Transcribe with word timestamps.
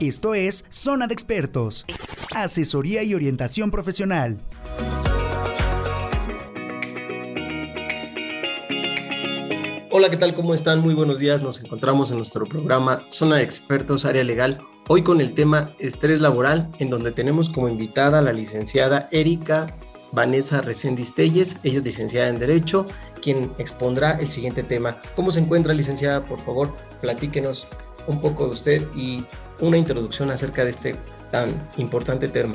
Esto 0.00 0.34
es 0.34 0.66
Zona 0.68 1.06
de 1.06 1.14
Expertos, 1.14 1.86
asesoría 2.34 3.02
y 3.02 3.14
orientación 3.14 3.70
profesional. 3.70 4.36
Hola, 9.90 10.10
¿qué 10.10 10.18
tal? 10.18 10.34
¿Cómo 10.34 10.52
están? 10.52 10.82
Muy 10.82 10.92
buenos 10.92 11.18
días. 11.18 11.42
Nos 11.42 11.62
encontramos 11.62 12.10
en 12.10 12.18
nuestro 12.18 12.44
programa 12.44 13.06
Zona 13.08 13.36
de 13.36 13.44
Expertos 13.44 14.04
Área 14.04 14.22
Legal, 14.22 14.58
hoy 14.88 15.02
con 15.02 15.22
el 15.22 15.32
tema 15.32 15.74
estrés 15.78 16.20
laboral, 16.20 16.70
en 16.78 16.90
donde 16.90 17.10
tenemos 17.10 17.48
como 17.48 17.70
invitada 17.70 18.18
a 18.18 18.22
la 18.22 18.34
licenciada 18.34 19.08
Erika 19.12 19.66
Vanessa 20.12 20.60
Reséndiz 20.60 21.14
Telles, 21.14 21.58
ella 21.62 21.78
es 21.78 21.84
licenciada 21.84 22.28
en 22.28 22.38
Derecho, 22.38 22.84
quien 23.22 23.52
expondrá 23.58 24.12
el 24.20 24.28
siguiente 24.28 24.62
tema. 24.62 25.00
¿Cómo 25.14 25.30
se 25.30 25.40
encuentra, 25.40 25.74
licenciada? 25.74 26.22
Por 26.22 26.38
favor, 26.38 26.74
platíquenos 27.00 27.68
un 28.06 28.20
poco 28.20 28.46
de 28.46 28.52
usted 28.52 28.86
y 28.94 29.24
una 29.60 29.78
introducción 29.78 30.30
acerca 30.30 30.64
de 30.64 30.70
este 30.70 30.96
tan 31.30 31.68
importante 31.76 32.28
tema. 32.28 32.54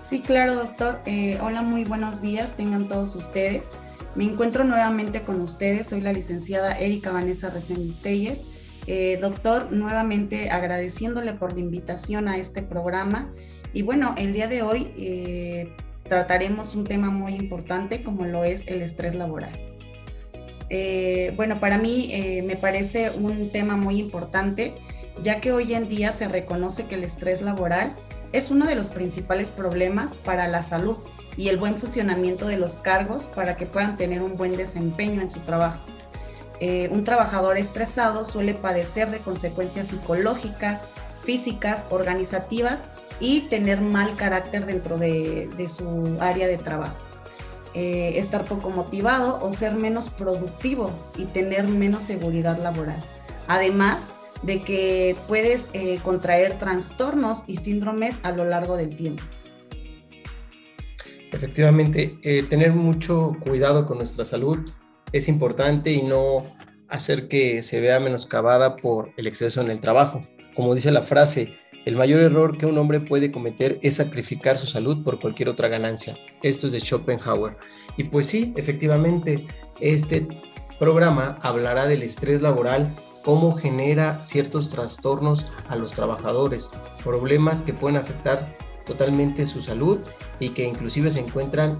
Sí, 0.00 0.20
claro, 0.20 0.54
doctor. 0.54 1.00
Eh, 1.06 1.38
hola, 1.40 1.62
muy 1.62 1.84
buenos 1.84 2.20
días, 2.20 2.56
tengan 2.56 2.88
todos 2.88 3.14
ustedes. 3.14 3.72
Me 4.16 4.24
encuentro 4.24 4.64
nuevamente 4.64 5.22
con 5.22 5.40
ustedes, 5.40 5.86
soy 5.86 6.00
la 6.00 6.12
licenciada 6.12 6.76
Erika 6.78 7.12
Vanessa 7.12 7.50
Reséndiz 7.50 8.00
Telles. 8.00 8.44
Eh, 8.86 9.18
doctor, 9.20 9.70
nuevamente 9.70 10.50
agradeciéndole 10.50 11.34
por 11.34 11.52
la 11.52 11.60
invitación 11.60 12.26
a 12.28 12.38
este 12.38 12.62
programa. 12.62 13.32
Y 13.72 13.82
bueno, 13.82 14.14
el 14.18 14.32
día 14.32 14.48
de 14.48 14.62
hoy 14.62 14.92
eh, 14.96 15.76
trataremos 16.08 16.74
un 16.74 16.84
tema 16.84 17.10
muy 17.10 17.34
importante 17.34 18.02
como 18.02 18.24
lo 18.24 18.42
es 18.42 18.66
el 18.66 18.82
estrés 18.82 19.14
laboral. 19.14 19.52
bueno, 21.36 21.60
para 21.60 21.78
mí 21.78 22.42
me 22.44 22.56
parece 22.56 23.10
un 23.10 23.50
tema 23.50 23.76
muy 23.76 24.00
importante 24.00 24.74
ya 25.22 25.40
que 25.40 25.52
hoy 25.52 25.74
en 25.74 25.88
día 25.88 26.12
se 26.12 26.28
reconoce 26.28 26.86
que 26.86 26.94
el 26.94 27.04
estrés 27.04 27.42
laboral 27.42 27.92
es 28.32 28.50
uno 28.50 28.66
de 28.66 28.74
los 28.74 28.88
principales 28.88 29.50
problemas 29.50 30.16
para 30.16 30.48
la 30.48 30.62
salud 30.62 30.96
y 31.36 31.48
el 31.48 31.56
buen 31.56 31.76
funcionamiento 31.76 32.46
de 32.46 32.56
los 32.56 32.74
cargos 32.74 33.24
para 33.24 33.56
que 33.56 33.66
puedan 33.66 33.96
tener 33.96 34.22
un 34.22 34.36
buen 34.36 34.56
desempeño 34.56 35.20
en 35.20 35.30
su 35.30 35.40
trabajo. 35.40 35.80
Eh, 36.60 36.88
un 36.90 37.04
trabajador 37.04 37.56
estresado 37.56 38.24
suele 38.24 38.54
padecer 38.54 39.10
de 39.10 39.18
consecuencias 39.18 39.88
psicológicas, 39.88 40.84
físicas, 41.22 41.86
organizativas 41.90 42.84
y 43.18 43.42
tener 43.42 43.80
mal 43.80 44.14
carácter 44.14 44.66
dentro 44.66 44.98
de, 44.98 45.48
su 45.74 46.18
área 46.20 46.46
de 46.46 46.58
trabajo. 46.58 46.96
Eh, 47.72 48.18
estar 48.18 48.44
poco 48.44 48.70
motivado 48.70 49.38
o 49.42 49.52
ser 49.52 49.74
menos 49.74 50.10
productivo 50.10 50.90
y 51.16 51.26
tener 51.26 51.68
menos 51.68 52.02
seguridad 52.02 52.58
laboral. 52.58 52.98
Además, 53.46 54.12
de 54.42 54.60
que 54.60 55.16
puedes 55.28 55.70
eh, 55.72 55.98
contraer 56.02 56.58
trastornos 56.58 57.44
y 57.46 57.56
síndromes 57.56 58.20
a 58.22 58.32
lo 58.32 58.44
largo 58.44 58.76
del 58.76 58.96
tiempo. 58.96 59.22
Efectivamente, 61.32 62.18
eh, 62.22 62.42
tener 62.42 62.72
mucho 62.72 63.36
cuidado 63.46 63.86
con 63.86 63.98
nuestra 63.98 64.24
salud 64.24 64.58
es 65.12 65.28
importante 65.28 65.92
y 65.92 66.02
no 66.02 66.44
hacer 66.88 67.28
que 67.28 67.62
se 67.62 67.80
vea 67.80 68.00
menoscabada 68.00 68.76
por 68.76 69.12
el 69.16 69.26
exceso 69.26 69.60
en 69.60 69.70
el 69.70 69.80
trabajo. 69.80 70.22
Como 70.54 70.74
dice 70.74 70.90
la 70.90 71.02
frase, 71.02 71.54
el 71.86 71.96
mayor 71.96 72.20
error 72.20 72.58
que 72.58 72.66
un 72.66 72.76
hombre 72.78 73.00
puede 73.00 73.30
cometer 73.30 73.78
es 73.82 73.96
sacrificar 73.96 74.58
su 74.58 74.66
salud 74.66 75.02
por 75.04 75.20
cualquier 75.20 75.48
otra 75.48 75.68
ganancia. 75.68 76.16
Esto 76.42 76.66
es 76.66 76.72
de 76.72 76.80
Schopenhauer. 76.80 77.56
Y 77.96 78.04
pues 78.04 78.26
sí, 78.26 78.52
efectivamente, 78.56 79.46
este 79.80 80.26
programa 80.78 81.38
hablará 81.42 81.86
del 81.86 82.02
estrés 82.02 82.42
laboral 82.42 82.90
cómo 83.24 83.54
genera 83.54 84.22
ciertos 84.24 84.68
trastornos 84.68 85.46
a 85.68 85.76
los 85.76 85.92
trabajadores, 85.92 86.70
problemas 87.04 87.62
que 87.62 87.74
pueden 87.74 87.96
afectar 87.96 88.56
totalmente 88.86 89.46
su 89.46 89.60
salud 89.60 90.00
y 90.38 90.50
que 90.50 90.66
inclusive 90.66 91.10
se 91.10 91.20
encuentran 91.20 91.78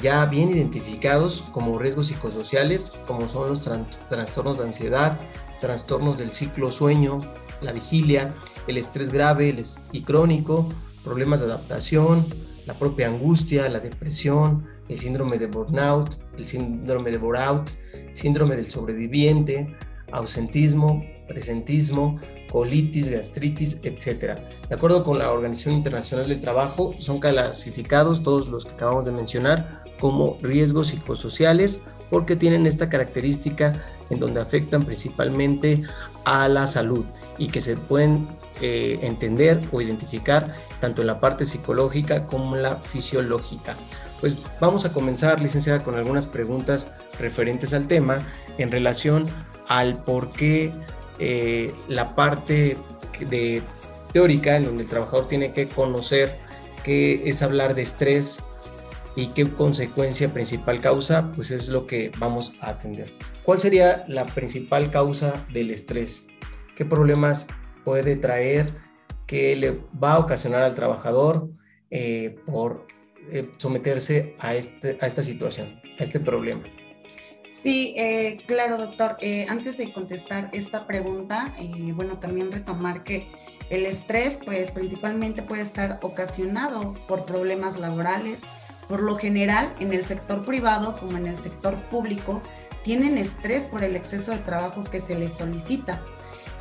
ya 0.00 0.26
bien 0.26 0.50
identificados 0.50 1.44
como 1.52 1.78
riesgos 1.78 2.08
psicosociales, 2.08 2.92
como 3.06 3.28
son 3.28 3.48
los 3.48 3.60
trastornos 4.08 4.58
de 4.58 4.64
ansiedad, 4.64 5.18
trastornos 5.60 6.18
del 6.18 6.32
ciclo 6.32 6.72
sueño, 6.72 7.20
la 7.60 7.72
vigilia, 7.72 8.32
el 8.66 8.76
estrés 8.76 9.10
grave 9.10 9.54
y 9.92 10.02
crónico, 10.02 10.68
problemas 11.04 11.40
de 11.40 11.46
adaptación, 11.46 12.26
la 12.66 12.78
propia 12.78 13.08
angustia, 13.08 13.68
la 13.68 13.80
depresión, 13.80 14.66
el 14.88 14.98
síndrome 14.98 15.38
de 15.38 15.46
burnout, 15.46 16.16
el 16.36 16.46
síndrome 16.46 17.10
de 17.10 17.18
bore-out, 17.18 17.70
síndrome 18.12 18.56
del 18.56 18.66
sobreviviente, 18.66 19.76
ausentismo, 20.14 21.04
presentismo, 21.28 22.20
colitis, 22.50 23.08
gastritis, 23.08 23.80
etc. 23.82 24.38
De 24.68 24.74
acuerdo 24.74 25.04
con 25.04 25.18
la 25.18 25.30
Organización 25.32 25.74
Internacional 25.74 26.28
del 26.28 26.40
Trabajo, 26.40 26.94
son 26.98 27.18
clasificados 27.18 28.22
todos 28.22 28.48
los 28.48 28.64
que 28.64 28.72
acabamos 28.72 29.06
de 29.06 29.12
mencionar 29.12 29.82
como 29.98 30.38
riesgos 30.40 30.88
psicosociales 30.88 31.82
porque 32.10 32.36
tienen 32.36 32.66
esta 32.66 32.88
característica 32.88 33.84
en 34.10 34.20
donde 34.20 34.40
afectan 34.40 34.84
principalmente 34.84 35.82
a 36.24 36.48
la 36.48 36.66
salud 36.66 37.04
y 37.38 37.48
que 37.48 37.60
se 37.60 37.76
pueden 37.76 38.28
eh, 38.60 39.00
entender 39.02 39.60
o 39.72 39.80
identificar 39.80 40.54
tanto 40.80 41.00
en 41.00 41.08
la 41.08 41.18
parte 41.18 41.44
psicológica 41.44 42.26
como 42.26 42.54
en 42.54 42.62
la 42.62 42.76
fisiológica. 42.76 43.74
Pues 44.20 44.38
vamos 44.60 44.84
a 44.84 44.92
comenzar, 44.92 45.40
licenciada, 45.40 45.82
con 45.82 45.96
algunas 45.96 46.26
preguntas 46.26 46.94
referentes 47.18 47.74
al 47.74 47.88
tema 47.88 48.18
en 48.58 48.70
relación 48.70 49.26
al 49.68 50.02
por 50.02 50.30
qué 50.30 50.72
eh, 51.18 51.72
la 51.88 52.14
parte 52.14 52.76
de 53.20 53.62
teórica 54.12 54.56
en 54.56 54.64
donde 54.64 54.84
el 54.84 54.88
trabajador 54.88 55.28
tiene 55.28 55.52
que 55.52 55.66
conocer 55.66 56.36
qué 56.82 57.22
es 57.28 57.42
hablar 57.42 57.74
de 57.74 57.82
estrés 57.82 58.42
y 59.16 59.28
qué 59.28 59.48
consecuencia 59.48 60.28
principal 60.32 60.80
causa, 60.80 61.30
pues 61.32 61.50
es 61.50 61.68
lo 61.68 61.86
que 61.86 62.10
vamos 62.18 62.54
a 62.60 62.70
atender. 62.70 63.12
¿Cuál 63.44 63.60
sería 63.60 64.04
la 64.08 64.24
principal 64.24 64.90
causa 64.90 65.46
del 65.52 65.70
estrés? 65.70 66.26
¿Qué 66.74 66.84
problemas 66.84 67.46
puede 67.84 68.16
traer? 68.16 68.72
¿Qué 69.26 69.54
le 69.56 69.80
va 70.02 70.14
a 70.14 70.18
ocasionar 70.18 70.62
al 70.62 70.74
trabajador 70.74 71.48
eh, 71.90 72.36
por 72.44 72.86
eh, 73.30 73.50
someterse 73.56 74.34
a, 74.38 74.54
este, 74.54 74.98
a 75.00 75.06
esta 75.06 75.22
situación, 75.22 75.80
a 75.98 76.02
este 76.02 76.18
problema? 76.18 76.64
Sí, 77.54 77.94
eh, 77.96 78.42
claro, 78.46 78.78
doctor. 78.78 79.16
Eh, 79.20 79.46
antes 79.48 79.78
de 79.78 79.92
contestar 79.92 80.50
esta 80.52 80.86
pregunta, 80.86 81.54
eh, 81.56 81.92
bueno, 81.94 82.18
también 82.18 82.50
retomar 82.50 83.04
que 83.04 83.28
el 83.70 83.86
estrés, 83.86 84.38
pues 84.44 84.72
principalmente 84.72 85.42
puede 85.42 85.62
estar 85.62 86.00
ocasionado 86.02 86.94
por 87.06 87.24
problemas 87.24 87.78
laborales. 87.78 88.42
Por 88.88 89.02
lo 89.02 89.16
general, 89.16 89.72
en 89.78 89.92
el 89.92 90.04
sector 90.04 90.44
privado 90.44 90.98
como 90.98 91.16
en 91.16 91.28
el 91.28 91.38
sector 91.38 91.80
público, 91.84 92.42
tienen 92.82 93.16
estrés 93.16 93.64
por 93.64 93.84
el 93.84 93.94
exceso 93.96 94.32
de 94.32 94.38
trabajo 94.38 94.82
que 94.84 95.00
se 95.00 95.18
les 95.18 95.34
solicita 95.34 96.02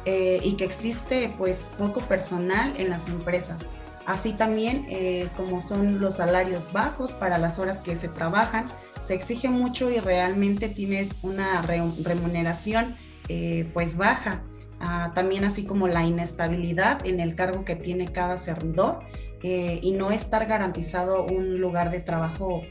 y 0.06 0.56
que 0.56 0.64
existe 0.66 1.34
pues 1.38 1.72
poco 1.78 2.02
personal 2.02 2.74
en 2.78 2.90
las 2.90 3.10
empresas. 3.10 3.66
Así 4.06 4.32
también 4.32 4.88
como 5.36 5.62
son 5.62 6.00
los 6.00 6.16
salarios 6.16 6.72
bajos 6.72 7.12
para 7.12 7.38
las 7.38 7.60
horas 7.60 7.80
que 7.80 7.98
se 7.98 8.08
trabajan, 8.08 8.66
se 9.04 9.14
exige 9.14 9.50
mucho 9.50 9.92
y 9.92 10.00
realmente 10.00 10.70
tienes 10.70 11.18
una 11.22 11.62
remuneración 11.62 12.96
eh, 13.30 13.70
pues 13.74 13.98
baja. 13.98 14.44
Ah, 14.80 15.12
también 15.16 15.46
así 15.46 15.66
como 15.66 15.88
la 15.88 16.04
inestabilidad 16.04 17.06
en 17.06 17.20
el 17.20 17.36
cargo 17.36 17.64
que 17.64 17.76
tiene 17.76 18.08
cada 18.08 18.38
servidor 18.38 19.00
eh, 19.42 19.80
y 19.82 19.92
no 19.94 20.12
estar 20.12 20.46
garantizado 20.46 21.26
un 21.26 21.60
lugar 21.60 21.90
de 21.90 22.02
trabajo 22.02 22.64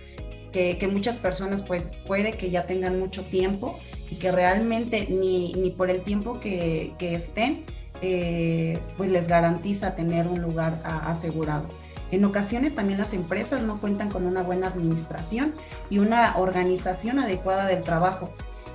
que, 0.52 0.76
muchas 0.92 1.16
personas 1.16 1.62
pues 1.62 1.92
puede 2.06 2.32
que 2.32 2.50
ya 2.50 2.66
tengan 2.66 2.98
mucho 2.98 3.22
tiempo 3.22 3.78
y 4.10 4.16
que 4.16 4.30
realmente 4.30 5.06
ni, 5.08 5.54
ni 5.54 5.70
por 5.70 5.88
el 5.88 6.02
tiempo 6.02 6.38
que, 6.38 6.92
que 6.98 7.14
estén 7.14 7.64
eh, 8.02 8.78
pues 8.96 9.10
les 9.10 9.28
garantiza 9.28 9.94
tener 9.94 10.26
un 10.26 10.42
lugar 10.42 10.82
asegurado. 10.84 11.68
En 12.12 12.24
ocasiones 12.26 12.74
también 12.74 12.98
las 12.98 13.14
empresas 13.14 13.62
no 13.62 13.80
cuentan 13.80 14.10
con 14.10 14.26
una 14.26 14.42
buena 14.42 14.68
administración 14.68 15.54
y 15.88 15.98
una 15.98 16.36
organización 16.36 17.18
adecuada 17.18 17.66
del 17.66 17.80
trabajo, 17.80 18.30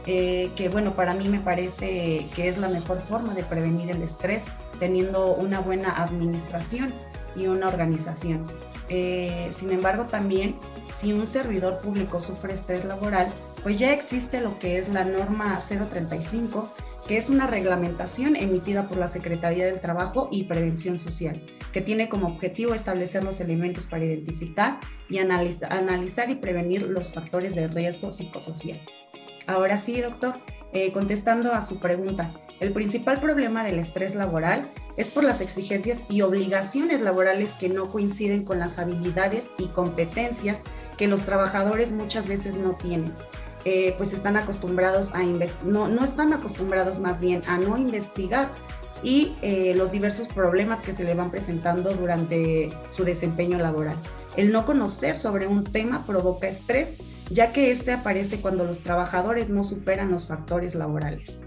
eh, 0.07 0.49
que 0.55 0.69
bueno, 0.69 0.95
para 0.95 1.13
mí 1.13 1.29
me 1.29 1.39
parece 1.39 2.25
que 2.35 2.47
es 2.47 2.57
la 2.57 2.67
mejor 2.67 2.99
forma 2.99 3.35
de 3.35 3.43
prevenir 3.43 3.91
el 3.91 4.01
estrés, 4.01 4.45
teniendo 4.79 5.35
una 5.35 5.59
buena 5.59 6.01
administración 6.01 6.93
y 7.35 7.45
una 7.45 7.67
organización. 7.67 8.43
Eh, 8.89 9.49
sin 9.53 9.71
embargo, 9.71 10.05
también 10.05 10.55
si 10.91 11.13
un 11.13 11.27
servidor 11.27 11.79
público 11.79 12.19
sufre 12.19 12.53
estrés 12.53 12.85
laboral, 12.85 13.27
pues 13.61 13.77
ya 13.77 13.93
existe 13.93 14.41
lo 14.41 14.57
que 14.57 14.79
es 14.79 14.89
la 14.89 15.03
norma 15.03 15.59
035 15.59 16.69
que 17.07 17.17
es 17.17 17.29
una 17.29 17.47
reglamentación 17.47 18.35
emitida 18.35 18.87
por 18.87 18.97
la 18.97 19.07
Secretaría 19.07 19.65
del 19.65 19.79
Trabajo 19.79 20.27
y 20.31 20.43
Prevención 20.43 20.99
Social, 20.99 21.41
que 21.71 21.81
tiene 21.81 22.09
como 22.09 22.27
objetivo 22.27 22.73
establecer 22.73 23.23
los 23.23 23.39
elementos 23.39 23.85
para 23.85 24.05
identificar 24.05 24.79
y 25.09 25.19
analizar, 25.19 26.29
y 26.29 26.35
prevenir 26.35 26.83
los 26.83 27.13
factores 27.13 27.55
de 27.55 27.69
riesgo 27.69 28.11
psicosocial. 28.11 28.81
Ahora 29.45 29.77
sí, 29.77 30.01
doctor, 30.01 30.35
eh, 30.73 30.91
contestando 30.91 31.53
a 31.53 31.61
su 31.61 31.79
pregunta, 31.79 32.33
el 32.59 32.73
principal 32.73 33.21
problema 33.21 33.63
del 33.63 33.79
estrés 33.79 34.15
laboral 34.15 34.67
es 34.97 35.09
por 35.09 35.23
las 35.23 35.39
exigencias 35.39 36.03
y 36.09 36.21
obligaciones 36.21 37.01
laborales 37.01 37.53
que 37.53 37.69
no 37.69 37.89
coinciden 37.89 38.43
con 38.43 38.59
las 38.59 38.79
habilidades 38.79 39.51
y 39.57 39.67
competencias 39.67 40.63
que 40.97 41.07
los 41.07 41.21
trabajadores 41.21 41.91
muchas 41.91 42.27
veces 42.27 42.57
no 42.57 42.75
tienen. 42.75 43.13
Eh, 43.69 43.93
pues 43.97 44.13
están 44.13 44.37
acostumbrados 44.37 45.13
a 45.13 45.21
no, 45.65 45.89
no 45.89 46.05
están 46.05 46.31
acostumbrados 46.31 46.99
más 46.99 47.19
bien 47.19 47.41
a 47.49 47.57
no 47.57 47.75
investigar 47.77 48.47
y 49.03 49.35
eh, 49.41 49.73
los 49.75 49.91
diversos 49.91 50.29
problemas 50.29 50.81
que 50.81 50.93
se 50.93 51.03
le 51.03 51.15
van 51.15 51.31
presentando 51.31 51.93
durante 51.93 52.71
su 52.95 53.03
desempeño 53.03 53.57
laboral. 53.57 53.97
El 54.37 54.53
no 54.53 54.65
conocer 54.65 55.17
sobre 55.17 55.47
un 55.47 55.65
tema 55.65 56.05
provoca 56.07 56.47
estrés, 56.47 56.93
ya 57.29 57.51
que 57.51 57.71
este 57.71 57.91
aparece 57.91 58.39
cuando 58.39 58.63
los 58.63 58.79
trabajadores 58.83 59.49
no 59.49 59.65
superan 59.65 60.11
los 60.11 60.27
factores 60.27 60.73
laborales. 60.73 61.41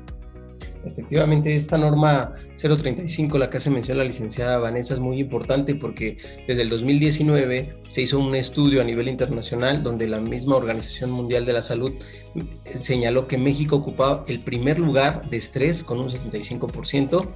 Efectivamente, 0.85 1.55
esta 1.55 1.77
norma 1.77 2.35
035, 2.57 3.37
la 3.39 3.51
que 3.51 3.59
hace 3.59 3.71
mención 3.71 3.99
la 3.99 4.05
licenciada 4.05 4.59
Vanessa, 4.59 4.95
es 4.95 5.01
muy 5.01 5.21
importante 5.21 5.75
porque 5.75 6.17
desde 6.47 6.63
el 6.63 6.69
2019 6.69 7.77
se 7.89 8.03
hizo 8.03 8.19
un 8.19 8.35
estudio 8.35 8.81
a 8.81 8.85
nivel 8.85 9.09
internacional 9.09 9.83
donde 9.83 10.09
la 10.09 10.21
misma 10.21 10.57
Organización 10.57 11.11
Mundial 11.11 11.45
de 11.45 11.53
la 11.53 11.63
Salud 11.63 11.93
señaló 12.75 13.27
que 13.27 13.37
México 13.37 13.77
ocupaba 13.77 14.25
el 14.27 14.41
primer 14.41 14.79
lugar 14.79 15.29
de 15.29 15.37
estrés 15.37 15.85
con 15.85 15.99
un 16.01 16.09
75%, 16.09 17.27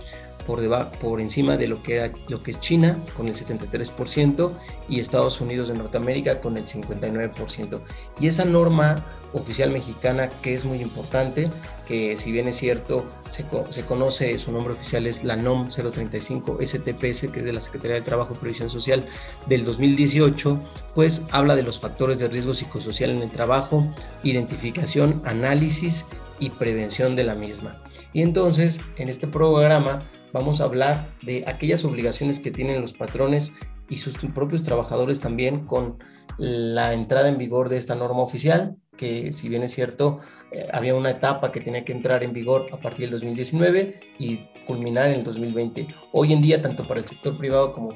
por, 0.46 0.88
por 1.00 1.20
encima 1.20 1.56
de 1.56 1.69
lo 1.69 1.82
que, 1.82 2.11
lo 2.29 2.43
que 2.43 2.52
es 2.52 2.61
China 2.61 2.99
con 3.17 3.29
el 3.29 3.35
73% 3.35 4.52
y 4.88 5.00
Estados 5.00 5.41
Unidos 5.41 5.69
de 5.69 5.75
Norteamérica 5.75 6.41
con 6.41 6.56
el 6.56 6.67
59%. 6.67 7.81
Y 8.20 8.26
esa 8.26 8.44
norma 8.44 9.13
oficial 9.34 9.70
mexicana 9.70 10.31
que 10.42 10.54
es 10.54 10.64
muy 10.64 10.81
importante, 10.81 11.50
que 11.86 12.16
si 12.16 12.32
bien 12.32 12.48
es 12.48 12.56
cierto, 12.56 13.04
se, 13.28 13.44
se, 13.70 13.84
conoce, 13.84 14.38
su 14.38 14.52
nombre 14.52 14.72
oficial 14.72 15.06
es 15.06 15.25
la 15.25 15.36
NOM 15.36 15.69
035 15.69 16.58
STPS, 16.64 17.31
que 17.31 17.40
es 17.40 17.44
de 17.44 17.52
la 17.52 17.60
Secretaría 17.60 17.96
de 17.96 18.02
Trabajo 18.02 18.34
y 18.34 18.38
Previsión 18.38 18.70
Social 18.70 19.06
del 19.46 19.64
2018, 19.64 20.58
pues 20.94 21.26
habla 21.31 21.56
de 21.56 21.62
los 21.62 21.81
factores 21.81 22.19
de 22.19 22.28
riesgo 22.28 22.54
psicosocial 22.54 23.10
en 23.10 23.22
el 23.22 23.31
trabajo, 23.31 23.86
identificación, 24.22 25.20
análisis 25.25 26.06
y 26.38 26.50
prevención 26.50 27.16
de 27.16 27.25
la 27.25 27.34
misma. 27.34 27.82
Y 28.12 28.22
entonces, 28.22 28.81
en 28.96 29.08
este 29.08 29.26
programa 29.26 30.08
vamos 30.32 30.60
a 30.60 30.64
hablar 30.64 31.14
de 31.22 31.44
aquellas 31.46 31.84
obligaciones 31.84 32.40
que 32.40 32.50
tienen 32.50 32.81
los 32.81 32.92
patrones 32.92 33.54
y 33.88 33.96
sus 33.96 34.16
propios 34.16 34.62
trabajadores 34.62 35.20
también 35.20 35.66
con 35.66 35.98
la 36.38 36.92
entrada 36.94 37.28
en 37.28 37.38
vigor 37.38 37.69
de 37.69 37.76
esta 37.76 37.94
norma 37.94 38.22
oficial, 38.22 38.76
que 38.96 39.32
si 39.32 39.49
bien 39.49 39.62
es 39.62 39.73
cierto, 39.75 40.20
eh, 40.50 40.69
había 40.73 40.94
una 40.94 41.11
etapa 41.11 41.52
que 41.52 41.61
tenía 41.61 41.85
que 41.85 41.93
entrar 41.93 42.23
en 42.23 42.32
vigor 42.32 42.67
a 42.73 42.76
partir 42.79 43.06
del 43.06 43.12
2019 43.12 44.00
y 44.19 44.49
culminar 44.67 45.06
en 45.06 45.14
el 45.14 45.25
2020. 45.25 45.87
Hoy 46.12 46.32
en 46.32 46.41
día, 46.41 46.62
tanto 46.62 46.87
para 46.87 47.00
el 47.00 47.06
sector 47.06 47.37
privado 47.37 47.73
como 47.73 47.93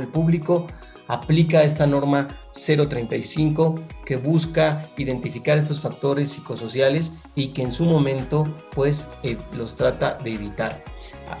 el 0.00 0.08
público, 0.08 0.66
aplica 1.08 1.62
esta 1.62 1.86
norma 1.86 2.28
035 2.52 3.80
que 4.06 4.16
busca 4.16 4.88
identificar 4.96 5.58
estos 5.58 5.80
factores 5.80 6.30
psicosociales 6.30 7.12
y 7.34 7.48
que 7.48 7.62
en 7.62 7.72
su 7.72 7.84
momento 7.84 8.54
pues 8.74 9.08
eh, 9.22 9.36
los 9.52 9.74
trata 9.74 10.14
de 10.14 10.32
evitar. 10.32 10.82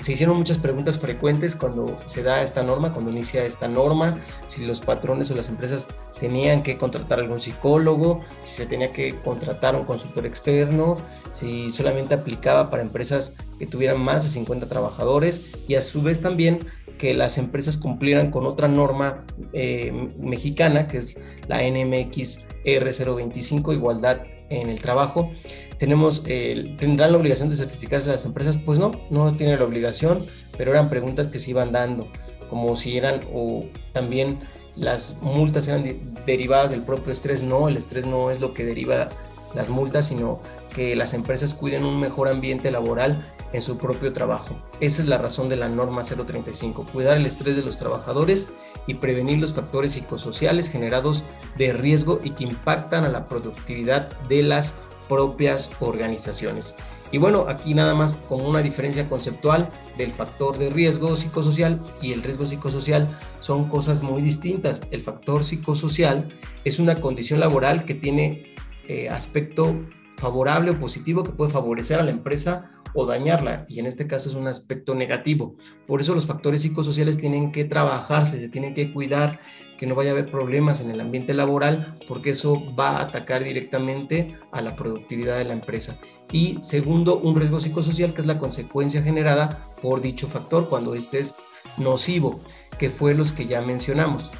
Se 0.00 0.12
hicieron 0.12 0.36
muchas 0.36 0.58
preguntas 0.58 0.98
frecuentes 0.98 1.54
cuando 1.54 1.98
se 2.06 2.22
da 2.22 2.42
esta 2.42 2.62
norma, 2.62 2.92
cuando 2.92 3.10
inicia 3.10 3.44
esta 3.44 3.68
norma, 3.68 4.20
si 4.46 4.64
los 4.64 4.80
patrones 4.80 5.30
o 5.30 5.34
las 5.34 5.48
empresas 5.48 5.88
tenían 6.18 6.62
que 6.62 6.76
contratar 6.76 7.20
algún 7.20 7.40
psicólogo, 7.40 8.22
si 8.42 8.56
se 8.56 8.66
tenía 8.66 8.92
que 8.92 9.16
contratar 9.20 9.76
un 9.76 9.84
consultor 9.84 10.26
externo, 10.26 10.96
si 11.32 11.70
solamente 11.70 12.14
aplicaba 12.14 12.70
para 12.70 12.82
empresas 12.82 13.36
que 13.58 13.66
tuvieran 13.66 14.00
más 14.00 14.22
de 14.24 14.28
50 14.30 14.68
trabajadores 14.68 15.42
y 15.68 15.74
a 15.74 15.80
su 15.80 16.02
vez 16.02 16.20
también 16.20 16.60
que 16.98 17.14
las 17.14 17.38
empresas 17.38 17.76
cumplieran 17.76 18.30
con 18.30 18.46
otra 18.46 18.68
norma 18.68 19.24
eh, 19.52 19.92
mexicana, 20.18 20.86
que 20.86 20.98
es 20.98 21.16
la 21.48 21.58
NMX 21.58 22.46
R025, 22.64 23.74
igualdad 23.74 24.22
en 24.60 24.68
el 24.68 24.80
trabajo. 24.80 25.30
Tenemos, 25.78 26.22
¿Tendrán 26.22 27.12
la 27.12 27.18
obligación 27.18 27.48
de 27.48 27.56
certificarse 27.56 28.10
las 28.10 28.24
empresas? 28.24 28.58
Pues 28.58 28.78
no, 28.78 28.92
no 29.10 29.34
tienen 29.36 29.58
la 29.58 29.64
obligación, 29.64 30.24
pero 30.56 30.72
eran 30.72 30.88
preguntas 30.88 31.26
que 31.26 31.38
se 31.38 31.50
iban 31.50 31.72
dando, 31.72 32.06
como 32.48 32.76
si 32.76 32.96
eran 32.96 33.20
o 33.32 33.64
también 33.92 34.40
las 34.76 35.18
multas 35.22 35.68
eran 35.68 35.84
derivadas 36.26 36.70
del 36.70 36.82
propio 36.82 37.12
estrés. 37.12 37.42
No, 37.42 37.68
el 37.68 37.76
estrés 37.76 38.06
no 38.06 38.30
es 38.30 38.40
lo 38.40 38.54
que 38.54 38.64
deriva 38.64 39.08
las 39.54 39.68
multas, 39.68 40.06
sino 40.06 40.40
que 40.74 40.96
las 40.96 41.14
empresas 41.14 41.54
cuiden 41.54 41.84
un 41.84 42.00
mejor 42.00 42.28
ambiente 42.28 42.70
laboral 42.70 43.26
en 43.52 43.62
su 43.62 43.76
propio 43.78 44.12
trabajo. 44.12 44.56
Esa 44.80 45.02
es 45.02 45.08
la 45.08 45.18
razón 45.18 45.48
de 45.48 45.56
la 45.56 45.68
norma 45.68 46.02
035, 46.02 46.86
cuidar 46.92 47.16
el 47.16 47.26
estrés 47.26 47.56
de 47.56 47.62
los 47.62 47.76
trabajadores 47.76 48.48
y 48.86 48.94
prevenir 48.94 49.38
los 49.38 49.52
factores 49.52 49.92
psicosociales 49.92 50.70
generados 50.70 51.24
de 51.56 51.72
riesgo 51.72 52.20
y 52.22 52.30
que 52.30 52.44
impactan 52.44 53.04
a 53.04 53.08
la 53.08 53.26
productividad 53.26 54.18
de 54.28 54.42
las 54.42 54.74
propias 55.08 55.70
organizaciones. 55.80 56.76
Y 57.12 57.18
bueno, 57.18 57.44
aquí 57.46 57.74
nada 57.74 57.94
más 57.94 58.14
como 58.28 58.48
una 58.48 58.62
diferencia 58.62 59.08
conceptual 59.08 59.68
del 59.98 60.12
factor 60.12 60.56
de 60.56 60.70
riesgo 60.70 61.14
psicosocial 61.16 61.78
y 62.00 62.12
el 62.12 62.22
riesgo 62.22 62.46
psicosocial 62.46 63.06
son 63.40 63.68
cosas 63.68 64.02
muy 64.02 64.22
distintas. 64.22 64.80
El 64.90 65.02
factor 65.02 65.44
psicosocial 65.44 66.30
es 66.64 66.78
una 66.78 66.94
condición 66.94 67.38
laboral 67.38 67.84
que 67.84 67.94
tiene 67.94 68.54
eh, 68.88 69.10
aspecto 69.10 69.76
favorable 70.22 70.70
o 70.70 70.78
positivo 70.78 71.24
que 71.24 71.32
puede 71.32 71.50
favorecer 71.50 71.98
a 71.98 72.04
la 72.04 72.12
empresa 72.12 72.70
o 72.94 73.06
dañarla, 73.06 73.66
y 73.68 73.80
en 73.80 73.86
este 73.86 74.06
caso 74.06 74.28
es 74.28 74.36
un 74.36 74.46
aspecto 74.46 74.94
negativo. 74.94 75.56
Por 75.84 76.00
eso 76.00 76.14
los 76.14 76.26
factores 76.26 76.62
psicosociales 76.62 77.18
tienen 77.18 77.50
que 77.50 77.64
trabajarse, 77.64 78.38
se 78.38 78.48
tienen 78.48 78.72
que 78.72 78.92
cuidar, 78.92 79.40
que 79.76 79.86
no 79.88 79.96
vaya 79.96 80.10
a 80.10 80.12
haber 80.12 80.30
problemas 80.30 80.80
en 80.80 80.92
el 80.92 81.00
ambiente 81.00 81.34
laboral, 81.34 81.98
porque 82.06 82.30
eso 82.30 82.62
va 82.76 82.98
a 82.98 83.02
atacar 83.02 83.42
directamente 83.42 84.38
a 84.52 84.60
la 84.60 84.76
productividad 84.76 85.38
de 85.38 85.44
la 85.44 85.54
empresa. 85.54 85.98
Y 86.30 86.58
segundo, 86.60 87.18
un 87.18 87.34
riesgo 87.34 87.58
psicosocial, 87.58 88.14
que 88.14 88.20
es 88.20 88.26
la 88.28 88.38
consecuencia 88.38 89.02
generada 89.02 89.66
por 89.82 90.02
dicho 90.02 90.28
factor 90.28 90.68
cuando 90.68 90.94
este 90.94 91.18
es 91.18 91.34
nocivo, 91.78 92.42
que 92.78 92.90
fue 92.90 93.14
los 93.14 93.32
que 93.32 93.46
ya 93.46 93.60
mencionamos. 93.60 94.30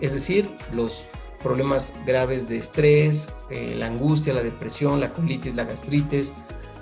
Es 0.00 0.12
decir, 0.12 0.54
los 0.72 1.08
problemas 1.42 1.94
graves 2.06 2.48
de 2.48 2.58
estrés, 2.58 3.32
eh, 3.50 3.74
la 3.76 3.86
angustia, 3.86 4.32
la 4.32 4.42
depresión, 4.42 5.00
la 5.00 5.12
colitis, 5.12 5.54
la 5.54 5.64
gastritis, 5.64 6.32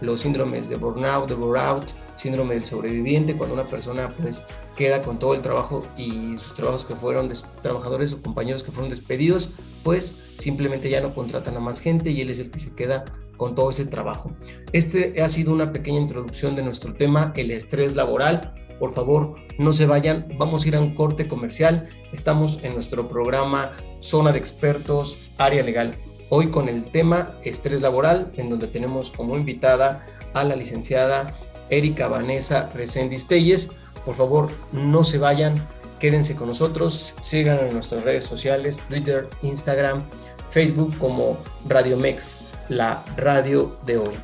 los 0.01 0.21
síndromes 0.21 0.69
de 0.69 0.77
burnout, 0.77 1.29
de 1.29 1.35
burnout, 1.35 1.93
síndrome 2.17 2.55
del 2.55 2.65
sobreviviente, 2.65 3.37
cuando 3.37 3.55
una 3.55 3.65
persona 3.65 4.15
pues 4.17 4.45
queda 4.77 5.03
con 5.03 5.19
todo 5.19 5.35
el 5.35 5.43
trabajo 5.43 5.87
y 5.97 6.37
sus 6.37 6.55
trabajos 6.55 6.85
que 6.85 6.95
fueron 6.95 7.31
trabajadores 7.63 8.13
o 8.13 8.23
compañeros 8.23 8.63
que 8.63 8.71
fueron 8.71 8.91
despedidos, 8.91 9.51
pues 9.83 10.17
simplemente 10.39 10.91
ya 10.91 11.01
no 11.01 11.15
contratan 11.15 11.57
a 11.57 11.61
más 11.61 11.81
gente 11.81 12.11
y 12.11 12.21
él 12.21 12.31
es 12.31 12.39
el 12.39 12.51
que 12.51 12.59
se 12.59 12.75
queda 12.75 13.05
con 13.37 13.55
todo 13.55 13.71
ese 13.71 13.87
trabajo. 13.87 14.33
Este 14.73 15.23
ha 15.23 15.29
sido 15.31 15.53
una 15.53 15.73
pequeña 15.73 15.99
introducción 15.99 16.57
de 16.57 16.63
nuestro 16.63 16.95
tema, 16.95 17.33
el 17.37 17.51
estrés 17.51 17.97
laboral. 17.97 18.55
Por 18.81 18.95
favor, 18.95 19.35
no 19.59 19.75
se 19.75 19.85
vayan, 19.85 20.27
vamos 20.39 20.65
a 20.65 20.69
ir 20.69 20.75
a 20.75 20.81
un 20.81 20.95
corte 20.95 21.29
comercial. 21.29 21.91
Estamos 22.13 22.61
en 22.63 22.73
nuestro 22.73 23.07
programa 23.09 23.73
Zona 24.01 24.33
de 24.33 24.39
Expertos, 24.39 25.31
Área 25.37 25.63
Legal. 25.63 25.95
Hoy 26.31 26.49
con 26.49 26.67
el 26.67 26.89
tema 26.89 27.39
estrés 27.45 27.83
laboral, 27.83 28.33
en 28.37 28.49
donde 28.49 28.69
tenemos 28.69 29.11
como 29.11 29.37
invitada 29.37 30.07
a 30.33 30.45
la 30.45 30.57
licenciada 30.57 31.37
Erika 31.69 32.09
Vanessa 32.09 32.71
Reséndiz 32.75 33.27
Telles. 33.27 33.71
Por 34.07 34.15
favor, 34.15 34.49
no 34.73 35.05
se 35.05 35.19
vayan, 35.19 35.55
quédense 35.99 36.35
con 36.35 36.49
nosotros, 36.49 37.17
sigan 37.21 37.59
en 37.59 37.75
nuestras 37.75 38.03
redes 38.03 38.25
sociales, 38.25 38.81
Twitter, 38.89 39.29
Instagram, 39.43 40.05
Facebook 40.49 40.97
como 40.97 41.37
Radio 41.69 41.99
Mex, 41.99 42.55
la 42.71 43.05
radio 43.19 43.77
de 43.85 43.99
hoy. 43.99 44.15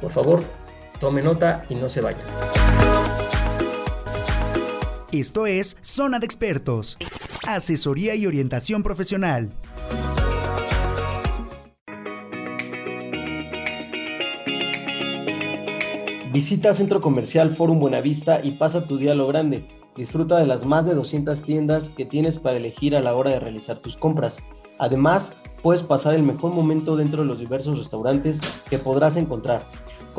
Por 0.00 0.10
favor, 0.10 0.42
tome 0.98 1.20
nota 1.20 1.66
y 1.68 1.74
no 1.74 1.90
se 1.90 2.00
vayan. 2.00 2.69
Esto 5.12 5.46
es 5.46 5.76
Zona 5.80 6.20
de 6.20 6.26
Expertos, 6.26 6.96
asesoría 7.44 8.14
y 8.14 8.28
orientación 8.28 8.84
profesional. 8.84 9.50
Visita 16.32 16.72
Centro 16.72 17.00
Comercial 17.00 17.52
Forum 17.52 17.80
Buenavista 17.80 18.38
y 18.40 18.52
pasa 18.52 18.86
tu 18.86 18.98
día 18.98 19.10
a 19.12 19.16
lo 19.16 19.26
grande. 19.26 19.66
Disfruta 19.96 20.38
de 20.38 20.46
las 20.46 20.64
más 20.64 20.86
de 20.86 20.94
200 20.94 21.42
tiendas 21.42 21.90
que 21.90 22.04
tienes 22.04 22.38
para 22.38 22.58
elegir 22.58 22.94
a 22.94 23.00
la 23.00 23.16
hora 23.16 23.32
de 23.32 23.40
realizar 23.40 23.78
tus 23.78 23.96
compras. 23.96 24.44
Además, 24.78 25.34
puedes 25.60 25.82
pasar 25.82 26.14
el 26.14 26.22
mejor 26.22 26.52
momento 26.52 26.96
dentro 26.96 27.22
de 27.22 27.28
los 27.28 27.40
diversos 27.40 27.78
restaurantes 27.78 28.40
que 28.70 28.78
podrás 28.78 29.16
encontrar. 29.16 29.66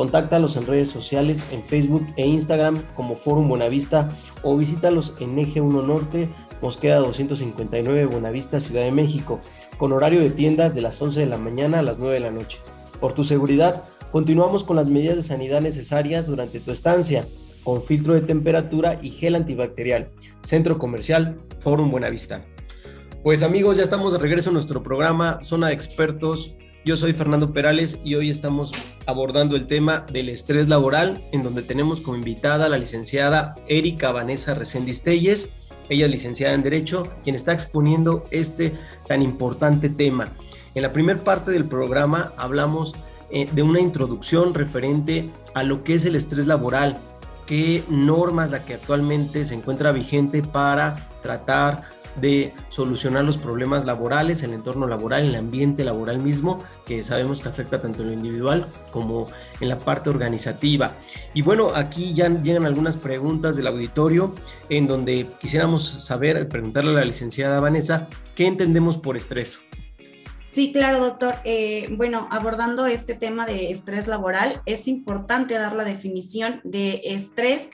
Contáctalos 0.01 0.55
en 0.55 0.65
redes 0.65 0.89
sociales, 0.89 1.46
en 1.51 1.63
Facebook 1.63 2.08
e 2.17 2.25
Instagram 2.25 2.81
como 2.96 3.15
Forum 3.15 3.48
Buenavista 3.48 4.10
o 4.41 4.58
visítalos 4.58 5.13
en 5.20 5.38
Eje 5.38 5.62
1 5.62 5.84
Norte, 5.84 6.27
Mosqueda 6.60 6.98
259 6.98 8.05
Buenavista, 8.08 8.60
Ciudad 8.60 8.81
de 8.81 8.91
México, 8.91 9.39
con 9.77 9.91
horario 9.91 10.20
de 10.20 10.31
tiendas 10.31 10.74
de 10.74 10.81
las 10.81 11.00
11 11.00 11.20
de 11.20 11.25
la 11.27 11.38
mañana 11.38 11.77
a 11.77 11.84
las 11.84 12.00
9 12.00 12.15
de 12.15 12.20
la 12.20 12.31
noche. 12.31 12.58
Por 13.00 13.13
tu 13.13 13.24
seguridad, 13.24 13.84
Continuamos 14.12 14.65
con 14.65 14.75
las 14.75 14.89
medidas 14.89 15.15
de 15.15 15.22
sanidad 15.22 15.62
necesarias 15.62 16.27
durante 16.27 16.60
tu 16.60 16.72
estancia, 16.72 17.25
con 17.63 17.81
filtro 17.81 18.13
de 18.13 18.20
temperatura 18.20 19.00
y 19.01 19.12
gel 19.12 19.36
antibacterial. 19.36 20.10
Centro 20.43 20.77
Comercial 20.77 21.39
Forum 21.60 21.91
Buenavista. 21.91 22.43
Pues 23.24 23.41
amigos, 23.41 23.77
ya 23.77 23.84
estamos 23.84 24.12
de 24.12 24.20
regreso 24.20 24.50
a 24.50 24.53
nuestro 24.53 24.84
programa 24.84 25.39
Zona 25.41 25.67
de 25.67 25.75
Expertos. 25.75 26.58
Yo 26.83 26.97
soy 26.97 27.13
Fernando 27.13 27.53
Perales 27.53 28.00
y 28.03 28.15
hoy 28.15 28.31
estamos 28.31 28.71
abordando 29.05 29.55
el 29.55 29.67
tema 29.67 30.03
del 30.11 30.29
estrés 30.29 30.67
laboral, 30.67 31.23
en 31.31 31.43
donde 31.43 31.61
tenemos 31.61 32.01
como 32.01 32.17
invitada 32.17 32.65
a 32.65 32.69
la 32.69 32.79
licenciada 32.79 33.53
Erika 33.67 34.11
Vanessa 34.11 34.55
Reséndiz 34.55 35.03
Telles. 35.03 35.53
Ella 35.89 36.05
es 36.05 36.11
licenciada 36.11 36.55
en 36.55 36.63
Derecho, 36.63 37.03
quien 37.23 37.35
está 37.35 37.53
exponiendo 37.53 38.25
este 38.31 38.73
tan 39.07 39.21
importante 39.21 39.89
tema. 39.89 40.29
En 40.73 40.81
la 40.81 40.91
primera 40.91 41.23
parte 41.23 41.51
del 41.51 41.65
programa 41.65 42.33
hablamos 42.35 42.95
eh, 43.29 43.47
de 43.51 43.61
una 43.61 43.79
introducción 43.79 44.55
referente 44.55 45.29
a 45.53 45.61
lo 45.61 45.83
que 45.83 45.93
es 45.93 46.05
el 46.07 46.15
estrés 46.15 46.47
laboral, 46.47 47.00
qué 47.45 47.83
normas 47.89 48.50
la 48.50 48.65
que 48.65 48.73
actualmente 48.73 49.45
se 49.45 49.53
encuentra 49.53 49.91
vigente 49.91 50.41
para 50.41 50.95
tratar 51.21 51.83
de 52.15 52.53
solucionar 52.70 53.24
los 53.24 53.38
problemas 53.38 53.86
laborales, 53.86 54.44
el 54.44 54.53
entorno 54.53 54.88
laboral, 54.88 55.25
el 55.25 55.36
ambiente 55.36 55.84
laboral 55.84 56.20
mismo, 56.20 56.63
que 56.86 57.03
sabemos 57.03 57.41
que 57.41 57.50
afecta 57.50 57.82
tanto 57.82 58.01
en 58.01 58.08
lo 58.08 58.13
individual 58.13 58.68
como 58.91 59.27
en 59.60 59.70
la 59.70 59.77
parte 59.77 60.10
organizativa. 60.10 60.91
Y 61.34 61.41
bueno, 61.41 61.72
aquí 61.75 62.13
ya 62.13 62.30
llegan 62.30 62.65
algunas 62.65 62.98
preguntas 62.98 63.56
del 63.56 63.68
auditorio 63.68 64.34
en 64.70 64.88
donde 64.88 65.27
quisiéramos 65.39 65.86
saber, 65.86 66.48
preguntarle 66.50 66.91
a 66.91 66.96
la 66.96 67.06
licenciada 67.06 67.60
Vanessa, 67.60 68.08
¿qué 68.36 68.48
entendemos 68.48 68.98
por 68.98 69.15
estrés? 69.18 69.60
Sí, 70.51 70.74
claro, 70.74 71.00
doctor. 71.00 71.36
Eh, 71.46 71.86
bueno, 71.96 72.27
abordando 72.30 72.86
este 72.86 73.13
tema 73.13 73.46
de 73.46 73.72
estrés 73.72 74.08
laboral, 74.08 74.62
es 74.65 74.89
importante 74.89 75.53
dar 75.53 75.74
la 75.74 75.86
definición 75.86 76.60
de 76.65 77.01
estrés 77.06 77.70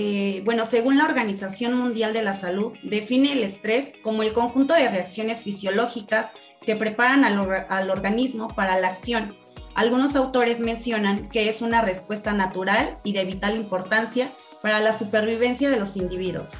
eh, 0.00 0.42
bueno, 0.44 0.64
según 0.64 0.96
la 0.96 1.06
Organización 1.06 1.74
Mundial 1.74 2.12
de 2.12 2.22
la 2.22 2.32
Salud, 2.32 2.72
define 2.84 3.32
el 3.32 3.42
estrés 3.42 3.94
como 4.00 4.22
el 4.22 4.32
conjunto 4.32 4.72
de 4.72 4.88
reacciones 4.88 5.42
fisiológicas 5.42 6.30
que 6.64 6.76
preparan 6.76 7.24
al, 7.24 7.90
organismo 7.90 8.46
para 8.46 8.78
la 8.78 8.86
acción. 8.86 9.36
Algunos 9.74 10.14
autores 10.14 10.60
mencionan 10.60 11.28
que 11.30 11.48
es 11.48 11.62
una 11.62 11.80
respuesta 11.82 12.32
natural 12.32 12.96
y 13.02 13.12
de 13.12 13.24
vital 13.24 13.56
importancia 13.56 14.28
para 14.62 14.78
la 14.78 14.92
supervivencia 14.92 15.68
de 15.68 15.80
los 15.80 15.96
individuos. 15.96 16.50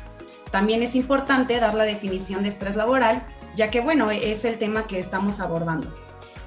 También 0.51 0.83
es 0.83 0.97
importante 0.97 1.61
dar 1.61 1.77
la 1.77 1.85
definición 1.85 2.43
de 2.43 2.49
estrés 2.49 2.75
laboral, 2.75 3.25
ya 3.55 3.71
que, 3.71 3.81
bueno, 3.81 4.11
es 4.11 4.45
el 4.45 4.59
tema 4.59 4.89
que 4.89 4.99
estamos 4.99 5.39
abordando. 5.39 5.97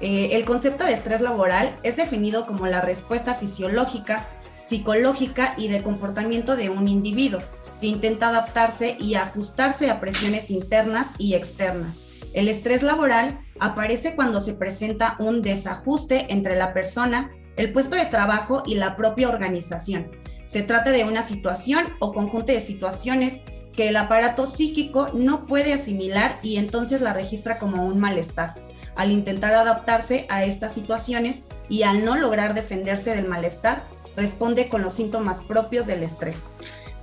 Eh, 0.02 0.30
el 0.32 0.44
concepto 0.44 0.84
de 0.84 0.92
estrés 0.92 1.22
laboral 1.22 1.74
es 1.84 1.96
definido 1.96 2.44
como 2.44 2.66
la 2.66 2.82
respuesta 2.82 3.34
fisiológica 3.34 4.28
psicológica 4.72 5.52
y 5.58 5.68
de 5.68 5.82
comportamiento 5.82 6.56
de 6.56 6.70
un 6.70 6.88
individuo, 6.88 7.42
que 7.78 7.88
intenta 7.88 8.28
adaptarse 8.28 8.96
y 8.98 9.16
ajustarse 9.16 9.90
a 9.90 10.00
presiones 10.00 10.50
internas 10.50 11.10
y 11.18 11.34
externas. 11.34 12.04
El 12.32 12.48
estrés 12.48 12.82
laboral 12.82 13.38
aparece 13.60 14.14
cuando 14.16 14.40
se 14.40 14.54
presenta 14.54 15.16
un 15.18 15.42
desajuste 15.42 16.32
entre 16.32 16.56
la 16.56 16.72
persona, 16.72 17.32
el 17.56 17.70
puesto 17.70 17.96
de 17.96 18.06
trabajo 18.06 18.62
y 18.64 18.76
la 18.76 18.96
propia 18.96 19.28
organización. 19.28 20.10
Se 20.46 20.62
trata 20.62 20.90
de 20.90 21.04
una 21.04 21.22
situación 21.22 21.84
o 22.00 22.14
conjunto 22.14 22.50
de 22.52 22.60
situaciones 22.62 23.42
que 23.76 23.88
el 23.88 23.96
aparato 23.98 24.46
psíquico 24.46 25.08
no 25.12 25.44
puede 25.44 25.74
asimilar 25.74 26.38
y 26.42 26.56
entonces 26.56 27.02
la 27.02 27.12
registra 27.12 27.58
como 27.58 27.84
un 27.84 28.00
malestar. 28.00 28.54
Al 28.96 29.10
intentar 29.10 29.52
adaptarse 29.52 30.26
a 30.30 30.44
estas 30.44 30.72
situaciones 30.72 31.42
y 31.68 31.82
al 31.82 32.06
no 32.06 32.16
lograr 32.16 32.54
defenderse 32.54 33.14
del 33.14 33.28
malestar, 33.28 33.84
responde 34.16 34.68
con 34.68 34.82
los 34.82 34.94
síntomas 34.94 35.40
propios 35.40 35.86
del 35.86 36.02
estrés. 36.02 36.46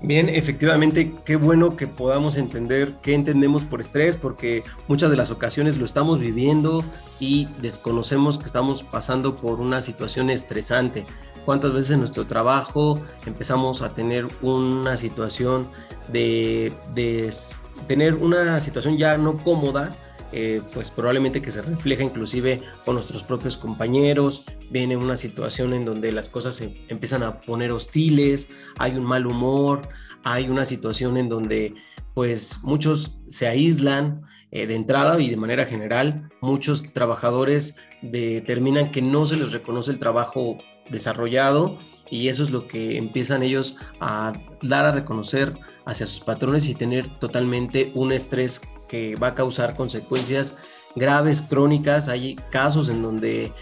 Bien, 0.02 0.30
efectivamente, 0.30 1.14
qué 1.26 1.36
bueno 1.36 1.76
que 1.76 1.86
podamos 1.86 2.38
entender 2.38 2.96
qué 3.02 3.16
entendemos 3.16 3.66
por 3.66 3.82
estrés, 3.82 4.16
porque 4.16 4.64
muchas 4.88 5.12
de 5.12 5.18
las 5.18 5.30
ocasiones 5.30 5.78
lo 5.78 5.84
estamos 5.84 6.20
viviendo 6.20 6.86
y 7.20 7.50
desconocemos 7.62 8.38
que 8.38 8.46
estamos 8.46 8.84
pasando 8.84 9.36
por 9.36 9.60
una 9.60 9.82
situación 9.82 10.30
estresante. 10.30 11.04
¿Cuántas 11.44 11.74
veces 11.74 11.92
en 11.92 12.00
nuestro 12.00 12.26
trabajo 12.28 13.02
empezamos 13.26 13.82
a 13.82 13.94
tener 13.94 14.26
una 14.42 14.96
situación 14.96 15.68
de, 16.08 16.72
de 16.94 17.30
tener 17.88 18.16
una 18.16 18.62
situación 18.62 18.96
ya 18.98 19.18
no 19.18 19.38
cómoda? 19.38 19.90
Eh, 20.32 20.62
pues 20.74 20.92
probablemente 20.92 21.42
que 21.42 21.52
se 21.52 21.62
refleja 21.62 22.04
inclusive 22.04 22.62
con 22.86 22.96
nuestros 22.96 23.24
propios 23.24 23.58
compañeros, 23.58 24.46
viene 24.70 24.96
una 24.96 25.18
situación 25.18 25.74
en 25.74 25.86
donde 25.86 26.12
las 26.12 26.30
cosas 26.30 26.56
se 26.56 26.86
empiezan 26.88 27.24
a 27.24 27.42
poner 27.42 27.74
hostiles, 27.74 28.50
hay 28.78 28.96
un 28.96 29.06
mal 29.06 29.26
humor, 29.26 29.82
hay 30.24 30.48
una 30.48 30.66
situación 30.66 31.18
en 31.18 31.30
donde 31.30 31.74
pues 32.14 32.60
muchos 32.64 33.18
se 33.28 33.48
aíslan 33.48 34.22
eh, 34.52 34.68
de 34.68 34.76
entrada 34.76 35.20
y 35.20 35.30
de 35.30 35.38
manera 35.38 35.66
general, 35.66 36.30
muchos 36.42 36.94
trabajadores 36.94 37.78
determinan 38.02 38.92
que 38.92 39.02
no 39.02 39.26
se 39.26 39.36
les 39.36 39.52
reconoce 39.52 39.92
el 39.92 40.00
trabajo 40.00 40.58
desarrollado 40.90 41.80
y 42.10 42.28
eso 42.30 42.44
es 42.44 42.50
lo 42.50 42.68
que 42.68 42.98
empiezan 42.98 43.44
ellos 43.44 43.78
a 44.00 44.34
dar 44.62 44.86
a 44.86 44.92
reconocer 44.92 45.54
hacia 45.86 46.06
sus 46.06 46.20
patrones 46.20 46.68
y 46.68 46.76
tener 46.76 47.20
totalmente 47.20 47.92
un 47.96 48.12
estrés 48.12 48.62
que 48.90 49.16
va 49.16 49.28
a 49.28 49.36
causar 49.36 49.76
consecuencias 49.76 50.58
graves, 50.96 51.42
crónicas. 51.42 52.10
Hay 52.10 52.36
casos 52.52 52.90
en 52.90 53.02
donde 53.02 53.54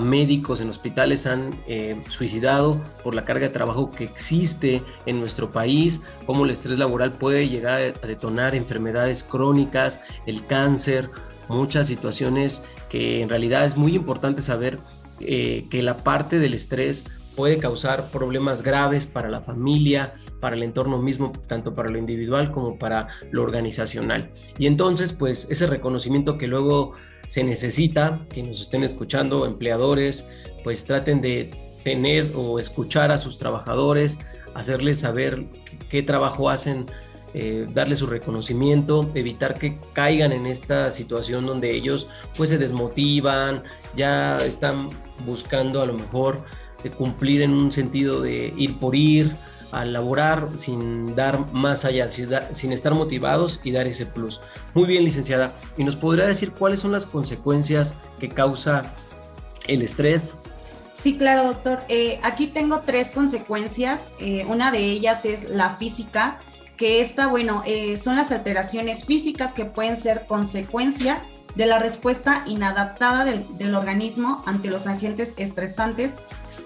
médicos 0.00 0.60
en 0.60 0.70
hospitales 0.70 1.26
han 1.26 1.50
eh, 1.66 2.00
suicidado 2.08 2.80
por 3.02 3.14
la 3.14 3.24
carga 3.24 3.48
de 3.48 3.52
trabajo 3.52 3.90
que 3.90 4.04
existe 4.04 4.82
en 5.06 5.20
nuestro 5.20 5.50
país, 5.50 6.02
cómo 6.24 6.44
el 6.44 6.50
estrés 6.50 6.78
laboral 6.78 7.12
puede 7.12 7.48
llegar 7.48 7.80
a 7.80 8.06
detonar 8.06 8.54
enfermedades 8.54 9.22
crónicas, 9.22 10.00
el 10.26 10.44
cáncer, 10.46 11.10
muchas 11.48 11.88
situaciones 11.88 12.64
que 12.88 13.22
en 13.22 13.28
realidad 13.28 13.64
es 13.64 13.76
muy 13.76 13.94
importante 13.94 14.40
saber 14.40 14.78
eh, 15.20 15.66
que 15.70 15.82
la 15.82 15.96
parte 15.96 16.38
del 16.38 16.54
estrés 16.54 17.06
puede 17.36 17.58
causar 17.58 18.10
problemas 18.10 18.62
graves 18.62 19.06
para 19.06 19.28
la 19.28 19.40
familia, 19.40 20.14
para 20.40 20.56
el 20.56 20.62
entorno 20.62 20.98
mismo, 20.98 21.32
tanto 21.46 21.74
para 21.74 21.88
lo 21.88 21.98
individual 21.98 22.50
como 22.50 22.78
para 22.78 23.08
lo 23.30 23.42
organizacional. 23.42 24.30
Y 24.58 24.66
entonces, 24.66 25.12
pues 25.12 25.48
ese 25.50 25.66
reconocimiento 25.66 26.38
que 26.38 26.46
luego 26.46 26.92
se 27.26 27.44
necesita, 27.44 28.26
que 28.28 28.42
nos 28.42 28.60
estén 28.60 28.84
escuchando, 28.84 29.46
empleadores, 29.46 30.26
pues 30.64 30.84
traten 30.84 31.20
de 31.20 31.50
tener 31.82 32.30
o 32.34 32.58
escuchar 32.58 33.10
a 33.10 33.18
sus 33.18 33.38
trabajadores, 33.38 34.20
hacerles 34.54 35.00
saber 35.00 35.46
qué 35.88 36.02
trabajo 36.02 36.50
hacen, 36.50 36.86
eh, 37.34 37.66
darles 37.72 38.00
su 38.00 38.06
reconocimiento, 38.06 39.10
evitar 39.14 39.58
que 39.58 39.78
caigan 39.94 40.32
en 40.32 40.46
esta 40.46 40.90
situación 40.90 41.46
donde 41.46 41.70
ellos 41.70 42.10
pues 42.36 42.50
se 42.50 42.58
desmotivan, 42.58 43.62
ya 43.96 44.36
están 44.38 44.88
buscando 45.24 45.80
a 45.80 45.86
lo 45.86 45.94
mejor 45.94 46.44
de 46.82 46.90
cumplir 46.90 47.42
en 47.42 47.52
un 47.52 47.72
sentido 47.72 48.20
de 48.20 48.52
ir 48.56 48.78
por 48.78 48.94
ir, 48.94 49.32
a 49.72 49.86
laborar 49.86 50.50
sin 50.54 51.16
dar 51.16 51.52
más 51.52 51.84
allá, 51.84 52.08
sin 52.10 52.72
estar 52.72 52.94
motivados 52.94 53.58
y 53.64 53.72
dar 53.72 53.86
ese 53.86 54.06
plus. 54.06 54.40
Muy 54.74 54.86
bien, 54.86 55.02
licenciada. 55.02 55.56
¿Y 55.76 55.84
nos 55.84 55.96
podría 55.96 56.26
decir 56.26 56.52
cuáles 56.52 56.80
son 56.80 56.92
las 56.92 57.06
consecuencias 57.06 57.98
que 58.20 58.28
causa 58.28 58.92
el 59.66 59.82
estrés? 59.82 60.36
Sí, 60.94 61.16
claro, 61.16 61.44
doctor. 61.44 61.80
Eh, 61.88 62.20
aquí 62.22 62.46
tengo 62.46 62.80
tres 62.80 63.10
consecuencias. 63.10 64.10
Eh, 64.20 64.44
una 64.46 64.70
de 64.70 64.78
ellas 64.78 65.24
es 65.24 65.48
la 65.48 65.70
física, 65.76 66.40
que 66.76 67.00
esta, 67.00 67.26
bueno, 67.26 67.62
eh, 67.66 67.96
son 67.96 68.16
las 68.16 68.30
alteraciones 68.30 69.04
físicas 69.04 69.54
que 69.54 69.64
pueden 69.64 69.96
ser 69.96 70.26
consecuencia 70.26 71.24
de 71.54 71.66
la 71.66 71.78
respuesta 71.78 72.44
inadaptada 72.46 73.24
del, 73.24 73.44
del 73.56 73.74
organismo 73.74 74.42
ante 74.46 74.68
los 74.68 74.86
agentes 74.86 75.34
estresantes 75.36 76.16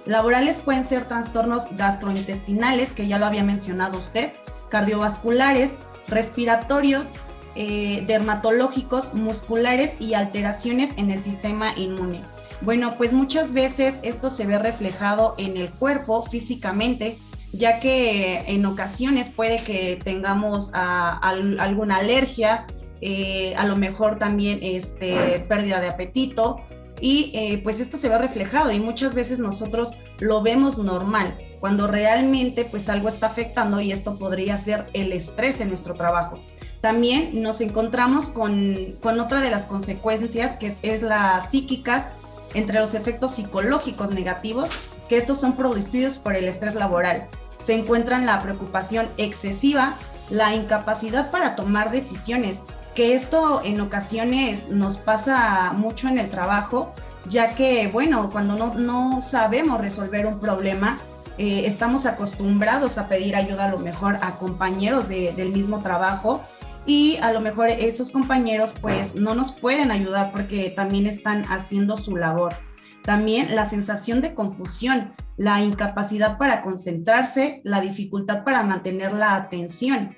Laborales 0.07 0.59
pueden 0.59 0.85
ser 0.85 1.07
trastornos 1.07 1.67
gastrointestinales, 1.77 2.93
que 2.93 3.09
ya 3.09 3.19
lo 3.19 3.27
había 3.27 3.45
mencionado 3.45 3.99
usted, 3.99 4.33
cardiovasculares, 4.69 5.79
respiratorios, 6.09 7.07
eh, 7.57 8.05
dermatológicos, 8.07 9.15
musculares 9.15 9.97
y 9.99 10.15
alteraciones 10.15 10.91
en 10.97 11.11
el 11.11 11.23
sistema 11.23 11.73
inmune. 11.77 12.21
Bueno, 12.61 12.95
pues 12.97 13.13
muchas 13.13 13.53
veces 13.53 13.99
esto 14.03 14.31
se 14.31 14.47
ve 14.47 14.59
reflejado 14.59 15.35
en 15.39 15.57
el 15.57 15.71
cuerpo 15.71 16.23
físicamente, 16.23 17.19
ya 17.53 17.81
que 17.81 18.45
en 18.47 18.65
ocasiones 18.65 19.31
puede 19.31 19.59
que 19.59 19.99
tengamos 20.03 20.71
alguna 20.73 21.97
alergia, 21.97 22.67
eh, 23.01 23.55
a 23.57 23.67
lo 23.67 23.77
mejor 23.77 24.19
también 24.19 24.61
este, 24.63 25.45
pérdida 25.49 25.81
de 25.81 25.89
apetito 25.89 26.61
y 27.01 27.31
eh, 27.35 27.61
pues 27.63 27.81
esto 27.81 27.97
se 27.97 28.09
ve 28.09 28.19
reflejado 28.19 28.71
y 28.71 28.81
muchas 28.81 29.15
veces 29.15 29.39
nosotros 29.39 29.93
lo 30.19 30.43
vemos 30.43 30.79
normal 30.79 31.39
cuando 31.61 31.87
realmente 31.87 32.65
pues 32.65 32.89
algo 32.89 33.09
está 33.09 33.27
afectando 33.27 33.81
y 33.81 33.93
esto 33.93 34.19
podría 34.19 34.57
ser 34.59 34.87
el 34.93 35.13
estrés 35.13 35.61
en 35.61 35.69
nuestro 35.69 35.95
trabajo. 35.95 36.41
También 36.81 37.43
nos 37.43 37.61
encontramos 37.61 38.29
con, 38.29 38.97
otra 39.03 39.41
de 39.41 39.51
las 39.51 39.65
consecuencias 39.67 40.57
que 40.57 40.73
es, 40.83 41.03
la 41.03 41.41
psíquicas, 41.41 42.09
entre 42.55 42.79
los 42.81 42.95
efectos 42.95 43.33
psicológicos 43.33 44.11
negativos 44.11 44.71
que 45.09 45.17
estos 45.17 45.41
son 45.41 45.57
producidos 45.57 46.19
por 46.19 46.35
el 46.35 46.45
estrés 46.45 46.75
laboral. 46.75 47.27
Se 47.59 47.75
encuentran 47.75 48.27
la 48.27 48.41
preocupación 48.41 49.09
excesiva, 49.17 49.97
la 50.31 50.55
incapacidad 50.55 51.31
para 51.31 51.57
tomar 51.57 51.91
decisiones, 51.91 52.63
que 52.97 53.15
esto 53.15 53.61
en 53.63 53.81
ocasiones 53.81 54.71
nos 54.71 54.97
pasa 54.97 55.75
mucho 55.75 56.09
en 56.09 56.19
el 56.19 56.31
trabajo, 56.31 56.95
ya 57.29 57.55
que, 57.55 57.89
bueno, 57.89 58.31
cuando 58.31 58.75
no, 58.75 59.21
sabemos 59.21 59.81
resolver 59.81 60.27
un 60.27 60.41
problema, 60.41 60.99
eh, 61.37 61.65
estamos 61.67 62.07
acostumbrados 62.07 62.97
a 62.97 63.07
pedir 63.07 63.37
ayuda 63.37 63.67
a 63.67 63.71
lo 63.71 63.79
mejor 63.79 64.17
a 64.23 64.39
compañeros 64.39 65.09
del 65.09 65.51
mismo 65.51 65.83
trabajo 65.83 66.43
y 66.87 67.19
a 67.21 67.33
lo 67.35 67.41
mejor 67.43 67.69
esos 67.69 68.11
compañeros 68.11 68.73
pues 68.81 69.15
no 69.15 69.35
nos 69.35 69.53
pueden 69.53 69.91
ayudar 69.91 70.33
porque 70.33 70.71
también 70.71 71.07
están 71.07 71.45
haciendo 71.51 71.99
su 71.99 72.17
labor. 72.17 72.57
También 73.03 73.55
la 73.55 73.67
sensación 73.67 74.23
de 74.23 74.35
confusión, 74.35 75.13
la 75.37 75.63
incapacidad 75.63 76.39
para 76.39 76.63
concentrarse, 76.63 77.61
la 77.63 77.83
dificultad 77.83 78.43
para 78.43 78.63
mantener 78.63 79.13
la 79.13 79.37
atención. 79.37 80.17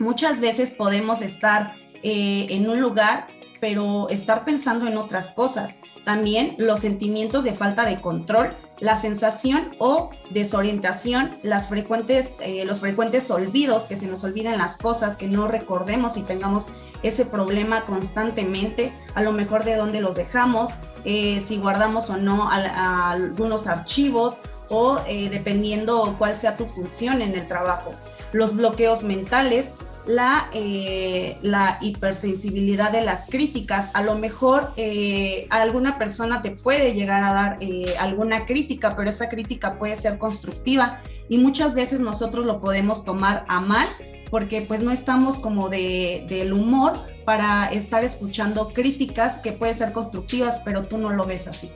Muchas 0.00 0.40
veces 0.40 0.72
podemos 0.72 1.22
estar 1.22 1.74
eh, 2.08 2.46
en 2.50 2.70
un 2.70 2.80
lugar, 2.80 3.26
pero 3.58 4.08
estar 4.10 4.44
pensando 4.44 4.86
en 4.86 4.96
otras 4.96 5.32
cosas. 5.32 5.78
También 6.04 6.54
los 6.56 6.78
sentimientos 6.78 7.42
de 7.42 7.52
falta 7.52 7.84
de 7.84 8.00
control, 8.00 8.56
la 8.78 8.94
sensación 8.94 9.74
o 9.80 10.10
desorientación, 10.30 11.32
las 11.42 11.66
frecuentes, 11.66 12.34
eh, 12.38 12.64
los 12.64 12.78
frecuentes 12.78 13.28
olvidos, 13.32 13.86
que 13.86 13.96
se 13.96 14.06
nos 14.06 14.22
olviden 14.22 14.56
las 14.56 14.78
cosas, 14.78 15.16
que 15.16 15.26
no 15.26 15.48
recordemos 15.48 16.16
y 16.16 16.22
tengamos 16.22 16.68
ese 17.02 17.24
problema 17.24 17.84
constantemente, 17.86 18.92
a 19.16 19.22
lo 19.22 19.32
mejor 19.32 19.64
de 19.64 19.74
dónde 19.74 20.00
los 20.00 20.14
dejamos, 20.14 20.74
eh, 21.04 21.40
si 21.40 21.56
guardamos 21.56 22.08
o 22.08 22.18
no 22.18 22.48
algunos 22.52 23.66
archivos 23.66 24.38
o 24.68 25.00
dependiendo 25.08 26.14
cuál 26.18 26.36
sea 26.36 26.56
tu 26.56 26.66
función 26.66 27.20
en 27.20 27.34
el 27.34 27.48
trabajo. 27.48 27.90
Los 28.32 28.54
bloqueos 28.54 29.02
mentales, 29.02 29.72
la, 30.06 30.48
eh, 30.52 31.36
la 31.42 31.78
hipersensibilidad 31.80 32.90
de 32.90 33.02
las 33.02 33.26
críticas. 33.26 33.90
A 33.92 34.02
lo 34.02 34.16
mejor 34.16 34.72
eh, 34.76 35.46
alguna 35.50 35.98
persona 35.98 36.42
te 36.42 36.52
puede 36.52 36.94
llegar 36.94 37.24
a 37.24 37.32
dar 37.32 37.58
eh, 37.60 37.94
alguna 37.98 38.46
crítica, 38.46 38.94
pero 38.96 39.10
esa 39.10 39.28
crítica 39.28 39.78
puede 39.78 39.96
ser 39.96 40.18
constructiva 40.18 41.00
y 41.28 41.38
muchas 41.38 41.74
veces 41.74 42.00
nosotros 42.00 42.46
lo 42.46 42.60
podemos 42.60 43.04
tomar 43.04 43.44
a 43.48 43.60
mal 43.60 43.86
porque 44.30 44.62
pues 44.62 44.82
no 44.82 44.90
estamos 44.90 45.38
como 45.38 45.68
de, 45.68 46.26
del 46.28 46.52
humor 46.52 46.94
para 47.24 47.66
estar 47.66 48.04
escuchando 48.04 48.68
críticas 48.68 49.38
que 49.38 49.52
pueden 49.52 49.74
ser 49.74 49.92
constructivas, 49.92 50.60
pero 50.64 50.84
tú 50.84 50.98
no 50.98 51.10
lo 51.10 51.24
ves 51.24 51.48
así. 51.48 51.70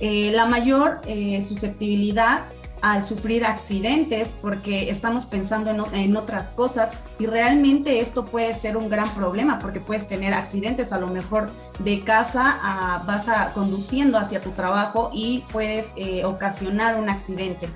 la 0.00 0.46
mayor 0.46 1.00
susceptibilidad 1.46 2.44
al 2.82 3.04
sufrir 3.04 3.46
accidentes 3.46 4.36
porque 4.42 4.90
estamos 4.90 5.24
pensando 5.24 5.70
en, 5.92 6.16
otras 6.16 6.50
cosas 6.50 6.90
y 7.18 7.26
realmente 7.26 8.00
esto 8.00 8.24
puede 8.24 8.52
ser 8.54 8.76
un 8.76 8.90
gran 8.90 9.08
problema 9.14 9.60
porque 9.60 9.80
puedes 9.80 10.06
tener 10.08 10.34
accidentes 10.34 10.92
a 10.92 10.98
lo 10.98 11.06
mejor 11.06 11.50
de 11.78 12.00
casa 12.00 12.58
a, 12.60 12.98
vas 13.06 13.28
a, 13.28 13.52
conduciendo 13.54 14.18
hacia 14.18 14.40
tu 14.40 14.50
trabajo 14.50 15.10
y 15.12 15.44
puedes 15.52 15.92
eh, 15.96 16.24
ocasionar 16.24 17.00
un 17.00 17.08
accidente. 17.08 17.68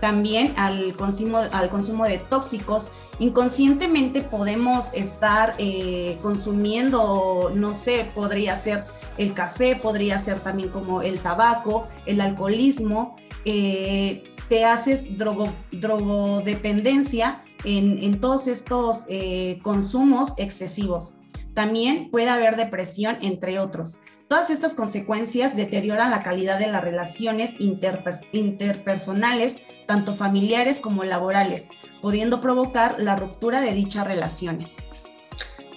También 0.00 0.54
al 0.56 0.94
consumo, 0.94 1.38
al 1.38 1.68
consumo 1.68 2.04
de 2.04 2.18
tóxicos, 2.18 2.88
inconscientemente 3.18 4.22
podemos 4.22 4.88
estar 4.94 5.54
eh, 5.58 6.18
consumiendo, 6.22 7.50
no 7.54 7.74
sé, 7.74 8.10
podría 8.14 8.56
ser 8.56 8.84
el 9.18 9.34
café, 9.34 9.76
podría 9.76 10.18
ser 10.18 10.38
también 10.40 10.70
como 10.70 11.02
el 11.02 11.18
tabaco, 11.18 11.88
el 12.06 12.20
alcoholismo. 12.20 13.16
Eh, 13.44 14.24
te 14.48 14.64
haces 14.64 15.18
drogo, 15.18 15.52
drogodependencia 15.72 17.44
en, 17.64 18.02
en, 18.02 18.20
todos 18.20 18.46
estos 18.46 19.04
eh, 19.08 19.58
consumos 19.62 20.34
excesivos. 20.36 21.14
También 21.54 22.10
puede 22.10 22.28
haber 22.28 22.56
depresión, 22.56 23.18
entre 23.22 23.58
otros. 23.58 23.98
Todas 24.28 24.50
estas 24.50 24.74
consecuencias 24.74 25.56
deterioran 25.56 26.10
la 26.10 26.22
calidad 26.22 26.58
de 26.58 26.66
las 26.66 26.82
relaciones 26.82 27.54
interpersonales, 27.60 29.56
tanto 29.86 30.14
familiares 30.14 30.80
como 30.80 31.04
laborales, 31.04 31.68
pudiendo 32.02 32.40
provocar 32.40 32.96
la 32.98 33.14
ruptura 33.14 33.60
de 33.60 33.72
dichas 33.72 34.06
relaciones. 34.06 34.74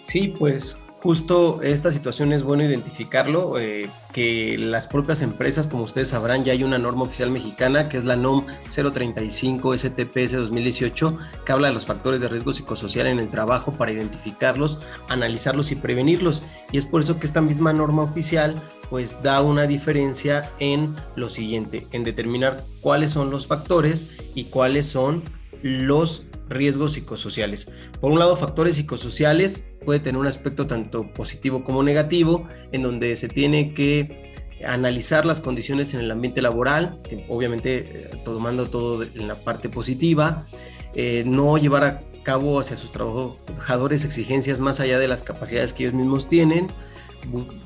Sí, 0.01 0.29
pues 0.29 0.79
justo 1.01 1.61
esta 1.61 1.91
situación 1.91 2.33
es 2.33 2.43
bueno 2.43 2.63
identificarlo, 2.63 3.57
eh, 3.57 3.89
que 4.11 4.57
las 4.57 4.87
propias 4.87 5.21
empresas, 5.21 5.67
como 5.67 5.83
ustedes 5.83 6.09
sabrán, 6.09 6.43
ya 6.43 6.51
hay 6.51 6.63
una 6.63 6.77
norma 6.77 7.03
oficial 7.03 7.31
mexicana 7.31 7.87
que 7.87 7.97
es 7.97 8.05
la 8.05 8.15
NOM 8.15 8.45
035 8.69 9.77
STPS 9.77 10.31
2018, 10.33 11.17
que 11.45 11.51
habla 11.51 11.69
de 11.69 11.73
los 11.73 11.85
factores 11.85 12.21
de 12.21 12.27
riesgo 12.27 12.51
psicosocial 12.51 13.07
en 13.07 13.19
el 13.19 13.29
trabajo 13.29 13.71
para 13.71 13.91
identificarlos, 13.91 14.79
analizarlos 15.07 15.71
y 15.71 15.75
prevenirlos. 15.75 16.43
Y 16.71 16.77
es 16.77 16.85
por 16.85 17.01
eso 17.01 17.19
que 17.19 17.27
esta 17.27 17.41
misma 17.41 17.71
norma 17.71 18.03
oficial 18.03 18.55
pues 18.89 19.21
da 19.21 19.41
una 19.41 19.67
diferencia 19.67 20.51
en 20.59 20.95
lo 21.15 21.29
siguiente, 21.29 21.85
en 21.91 22.03
determinar 22.03 22.63
cuáles 22.81 23.11
son 23.11 23.29
los 23.29 23.45
factores 23.45 24.09
y 24.33 24.45
cuáles 24.45 24.87
son 24.87 25.23
los 25.61 26.23
riesgos 26.49 26.93
psicosociales. 26.93 27.71
Por 28.01 28.11
un 28.11 28.19
lado, 28.19 28.35
factores 28.35 28.75
psicosociales 28.75 29.71
puede 29.85 29.99
tener 29.99 30.19
un 30.19 30.27
aspecto 30.27 30.67
tanto 30.67 31.11
positivo 31.13 31.63
como 31.63 31.83
negativo, 31.83 32.47
en 32.71 32.81
donde 32.81 33.15
se 33.15 33.29
tiene 33.29 33.73
que 33.73 34.33
analizar 34.65 35.25
las 35.25 35.39
condiciones 35.39 35.93
en 35.93 36.01
el 36.01 36.11
ambiente 36.11 36.41
laboral, 36.41 36.99
obviamente 37.29 37.77
eh, 37.77 38.09
tomando 38.25 38.67
todo 38.67 39.03
en 39.03 39.27
la 39.27 39.35
parte 39.35 39.69
positiva, 39.69 40.45
eh, 40.93 41.23
no 41.25 41.57
llevar 41.57 41.83
a 41.83 42.01
cabo 42.23 42.59
hacia 42.59 42.75
sus 42.75 42.91
trabajadores 42.91 44.03
exigencias 44.03 44.59
más 44.59 44.79
allá 44.79 44.99
de 44.99 45.07
las 45.07 45.23
capacidades 45.23 45.73
que 45.73 45.83
ellos 45.83 45.95
mismos 45.95 46.27
tienen, 46.27 46.67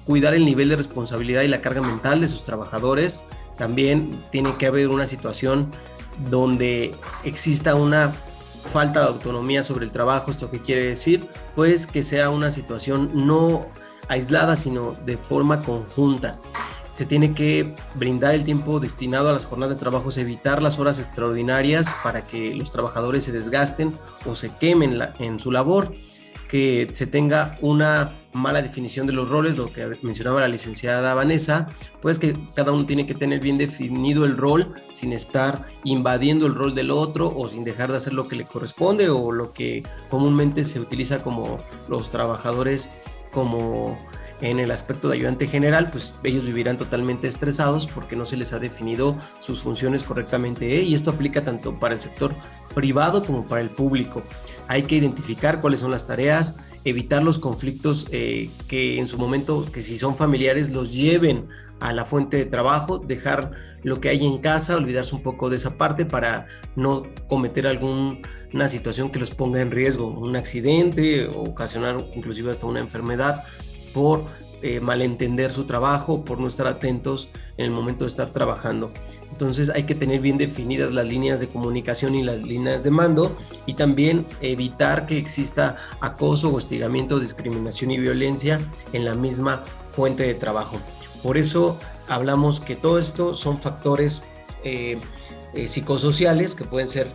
cuidar 0.05 0.33
el 0.33 0.45
nivel 0.45 0.69
de 0.69 0.75
responsabilidad 0.75 1.41
y 1.43 1.47
la 1.47 1.61
carga 1.61 1.81
mental 1.81 2.21
de 2.21 2.27
sus 2.27 2.43
trabajadores, 2.43 3.23
también 3.57 4.23
tiene 4.31 4.55
que 4.57 4.65
haber 4.65 4.89
una 4.89 5.07
situación 5.07 5.71
donde 6.29 6.95
exista 7.23 7.75
una 7.75 8.13
falta 8.63 9.01
de 9.01 9.07
autonomía 9.07 9.63
sobre 9.63 9.85
el 9.85 9.91
trabajo, 9.91 10.31
esto 10.31 10.49
que 10.49 10.61
quiere 10.61 10.85
decir, 10.85 11.27
pues 11.55 11.87
que 11.87 12.03
sea 12.03 12.29
una 12.29 12.51
situación 12.51 13.11
no 13.13 13.67
aislada, 14.07 14.55
sino 14.55 14.95
de 15.05 15.17
forma 15.17 15.59
conjunta. 15.59 16.39
Se 16.93 17.05
tiene 17.05 17.33
que 17.33 17.73
brindar 17.95 18.35
el 18.35 18.43
tiempo 18.43 18.79
destinado 18.79 19.29
a 19.29 19.33
las 19.33 19.45
jornadas 19.45 19.75
de 19.75 19.79
trabajo, 19.79 20.09
evitar 20.15 20.61
las 20.61 20.77
horas 20.77 20.99
extraordinarias 20.99 21.93
para 22.03 22.25
que 22.25 22.53
los 22.55 22.71
trabajadores 22.71 23.23
se 23.23 23.31
desgasten 23.31 23.93
o 24.25 24.35
se 24.35 24.51
quemen 24.55 24.99
en 25.19 25.39
su 25.39 25.51
labor 25.51 25.95
que 26.47 26.87
se 26.93 27.07
tenga 27.07 27.57
una 27.61 28.13
mala 28.33 28.61
definición 28.61 29.07
de 29.07 29.13
los 29.13 29.29
roles, 29.29 29.57
lo 29.57 29.71
que 29.71 29.97
mencionaba 30.01 30.41
la 30.41 30.47
licenciada 30.47 31.13
Vanessa, 31.13 31.69
pues 32.01 32.19
que 32.19 32.33
cada 32.55 32.71
uno 32.71 32.85
tiene 32.85 33.05
que 33.05 33.13
tener 33.13 33.39
bien 33.39 33.57
definido 33.57 34.25
el 34.25 34.37
rol 34.37 34.73
sin 34.91 35.13
estar 35.13 35.67
invadiendo 35.83 36.47
el 36.47 36.55
rol 36.55 36.75
del 36.75 36.91
otro 36.91 37.33
o 37.35 37.47
sin 37.47 37.63
dejar 37.63 37.91
de 37.91 37.97
hacer 37.97 38.13
lo 38.13 38.27
que 38.27 38.35
le 38.35 38.45
corresponde 38.45 39.09
o 39.09 39.31
lo 39.31 39.53
que 39.53 39.83
comúnmente 40.09 40.63
se 40.63 40.79
utiliza 40.79 41.23
como 41.23 41.59
los 41.87 42.11
trabajadores 42.11 42.93
como 43.31 43.97
en 44.41 44.59
el 44.59 44.71
aspecto 44.71 45.07
de 45.07 45.15
ayudante 45.15 45.47
general, 45.47 45.89
pues 45.89 46.15
ellos 46.23 46.45
vivirán 46.45 46.75
totalmente 46.75 47.27
estresados 47.27 47.87
porque 47.87 48.15
no 48.15 48.25
se 48.25 48.35
les 48.35 48.51
ha 48.51 48.59
definido 48.59 49.15
sus 49.39 49.61
funciones 49.61 50.03
correctamente 50.03 50.79
¿eh? 50.79 50.81
y 50.81 50.95
esto 50.95 51.11
aplica 51.11 51.45
tanto 51.45 51.79
para 51.79 51.95
el 51.95 52.01
sector 52.01 52.35
privado 52.75 53.23
como 53.25 53.45
para 53.45 53.61
el 53.61 53.69
público. 53.69 54.21
Hay 54.67 54.83
que 54.83 54.95
identificar 54.95 55.61
cuáles 55.61 55.79
son 55.79 55.91
las 55.91 56.07
tareas, 56.07 56.57
evitar 56.85 57.23
los 57.23 57.39
conflictos 57.39 58.07
eh, 58.11 58.49
que 58.67 58.99
en 58.99 59.07
su 59.07 59.17
momento, 59.17 59.63
que 59.63 59.81
si 59.81 59.97
son 59.97 60.17
familiares, 60.17 60.71
los 60.71 60.93
lleven 60.93 61.47
a 61.79 61.93
la 61.93 62.05
fuente 62.05 62.37
de 62.37 62.45
trabajo, 62.45 62.99
dejar 62.99 63.51
lo 63.83 63.99
que 63.99 64.09
hay 64.09 64.25
en 64.25 64.37
casa, 64.37 64.77
olvidarse 64.77 65.13
un 65.15 65.23
poco 65.23 65.49
de 65.49 65.57
esa 65.57 65.77
parte 65.77 66.05
para 66.05 66.47
no 66.75 67.03
cometer 67.27 67.67
alguna 67.67 68.67
situación 68.67 69.11
que 69.11 69.19
los 69.19 69.31
ponga 69.31 69.61
en 69.61 69.71
riesgo, 69.71 70.07
un 70.07 70.35
accidente, 70.35 71.27
o 71.27 71.41
ocasionar 71.43 72.05
inclusive 72.15 72.51
hasta 72.51 72.65
una 72.65 72.79
enfermedad 72.79 73.43
por 73.93 74.23
eh, 74.61 74.79
malentender 74.79 75.51
su 75.51 75.65
trabajo, 75.65 76.23
por 76.23 76.39
no 76.39 76.47
estar 76.47 76.67
atentos 76.67 77.29
en 77.57 77.65
el 77.65 77.71
momento 77.71 78.05
de 78.05 78.09
estar 78.09 78.29
trabajando. 78.29 78.91
Entonces 79.33 79.71
hay 79.71 79.85
que 79.85 79.95
tener 79.95 80.19
bien 80.19 80.37
definidas 80.37 80.93
las 80.93 81.07
líneas 81.07 81.39
de 81.39 81.47
comunicación 81.47 82.13
y 82.13 82.21
las 82.21 82.43
líneas 82.43 82.83
de 82.83 82.91
mando 82.91 83.35
y 83.65 83.73
también 83.73 84.27
evitar 84.41 85.07
que 85.07 85.17
exista 85.17 85.75
acoso, 86.01 86.53
hostigamiento, 86.53 87.19
discriminación 87.19 87.89
y 87.89 87.97
violencia 87.97 88.59
en 88.93 89.05
la 89.05 89.15
misma 89.15 89.63
fuente 89.89 90.21
de 90.21 90.35
trabajo. 90.35 90.79
Por 91.23 91.39
eso 91.39 91.79
hablamos 92.07 92.61
que 92.61 92.75
todo 92.75 92.99
esto 92.99 93.33
son 93.33 93.59
factores 93.59 94.23
eh, 94.63 94.99
eh, 95.55 95.67
psicosociales 95.67 96.53
que 96.53 96.65
pueden 96.65 96.87
ser 96.87 97.07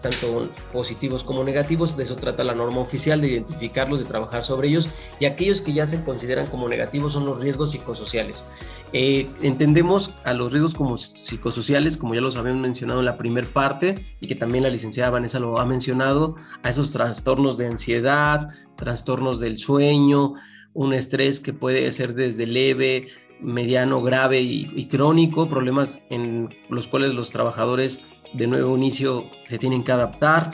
tanto 0.00 0.48
positivos 0.72 1.24
como 1.24 1.42
negativos. 1.42 1.96
De 1.96 2.04
eso 2.04 2.14
trata 2.14 2.44
la 2.44 2.54
norma 2.54 2.78
oficial, 2.78 3.20
de 3.20 3.28
identificarlos, 3.28 3.98
de 3.98 4.04
trabajar 4.04 4.44
sobre 4.44 4.68
ellos. 4.68 4.88
Y 5.18 5.24
aquellos 5.24 5.62
que 5.62 5.72
ya 5.72 5.86
se 5.88 6.04
consideran 6.04 6.46
como 6.46 6.68
negativos 6.68 7.14
son 7.14 7.26
los 7.26 7.40
riesgos 7.40 7.72
psicosociales. 7.72 8.44
Eh, 8.92 9.26
entendemos 9.42 10.14
a 10.24 10.32
los 10.32 10.52
riesgos 10.52 10.74
como 10.74 10.96
psicosociales, 10.96 11.96
como 11.96 12.14
ya 12.14 12.20
los 12.20 12.36
habíamos 12.36 12.62
mencionado 12.62 13.00
en 13.00 13.06
la 13.06 13.18
primera 13.18 13.48
parte, 13.48 13.94
y 14.20 14.26
que 14.26 14.34
también 14.34 14.64
la 14.64 14.70
licenciada 14.70 15.10
Vanessa 15.10 15.40
lo 15.40 15.58
ha 15.60 15.66
mencionado, 15.66 16.36
a 16.62 16.70
esos 16.70 16.92
trastornos 16.92 17.58
de 17.58 17.66
ansiedad, 17.66 18.48
trastornos 18.76 19.40
del 19.40 19.58
sueño, 19.58 20.34
un 20.72 20.92
estrés 20.92 21.40
que 21.40 21.52
puede 21.52 21.90
ser 21.92 22.14
desde 22.14 22.46
leve, 22.46 23.08
mediano, 23.40 24.02
grave 24.02 24.40
y, 24.40 24.86
crónico, 24.86 25.48
problemas 25.48 26.06
en 26.10 26.54
los 26.68 26.88
cuales 26.88 27.14
los 27.14 27.30
trabajadores 27.30 28.02
de 28.32 28.46
nuevo 28.46 28.76
inicio 28.76 29.24
se 29.44 29.58
tienen 29.58 29.84
que 29.84 29.92
adaptar, 29.92 30.52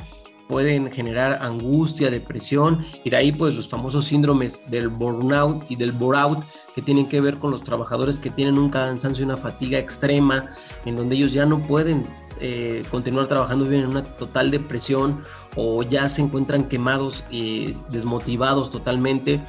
pueden 0.53 0.93
generar 0.93 1.43
angustia, 1.43 2.11
depresión 2.11 2.85
y 3.03 3.09
de 3.09 3.17
ahí 3.17 3.33
pues 3.33 3.55
los 3.55 3.71
famosos 3.71 4.05
síndromes 4.05 4.71
del 4.71 4.89
burnout 4.89 5.65
y 5.71 5.77
del 5.77 5.93
bore-out 5.93 6.45
que 6.75 6.83
tienen 6.83 7.09
que 7.09 7.23
ver 7.23 7.39
con 7.39 7.51
los 7.51 7.65
trabajadores 7.65 8.19
que 8.19 8.29
tienen 8.29 8.59
un 8.59 8.69
cansancio 8.69 9.23
y 9.23 9.25
una 9.25 9.39
fatiga 9.39 9.79
extrema 9.79 10.53
en 10.85 10.95
donde 10.95 11.17
ellos 11.17 11.33
ya 11.33 11.47
no 11.47 11.67
pueden 11.67 12.07
eh, 12.39 12.83
continuar 12.91 13.29
trabajando, 13.29 13.65
viven 13.65 13.85
en 13.85 13.91
una 13.91 14.03
total 14.03 14.51
depresión 14.51 15.23
o 15.57 15.83
ya 15.83 16.09
se 16.11 16.21
encuentran 16.21 16.65
quemados 16.65 17.25
y 17.31 17.71
desmotivados 17.91 18.71
totalmente 18.71 19.41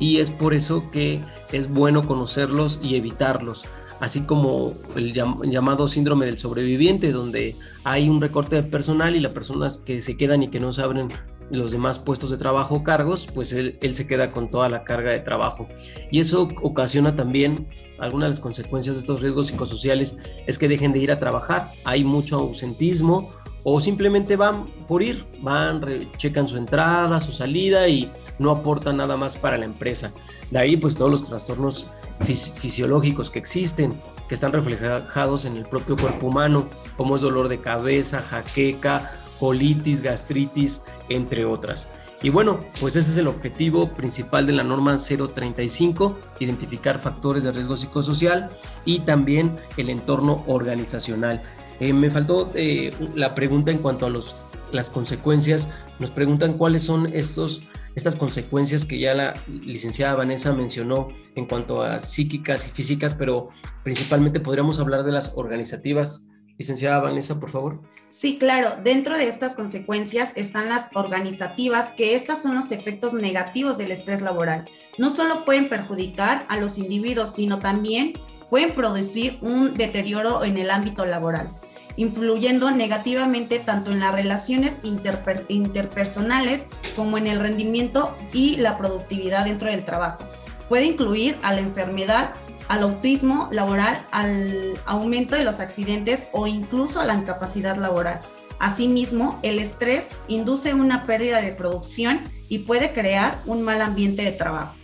y 0.00 0.18
es 0.18 0.30
por 0.30 0.54
eso 0.54 0.90
que 0.90 1.20
es 1.52 1.72
bueno 1.72 2.04
conocerlos 2.04 2.80
y 2.82 2.96
evitarlos, 2.96 3.66
así 4.00 4.22
como 4.22 4.72
el 4.96 5.12
llamado 5.12 5.86
síndrome 5.86 6.26
del 6.26 6.38
sobreviviente, 6.38 7.12
donde 7.12 7.56
hay 7.84 8.08
un 8.08 8.20
recorte 8.20 8.56
de 8.56 8.62
personal 8.64 9.14
y 9.14 9.20
las 9.20 9.32
personas 9.32 9.78
que 9.78 10.00
se 10.00 10.16
quedan 10.16 10.42
y 10.42 10.48
que 10.48 10.58
no 10.58 10.72
se 10.72 10.82
abren 10.82 11.08
los 11.50 11.72
demás 11.72 11.98
puestos 11.98 12.30
de 12.30 12.36
trabajo 12.36 12.76
o 12.76 12.84
cargos, 12.84 13.26
pues 13.26 13.52
él, 13.52 13.78
se 13.92 14.06
queda 14.06 14.30
con 14.30 14.50
toda 14.50 14.68
la 14.68 14.84
carga 14.84 15.12
de 15.12 15.20
trabajo. 15.20 15.68
Y 16.10 16.20
eso 16.20 16.48
ocasiona 16.62 17.16
también 17.16 17.68
algunas 17.98 18.26
de 18.26 18.30
las 18.30 18.40
consecuencias 18.40 18.96
de 18.96 19.00
estos 19.00 19.20
riesgos 19.20 19.48
psicosociales, 19.48 20.18
es 20.46 20.58
que 20.58 20.68
dejen 20.68 20.92
de 20.92 21.00
ir 21.00 21.10
a 21.10 21.18
trabajar, 21.18 21.70
hay 21.84 22.04
mucho 22.04 22.36
ausentismo 22.36 23.30
o 23.62 23.80
simplemente 23.80 24.36
van 24.36 24.66
por 24.86 25.02
ir, 25.02 25.26
van, 25.42 25.82
checan 26.16 26.48
su 26.48 26.56
entrada, 26.56 27.20
su 27.20 27.32
salida 27.32 27.88
y 27.88 28.10
no 28.40 28.50
aportan 28.50 28.96
nada 28.96 29.16
más 29.16 29.36
para 29.36 29.56
la 29.58 29.66
empresa. 29.66 30.10
De 30.50 30.58
ahí 30.58 30.76
pues 30.76 30.96
todos 30.96 31.10
los 31.10 31.24
trastornos 31.24 31.90
fisiológicos 32.24 33.30
que 33.30 33.38
existen, 33.38 34.00
que 34.28 34.34
están 34.34 34.52
reflejados 34.52 35.44
en 35.44 35.56
el 35.56 35.66
propio 35.66 35.96
cuerpo 35.96 36.26
humano, 36.26 36.68
como 36.96 37.16
es 37.16 37.22
dolor 37.22 37.48
de 37.48 37.60
cabeza, 37.60 38.22
jaqueca, 38.22 39.12
colitis, 39.38 40.02
gastritis, 40.02 40.84
entre 41.08 41.44
otras. 41.44 41.88
Y 42.22 42.28
bueno, 42.28 42.60
pues 42.80 42.96
ese 42.96 43.10
es 43.10 43.16
el 43.16 43.28
objetivo 43.28 43.90
principal 43.92 44.46
de 44.46 44.52
la 44.52 44.62
norma 44.62 44.96
035, 44.96 46.18
identificar 46.38 46.98
factores 46.98 47.44
de 47.44 47.52
riesgo 47.52 47.76
psicosocial 47.76 48.50
y 48.84 49.00
también 49.00 49.52
el 49.76 49.88
entorno 49.88 50.44
organizacional. 50.46 51.42
Eh, 51.80 51.94
me 51.94 52.10
faltó 52.10 52.50
eh, 52.54 52.92
la 53.14 53.34
pregunta 53.34 53.70
en 53.70 53.78
cuanto 53.78 54.04
a 54.04 54.10
los, 54.10 54.48
las 54.70 54.90
consecuencias. 54.90 55.70
Nos 55.98 56.10
preguntan 56.10 56.58
cuáles 56.58 56.82
son 56.82 57.06
estos, 57.14 57.62
estas 57.94 58.16
consecuencias 58.16 58.84
que 58.84 58.98
ya 58.98 59.14
la 59.14 59.34
licenciada 59.48 60.14
Vanessa 60.14 60.52
mencionó 60.52 61.08
en 61.34 61.46
cuanto 61.46 61.82
a 61.82 62.00
psíquicas 62.00 62.66
y 62.66 62.70
físicas, 62.70 63.14
pero 63.14 63.48
principalmente 63.82 64.40
podríamos 64.40 64.78
hablar 64.78 65.04
de 65.04 65.12
las 65.12 65.32
organizativas. 65.36 66.28
Licenciada 66.58 67.00
Vanessa, 67.00 67.40
por 67.40 67.48
favor. 67.48 67.80
Sí, 68.10 68.38
claro. 68.38 68.74
Dentro 68.84 69.16
de 69.16 69.28
estas 69.28 69.54
consecuencias 69.54 70.32
están 70.36 70.68
las 70.68 70.90
organizativas, 70.94 71.92
que 71.92 72.14
estas 72.14 72.42
son 72.42 72.54
los 72.54 72.70
efectos 72.70 73.14
negativos 73.14 73.78
del 73.78 73.92
estrés 73.92 74.20
laboral. 74.20 74.68
No 74.98 75.08
solo 75.08 75.46
pueden 75.46 75.70
perjudicar 75.70 76.44
a 76.50 76.58
los 76.58 76.76
individuos, 76.76 77.34
sino 77.34 77.60
también 77.60 78.12
pueden 78.50 78.74
producir 78.74 79.38
un 79.40 79.72
deterioro 79.72 80.44
en 80.44 80.58
el 80.58 80.70
ámbito 80.70 81.06
laboral 81.06 81.50
influyendo 81.96 82.70
negativamente 82.70 83.58
tanto 83.58 83.90
en 83.92 84.00
las 84.00 84.14
relaciones 84.14 84.78
interpersonales 84.82 86.64
como 86.96 87.18
en 87.18 87.26
el 87.26 87.40
rendimiento 87.40 88.16
y 88.32 88.56
la 88.56 88.78
productividad 88.78 89.44
dentro 89.44 89.70
del 89.70 89.84
trabajo. 89.84 90.24
Puede 90.68 90.84
incluir 90.84 91.36
a 91.42 91.52
la 91.52 91.60
enfermedad, 91.60 92.32
al 92.68 92.82
autismo 92.82 93.48
laboral, 93.52 94.00
al 94.12 94.78
aumento 94.86 95.34
de 95.34 95.44
los 95.44 95.60
accidentes 95.60 96.26
o 96.32 96.46
incluso 96.46 97.00
a 97.00 97.04
la 97.04 97.14
incapacidad 97.14 97.76
laboral. 97.76 98.20
Asimismo, 98.60 99.38
el 99.42 99.58
estrés 99.58 100.08
induce 100.28 100.74
una 100.74 101.06
pérdida 101.06 101.40
de 101.40 101.52
producción 101.52 102.20
y 102.48 102.58
puede 102.58 102.92
crear 102.92 103.40
un 103.46 103.62
mal 103.62 103.80
ambiente 103.80 104.22
de 104.22 104.32
trabajo. 104.32 104.74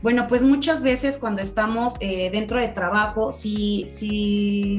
Bueno, 0.00 0.28
pues 0.28 0.42
muchas 0.42 0.82
veces 0.82 1.18
cuando 1.18 1.42
estamos 1.42 1.94
eh, 2.00 2.30
dentro 2.30 2.60
de 2.60 2.68
trabajo, 2.68 3.32
si, 3.32 3.86
si 3.88 4.78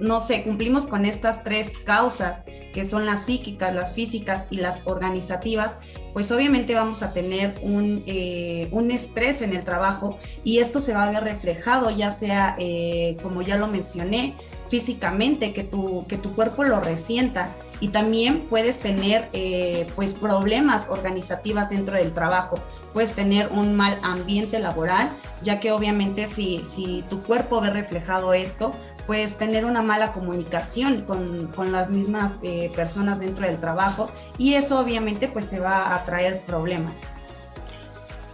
no 0.00 0.20
sé, 0.20 0.42
cumplimos 0.42 0.86
con 0.86 1.04
estas 1.04 1.44
tres 1.44 1.74
causas, 1.84 2.44
que 2.72 2.84
son 2.84 3.06
las 3.06 3.26
psíquicas, 3.26 3.74
las 3.74 3.92
físicas 3.92 4.46
y 4.50 4.56
las 4.56 4.82
organizativas, 4.86 5.78
pues 6.12 6.30
obviamente 6.32 6.74
vamos 6.74 7.02
a 7.02 7.12
tener 7.12 7.54
un, 7.62 8.02
eh, 8.06 8.68
un 8.72 8.90
estrés 8.90 9.42
en 9.42 9.52
el 9.52 9.64
trabajo 9.64 10.18
y 10.42 10.58
esto 10.58 10.80
se 10.80 10.94
va 10.94 11.04
a 11.04 11.10
ver 11.10 11.24
reflejado, 11.24 11.90
ya 11.90 12.10
sea, 12.10 12.56
eh, 12.58 13.16
como 13.22 13.42
ya 13.42 13.56
lo 13.56 13.68
mencioné, 13.68 14.34
físicamente, 14.68 15.52
que 15.52 15.64
tu, 15.64 16.06
que 16.06 16.16
tu 16.16 16.32
cuerpo 16.34 16.64
lo 16.64 16.80
resienta 16.80 17.54
y 17.80 17.88
también 17.88 18.46
puedes 18.48 18.78
tener 18.78 19.28
eh, 19.32 19.86
pues 19.96 20.14
problemas 20.14 20.88
organizativas 20.88 21.70
dentro 21.70 21.96
del 21.96 22.12
trabajo. 22.12 22.58
Puedes 22.92 23.12
tener 23.12 23.48
un 23.52 23.76
mal 23.76 23.98
ambiente 24.02 24.58
laboral, 24.58 25.10
ya 25.42 25.60
que 25.60 25.70
obviamente 25.70 26.26
si, 26.26 26.62
si 26.64 27.04
tu 27.08 27.22
cuerpo 27.22 27.60
ve 27.60 27.70
reflejado 27.70 28.34
esto, 28.34 28.72
pues 29.10 29.38
tener 29.38 29.64
una 29.64 29.82
mala 29.82 30.12
comunicación 30.12 31.00
con, 31.00 31.72
las 31.72 31.90
mismas 31.90 32.38
eh, 32.44 32.70
personas 32.76 33.18
dentro 33.18 33.44
del 33.44 33.58
trabajo 33.58 34.08
y 34.38 34.54
eso 34.54 34.78
obviamente 34.78 35.26
pues 35.26 35.50
te 35.50 35.58
va 35.58 35.96
a 35.96 36.04
traer 36.04 36.42
problemas. 36.42 37.00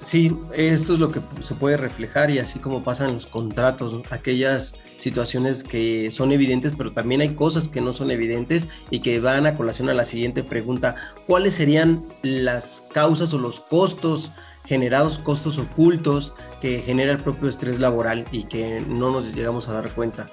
Sí, 0.01 0.37
esto 0.55 0.93
es 0.93 0.99
lo 0.99 1.11
que 1.11 1.23
se 1.41 1.55
puede 1.55 1.79
reflejar 1.79 2.29
y 2.29 2.41
así 2.41 2.59
como 2.59 2.85
pasan 2.85 3.15
los 3.15 3.25
contratos, 3.25 3.99
aquellas 4.11 4.75
situaciones 4.99 5.65
que 5.65 6.11
son 6.11 6.31
evidentes, 6.31 6.75
pero 6.77 6.93
también 6.93 7.23
hay 7.23 7.35
cosas 7.35 7.69
que 7.69 7.81
no 7.81 7.95
son 7.95 8.11
evidentes 8.11 8.69
y 8.91 9.01
que 9.01 9.19
van 9.19 9.47
a 9.47 9.57
colación 9.57 9.89
a 9.89 9.95
la 9.95 10.05
siguiente 10.05 10.45
pregunta. 10.45 10.95
¿Cuáles 11.27 11.55
serían 11.55 12.03
las 12.21 12.85
causas 12.93 13.33
o 13.33 13.39
los 13.39 13.61
costos 13.61 14.31
generados, 14.67 15.21
costos 15.21 15.59
ocultos 15.59 16.35
que 16.61 16.83
genera 16.83 17.12
el 17.12 17.19
propio 17.19 17.49
estrés 17.49 17.81
laboral 17.81 18.27
y 18.31 18.43
que 18.43 18.85
no 18.87 19.11
nos 19.11 19.35
llegamos 19.35 19.71
a 19.71 19.73
dar 19.73 19.89
cuenta? 19.93 20.31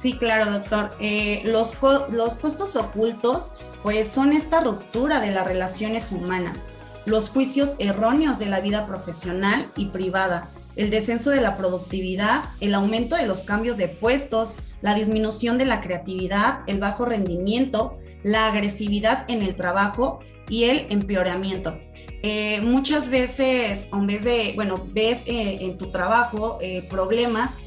Sí, 0.00 0.14
claro, 0.14 0.50
doctor. 0.50 0.92
Eh, 0.98 1.42
los, 1.44 1.76
los 2.10 2.38
costos 2.38 2.74
ocultos, 2.74 3.50
pues 3.82 4.08
son 4.08 4.32
esta 4.32 4.60
ruptura 4.60 5.20
de 5.20 5.30
las 5.30 5.46
relaciones 5.46 6.10
humanas, 6.10 6.68
los 7.04 7.28
juicios 7.28 7.74
erróneos 7.78 8.38
de 8.38 8.46
la 8.46 8.60
vida 8.60 8.86
profesional 8.86 9.66
y 9.76 9.86
privada, 9.86 10.48
el 10.76 10.88
descenso 10.88 11.28
de 11.28 11.42
la 11.42 11.58
productividad, 11.58 12.44
el 12.60 12.74
aumento 12.74 13.14
de 13.14 13.26
los 13.26 13.44
cambios 13.44 13.76
de 13.76 13.88
puestos, 13.88 14.54
la 14.80 14.94
disminución 14.94 15.58
de 15.58 15.66
la 15.66 15.82
creatividad, 15.82 16.60
el 16.66 16.78
bajo 16.78 17.04
rendimiento, 17.04 17.98
la 18.22 18.46
agresividad 18.46 19.26
en 19.28 19.42
el 19.42 19.54
trabajo 19.54 20.20
y 20.48 20.64
el 20.64 20.86
empeoramiento. 20.88 21.78
Eh, 22.22 22.62
muchas 22.62 23.10
veces, 23.10 23.86
en 23.92 24.06
vez 24.06 24.24
de, 24.24 24.52
bueno, 24.54 24.76
ves 24.92 25.22
eh, 25.26 25.58
en 25.60 25.76
tu 25.76 25.90
trabajo 25.90 26.58
problemas 26.88 27.58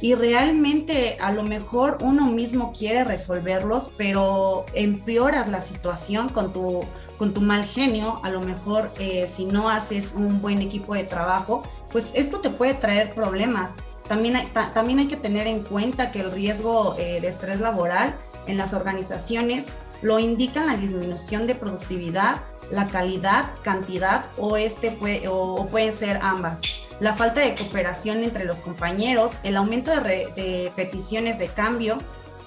y 0.00 0.14
realmente 0.14 1.18
a 1.20 1.32
lo 1.32 1.42
mejor 1.42 1.98
uno 2.02 2.26
mismo 2.26 2.72
quiere 2.72 3.04
resolverlos, 3.04 3.90
pero 3.96 4.64
empeoras 4.74 5.48
la 5.48 5.60
situación 5.60 6.28
con 6.28 6.52
tu, 6.52 6.84
con 7.18 7.34
tu 7.34 7.40
mal 7.40 7.64
genio, 7.64 8.20
a 8.22 8.30
lo 8.30 8.40
mejor 8.40 8.90
eh, 8.98 9.26
si 9.26 9.44
no 9.44 9.70
haces 9.70 10.14
un 10.14 10.40
buen 10.40 10.62
equipo 10.62 10.94
de 10.94 11.04
trabajo, 11.04 11.62
pues 11.90 12.10
esto 12.14 12.40
te 12.40 12.50
puede 12.50 12.74
traer 12.74 13.14
problemas. 13.14 13.74
También 14.08 14.36
hay, 14.36 14.52
también 14.72 15.00
hay 15.00 15.08
que 15.08 15.16
tener 15.16 15.46
en 15.46 15.62
cuenta 15.62 16.12
que 16.12 16.20
el 16.20 16.30
riesgo 16.30 16.94
eh, 16.98 17.20
de 17.20 17.28
estrés 17.28 17.60
laboral 17.60 18.14
en 18.46 18.56
las 18.56 18.72
organizaciones 18.72 19.66
lo 20.00 20.18
indican 20.18 20.66
la 20.66 20.76
disminución 20.76 21.46
de 21.46 21.54
productividad, 21.54 22.42
la 22.70 22.86
calidad, 22.86 23.50
cantidad 23.62 24.26
o, 24.36 24.56
este 24.56 24.96
o 25.28 25.66
pueden 25.70 25.92
ser 25.92 26.18
ambas. 26.22 26.88
La 27.00 27.14
falta 27.14 27.40
de 27.40 27.54
cooperación 27.54 28.22
entre 28.22 28.44
los 28.44 28.58
compañeros, 28.58 29.36
el 29.44 29.56
aumento 29.56 29.92
de, 29.92 30.72
peticiones 30.74 31.38
de 31.38 31.48
cambio, 31.48 31.98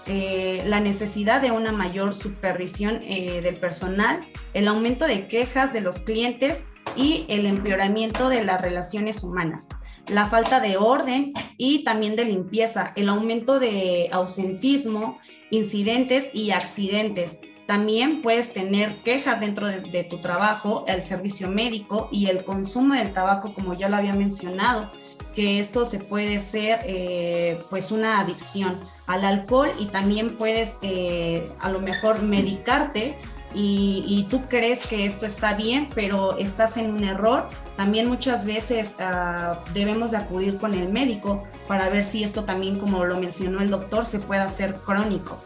eh, 0.08 0.64
la 0.66 0.80
necesidad 0.80 1.42
de 1.42 1.52
una 1.52 1.72
mayor 1.72 2.16
supervisión 2.16 3.02
eh, 3.04 3.42
del 3.42 3.58
personal, 3.58 4.28
el 4.54 4.68
aumento 4.68 5.06
de 5.06 5.28
quejas 5.28 5.74
de 5.74 5.82
los 5.82 6.02
clientes 6.02 6.66
y 6.96 7.26
el 7.30 7.46
empeoramiento 7.46 8.28
de 8.28 8.44
las 8.44 8.62
relaciones 8.62 9.24
humanas, 9.24 9.70
la 10.08 10.26
falta 10.26 10.60
de 10.60 10.78
orden 10.78 11.34
y 11.58 11.84
también 11.84 12.16
de 12.16 12.26
limpieza, 12.26 12.92
el 12.96 13.08
aumento 13.10 13.60
de 13.60 14.10
ausentismo, 14.12 15.20
incidentes 15.52 16.30
y 16.34 16.52
accidentes, 16.52 17.40
También 17.72 18.22
puedes 18.22 18.52
tener 18.52 19.02
quejas 19.02 19.40
dentro 19.40 19.66
de, 19.66 20.04
tu 20.04 20.20
trabajo, 20.20 20.84
el 20.88 21.06
servicio 21.06 21.48
médico 21.48 22.10
y 22.12 22.26
el 22.26 22.44
consumo 22.44 22.96
del 22.96 23.14
tabaco, 23.14 23.54
como 23.54 23.76
ya 23.76 23.88
lo 23.88 23.96
había 23.96 24.12
mencionado, 24.12 24.92
que 25.34 25.62
esto 25.62 25.86
se 25.86 26.00
puede 26.00 26.42
ser 26.42 26.80
eh, 26.84 27.58
pues 27.70 27.92
una 27.92 28.20
adicción 28.20 28.78
al 29.08 29.24
alcohol 29.24 29.70
y 29.80 29.86
también 29.86 30.36
puedes 30.36 30.80
eh, 30.82 31.50
a 31.62 31.72
lo 31.72 31.80
mejor 31.80 32.22
medicarte 32.22 33.18
y, 33.54 34.28
tú 34.30 34.42
crees 34.50 34.86
que 34.86 35.06
esto 35.06 35.26
está 35.26 35.54
bien, 35.54 35.88
pero 35.96 36.38
estás 36.38 36.76
en 36.76 36.92
un 36.92 37.06
error, 37.06 37.48
también 37.78 38.10
muchas 38.10 38.44
veces 38.44 38.96
ah, 39.00 39.64
debemos 39.74 40.12
de 40.12 40.18
acudir 40.18 40.58
con 40.58 40.74
el 40.74 40.90
médico 40.90 41.46
para 41.70 41.88
ver 41.88 42.04
si 42.04 42.26
esto 42.26 42.44
también, 42.44 42.80
como 42.80 43.06
lo 43.06 43.18
mencionó 43.18 43.62
el 43.62 43.70
doctor, 43.70 44.06
se 44.06 44.20
puede 44.20 44.42
hacer 44.42 44.76
crónico. 44.76 45.42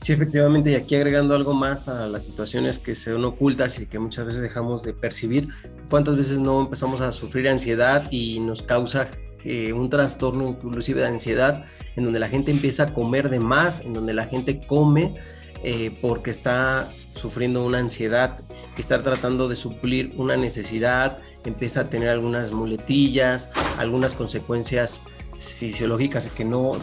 Sí, 0.00 0.14
efectivamente, 0.14 0.70
y 0.70 0.74
aquí 0.76 0.94
agregando 0.94 1.34
algo 1.34 1.52
más 1.52 1.86
a 1.86 2.06
las 2.06 2.24
situaciones 2.24 2.78
que 2.78 2.94
son 2.94 3.22
ocultas 3.26 3.78
y 3.80 3.86
que 3.86 3.98
muchas 3.98 4.24
veces 4.24 4.40
dejamos 4.40 4.82
de 4.82 4.94
percibir, 4.94 5.50
¿cuántas 5.90 6.16
veces 6.16 6.38
no 6.38 6.62
empezamos 6.62 7.02
a 7.02 7.12
sufrir 7.12 7.48
ansiedad 7.50 8.10
y 8.10 8.40
nos 8.40 8.62
causa 8.62 9.10
eh, 9.44 9.74
un 9.74 9.90
trastorno 9.90 10.48
inclusive 10.48 11.02
de 11.02 11.08
ansiedad, 11.08 11.66
en 11.96 12.04
donde 12.04 12.18
la 12.18 12.28
gente 12.28 12.50
empieza 12.50 12.84
a 12.84 12.94
comer 12.94 13.28
de 13.28 13.40
más, 13.40 13.80
en 13.80 13.92
donde 13.92 14.14
la 14.14 14.24
gente 14.24 14.66
come 14.66 15.16
eh, 15.62 15.94
porque 16.00 16.30
está 16.30 16.88
sufriendo 17.14 17.62
una 17.62 17.78
ansiedad, 17.78 18.40
que 18.74 18.80
está 18.80 19.02
tratando 19.02 19.48
de 19.48 19.56
suplir 19.56 20.14
una 20.16 20.36
necesidad, 20.36 21.18
empieza 21.44 21.82
a 21.82 21.90
tener 21.90 22.08
algunas 22.08 22.52
muletillas, 22.52 23.50
algunas 23.78 24.14
consecuencias 24.14 25.02
fisiológicas 25.38 26.26
que 26.28 26.46
no 26.46 26.78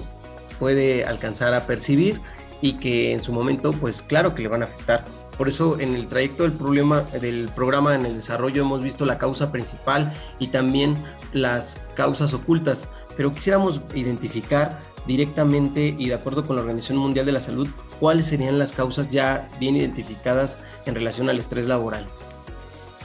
puede 0.60 1.04
alcanzar 1.04 1.56
a 1.56 1.66
percibir 1.66 2.22
y 2.62 2.74
que 2.74 3.14
en 3.14 3.24
su 3.24 3.34
momento, 3.34 3.72
pues 3.72 4.02
claro 4.02 4.36
que 4.36 4.44
le 4.44 4.50
van 4.50 4.64
a 4.64 4.66
afectar. 4.66 5.06
Por 5.38 5.48
eso 5.48 5.80
en 5.80 5.96
el 5.96 6.08
trayecto 6.08 6.44
del 6.44 6.54
problema 6.54 7.02
del 7.22 7.50
programa 7.50 7.94
en 7.96 8.06
el 8.06 8.16
desarrollo 8.16 8.64
hemos 8.64 8.82
visto 8.82 9.06
la 9.06 9.20
causa 9.20 9.52
principal 9.52 10.12
y 10.40 10.48
también 10.48 11.04
las 11.32 11.82
causas 11.96 12.34
ocultas, 12.34 12.90
pero 13.16 13.32
quisiéramos 13.32 13.82
identificar 13.94 14.80
directamente 15.06 15.96
y 15.98 16.10
de 16.10 16.16
acuerdo 16.16 16.46
con 16.46 16.56
la 16.56 16.64
Organización 16.64 16.98
Mundial 16.98 17.26
de 17.26 17.32
la 17.32 17.40
Salud, 17.40 17.68
cuáles 18.00 18.26
serían 18.26 18.60
las 18.60 18.72
causas 18.72 19.10
ya 19.10 19.48
bien 19.60 19.76
identificadas 19.76 20.60
en 20.86 20.96
relación 20.96 21.30
al 21.30 21.40
estrés 21.40 21.68
laboral. 21.68 22.06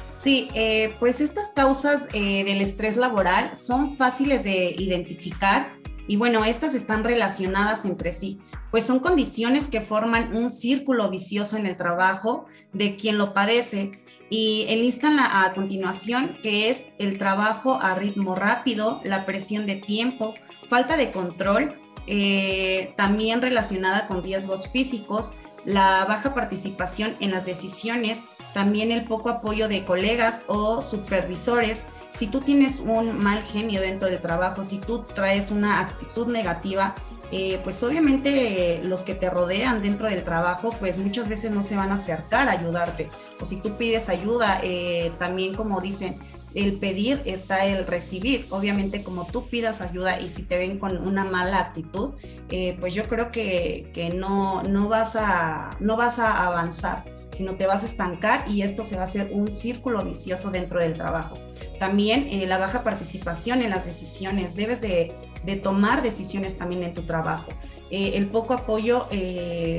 Sí, 0.09 0.49
eh, 0.55 0.95
pues 1.01 1.21
estas 1.21 1.53
causas 1.55 2.07
eh, 2.13 2.45
del 2.45 2.61
estrés 2.61 2.97
laboral 2.97 3.57
son 3.57 3.97
fáciles 3.97 4.45
de 4.45 4.75
identificar 4.79 5.73
y 6.07 6.17
bueno, 6.17 6.45
estas 6.45 6.75
están 6.75 7.05
relacionadas 7.05 7.85
entre 7.85 8.13
sí, 8.13 8.39
pues 8.73 8.87
son 8.87 9.01
condiciones 9.01 9.69
que 9.69 9.83
forman 9.83 10.35
un 10.35 10.51
círculo 10.51 11.11
vicioso 11.11 11.59
en 11.59 11.67
el 11.67 11.77
trabajo 11.77 12.47
de 12.73 12.97
quien 12.97 13.19
lo 13.19 13.35
padece 13.35 13.93
y 14.31 14.65
enlistan 14.71 15.17
la, 15.17 15.45
a 15.45 15.53
continuación 15.53 16.39
que 16.43 16.71
es 16.71 16.87
el 16.99 17.19
trabajo 17.19 17.79
a 17.83 17.95
ritmo 17.95 18.35
rápido, 18.35 19.03
la 19.05 19.27
presión 19.27 19.67
de 19.67 19.77
tiempo, 19.77 20.33
falta 20.69 20.97
de 20.97 21.11
control, 21.11 21.79
eh, 22.07 22.95
también 22.97 23.43
relacionada 23.43 24.09
con 24.09 24.23
riesgos 24.23 24.69
físicos, 24.69 25.35
la 25.67 26.07
baja 26.07 26.33
participación 26.33 27.15
en 27.21 27.31
las 27.31 27.45
decisiones, 27.45 28.21
también 28.55 28.91
el 28.91 29.05
poco 29.05 29.29
apoyo 29.29 29.69
de 29.69 29.85
colegas 29.85 30.45
o 30.47 30.81
supervisores. 30.81 31.85
Si 32.11 32.27
tú 32.27 32.41
tienes 32.41 32.81
un 32.81 33.23
mal 33.23 33.43
genio 33.43 33.83
dentro 33.83 34.09
del 34.09 34.21
trabajo, 34.21 34.65
si 34.65 34.79
tú 34.79 35.05
traes 35.15 35.51
una 35.51 35.81
actitud 35.81 36.27
negativa, 36.27 36.95
eh, 37.35 37.59
pues 37.65 37.83
obviamente 37.83 38.83
los 38.85 39.05
que 39.05 39.15
te 39.15 39.31
rodean 39.31 39.81
dentro 39.81 40.07
del 40.07 40.23
trabajo, 40.23 40.77
pues 40.79 40.99
muchas 40.99 41.31
veces 41.31 41.51
no 41.51 41.63
se 41.63 41.77
van 41.77 41.91
a 41.91 41.95
acercar 41.95 42.47
a 42.51 42.53
ayudarte. 42.53 43.09
O 43.41 43.47
si 43.47 43.57
tú 43.57 43.79
pides 43.79 44.11
ayuda, 44.11 44.61
eh, 44.63 45.11
también 45.19 45.55
como 45.55 45.81
dicen, 45.81 46.17
el 46.55 46.75
pedir 46.75 47.23
está 47.25 47.65
el 47.65 47.87
recibir. 47.87 48.47
Obviamente 48.51 49.03
como 49.03 49.27
tú 49.27 49.49
pidas 49.49 49.81
ayuda 49.81 50.21
y 50.21 50.29
si 50.29 50.43
te 50.43 50.59
ven 50.59 50.79
con 50.79 50.99
una 50.99 51.25
mala 51.25 51.59
actitud, 51.59 52.11
eh, 52.51 52.77
pues 52.79 52.93
yo 52.93 53.05
creo 53.05 53.33
que, 53.33 53.91
que, 53.95 54.11
no, 54.11 54.63
no, 54.65 54.91
vas 54.91 55.17
a, 55.17 55.71
no 55.81 55.97
vas 55.97 56.19
a 56.19 56.47
avanzar 56.47 57.11
sino 57.33 57.55
te 57.55 57.67
vas 57.67 57.83
a 57.83 57.87
estancar 57.87 58.45
y 58.47 58.61
esto 58.61 58.85
se 58.85 58.97
va 58.97 59.03
a 59.03 59.05
hacer 59.07 59.31
un 59.33 59.51
círculo 59.51 60.05
vicioso 60.05 60.51
dentro 60.51 60.79
del 60.81 60.93
trabajo. 60.93 61.39
También 61.79 62.29
la 62.47 62.59
baja 62.59 62.85
participación 62.85 63.63
en 63.63 63.71
las 63.71 63.87
decisiones, 63.87 64.55
debes 64.55 64.83
de, 64.83 65.15
de 65.45 65.57
tomar 65.57 66.03
decisiones 66.03 66.57
también 66.57 66.83
en 66.83 66.95
tu 66.95 67.03
trabajo. 67.03 67.51
Eh, 67.91 68.13
el 68.15 68.29
poco 68.29 68.55
apoyo, 68.55 69.07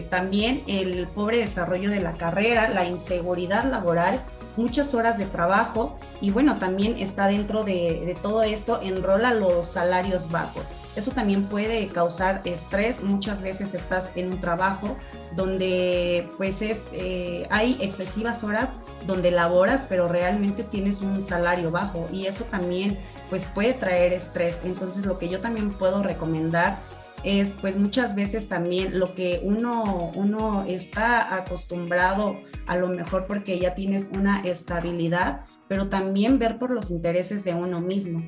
también 0.10 0.62
el 0.68 1.08
pobre 1.08 1.38
desarrollo 1.38 1.90
de 1.90 2.00
la 2.00 2.14
carrera, 2.14 2.70
la 2.70 2.86
inseguridad 2.86 3.64
laboral, 3.64 4.22
muchas 4.56 4.94
horas 4.94 5.18
de 5.18 5.26
trabajo 5.26 5.98
y 6.22 6.32
bueno, 6.32 6.60
también 6.60 6.98
está 6.98 7.28
dentro 7.28 7.64
de, 7.64 8.16
todo 8.22 8.44
esto, 8.44 8.80
enrola 8.82 9.34
los 9.34 9.66
salarios 9.66 10.30
bajos. 10.30 10.68
Eso 10.96 11.12
también 11.12 11.46
puede 11.46 11.88
causar 11.88 12.42
estrés. 12.46 13.02
Muchas 13.02 13.42
veces 13.42 13.74
estás 13.74 14.12
en 14.16 14.32
un 14.32 14.42
trabajo 14.42 14.96
donde 15.36 16.30
pues 16.38 16.62
es, 16.62 16.88
eh, 16.92 17.48
hay 17.50 17.78
excesivas 17.82 18.44
horas 18.44 18.74
donde 19.08 19.32
laboras, 19.32 19.84
pero 19.90 20.08
realmente 20.08 20.64
tienes 20.64 21.02
un 21.02 21.24
salario 21.24 21.72
bajo 21.72 22.06
y 22.12 22.28
eso 22.28 22.44
también 22.46 23.00
pues 23.34 23.46
puede 23.46 23.74
traer 23.74 24.14
estrés. 24.14 24.62
Entonces 24.64 25.08
lo 25.08 25.18
que 25.18 25.28
yo 25.28 25.40
también 25.40 25.72
puedo 25.72 26.04
recomendar 26.04 26.78
es 27.24 27.52
pues 27.52 27.76
muchas 27.76 28.14
veces 28.14 28.48
también 28.48 29.00
lo 29.00 29.16
que 29.16 29.42
uno, 29.42 30.12
uno 30.14 30.66
está 30.68 31.34
acostumbrado 31.34 32.38
a 32.68 32.78
lo 32.78 32.90
mejor 32.90 33.26
porque 33.26 33.58
ya 33.58 33.74
tienes 33.74 34.12
una 34.16 34.42
estabilidad, 34.42 35.46
pero 35.68 35.90
también 35.90 36.38
ver 36.38 36.60
por 36.60 36.70
los 36.70 36.92
intereses 36.92 37.44
de 37.44 37.56
uno 37.56 37.82
mismo. 37.82 38.22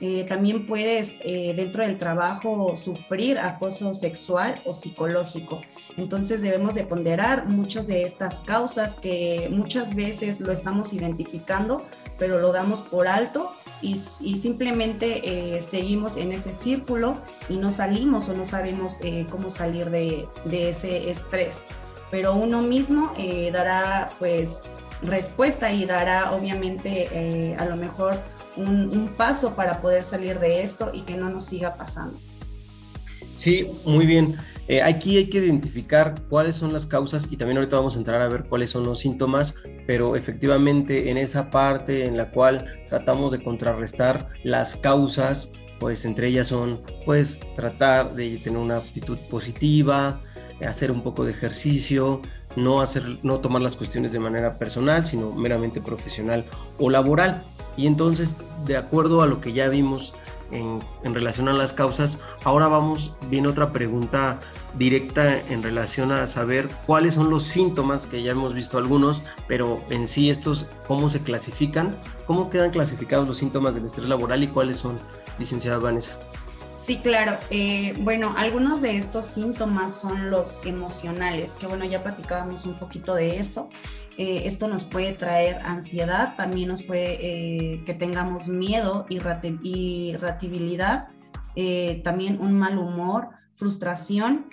Eh, 0.00 0.26
también 0.28 0.66
puedes 0.68 1.18
eh, 1.24 1.54
dentro 1.56 1.84
del 1.84 1.98
trabajo 1.98 2.76
sufrir 2.76 3.38
acoso 3.38 3.94
sexual 3.94 4.62
o 4.64 4.74
psicológico. 4.74 5.60
Entonces 5.96 6.40
debemos 6.40 6.74
de 6.74 6.84
ponderar 6.84 7.46
muchas 7.48 7.88
de 7.88 8.04
estas 8.04 8.38
causas 8.40 8.94
que 8.94 9.48
muchas 9.50 9.96
veces 9.96 10.40
lo 10.40 10.52
estamos 10.52 10.92
identificando, 10.92 11.84
pero 12.18 12.38
lo 12.38 12.52
damos 12.52 12.80
por 12.80 13.08
alto 13.08 13.52
y, 13.80 13.96
simplemente 13.96 15.56
eh, 15.56 15.60
seguimos 15.60 16.16
en 16.16 16.32
ese 16.32 16.54
círculo 16.54 17.18
y 17.48 17.56
no 17.56 17.72
salimos 17.72 18.28
o 18.28 18.32
no 18.32 18.46
sabemos 18.46 18.98
eh, 19.02 19.26
cómo 19.28 19.50
salir 19.50 19.90
de, 19.90 20.28
ese 20.50 21.10
estrés. 21.10 21.64
Pero 22.10 22.34
uno 22.36 22.62
mismo 22.62 23.12
eh, 23.18 23.50
dará 23.52 24.08
pues 24.18 24.62
respuesta 25.02 25.72
y 25.72 25.84
dará 25.84 26.32
obviamente 26.32 27.56
a 27.58 27.64
lo 27.64 27.74
mejor 27.74 28.20
un 28.56 29.10
paso 29.16 29.56
para 29.56 29.80
poder 29.80 30.04
salir 30.04 30.38
de 30.38 30.62
esto 30.62 30.92
y 30.94 31.00
que 31.00 31.16
no 31.16 31.28
nos 31.28 31.46
siga 31.46 31.74
pasando. 31.74 32.16
Sí, 33.34 33.66
muy 33.84 34.06
bien. 34.06 34.38
Eh, 34.68 34.80
aquí 34.80 35.16
hay 35.16 35.28
que 35.28 35.38
identificar 35.38 36.14
cuáles 36.28 36.54
son 36.56 36.72
las 36.72 36.86
causas 36.86 37.28
y 37.30 37.36
también 37.36 37.58
ahorita 37.58 37.76
vamos 37.76 37.96
a 37.96 37.98
entrar 37.98 38.22
a 38.22 38.28
ver 38.28 38.44
cuáles 38.44 38.70
son 38.70 38.84
los 38.84 39.00
síntomas, 39.00 39.56
pero 39.86 40.14
efectivamente 40.14 41.10
en 41.10 41.18
esa 41.18 41.50
parte 41.50 42.06
en 42.06 42.16
la 42.16 42.30
cual 42.30 42.64
tratamos 42.88 43.32
de 43.32 43.42
contrarrestar 43.42 44.28
las 44.44 44.76
causas, 44.76 45.52
pues 45.80 46.04
entre 46.04 46.28
ellas 46.28 46.46
son 46.46 46.80
pues 47.04 47.40
tratar 47.56 48.14
de 48.14 48.36
tener 48.38 48.58
una 48.58 48.76
actitud 48.76 49.18
positiva, 49.28 50.20
hacer 50.66 50.92
un 50.92 51.02
poco 51.02 51.24
de 51.24 51.32
ejercicio, 51.32 52.20
no 52.54 52.80
hacer 52.80 53.18
no 53.22 53.40
tomar 53.40 53.62
las 53.62 53.76
cuestiones 53.76 54.12
de 54.12 54.20
manera 54.20 54.58
personal, 54.58 55.04
sino 55.04 55.32
meramente 55.32 55.80
profesional 55.80 56.44
o 56.78 56.90
laboral. 56.90 57.42
Y 57.76 57.86
entonces, 57.86 58.36
de 58.66 58.76
acuerdo 58.76 59.22
a 59.22 59.26
lo 59.26 59.40
que 59.40 59.52
ya 59.52 59.68
vimos 59.68 60.14
en, 60.52 61.14
relación 61.14 61.48
a 61.48 61.52
las 61.52 61.72
causas. 61.72 62.20
Ahora 62.44 62.68
vamos, 62.68 63.14
viene 63.28 63.48
otra 63.48 63.72
pregunta 63.72 64.40
directa 64.78 65.40
en 65.50 65.62
relación 65.62 66.12
a 66.12 66.26
saber 66.26 66.68
cuáles 66.86 67.14
son 67.14 67.30
los 67.30 67.42
síntomas, 67.42 68.06
que 68.06 68.22
ya 68.22 68.32
hemos 68.32 68.54
visto 68.54 68.78
algunos, 68.78 69.22
pero 69.48 69.82
en 69.90 70.08
sí 70.08 70.30
estos, 70.30 70.68
¿cómo 70.86 71.08
se 71.08 71.22
clasifican? 71.22 71.96
¿Cómo 72.26 72.50
quedan 72.50 72.70
clasificados 72.70 73.26
los 73.26 73.38
síntomas 73.38 73.74
del 73.74 73.86
estrés 73.86 74.08
laboral 74.08 74.42
y 74.42 74.48
cuáles 74.48 74.76
son, 74.76 74.98
licenciada 75.38 75.78
Vanessa? 75.78 76.16
Sí, 76.82 76.98
claro. 76.98 77.36
Eh, 77.50 77.94
bueno, 78.00 78.34
algunos 78.36 78.82
de 78.82 78.96
estos 78.96 79.26
síntomas 79.26 79.94
son 79.94 80.30
los 80.30 80.60
emocionales, 80.66 81.54
que 81.54 81.68
bueno, 81.68 81.84
ya 81.84 82.02
platicábamos 82.02 82.66
un 82.66 82.74
poquito 82.74 83.14
de 83.14 83.38
eso. 83.38 83.68
Eh, 84.18 84.42
esto 84.46 84.68
nos 84.68 84.84
puede 84.84 85.12
traer 85.12 85.60
ansiedad, 85.64 86.36
también 86.36 86.68
nos 86.68 86.82
puede 86.82 87.16
eh, 87.20 87.82
que 87.84 87.94
tengamos 87.94 88.48
miedo, 88.48 89.06
irritabilidad, 89.08 91.08
eh, 91.56 92.02
también 92.04 92.40
un 92.40 92.56
mal 92.58 92.78
humor, 92.78 93.30
frustración. 93.54 94.46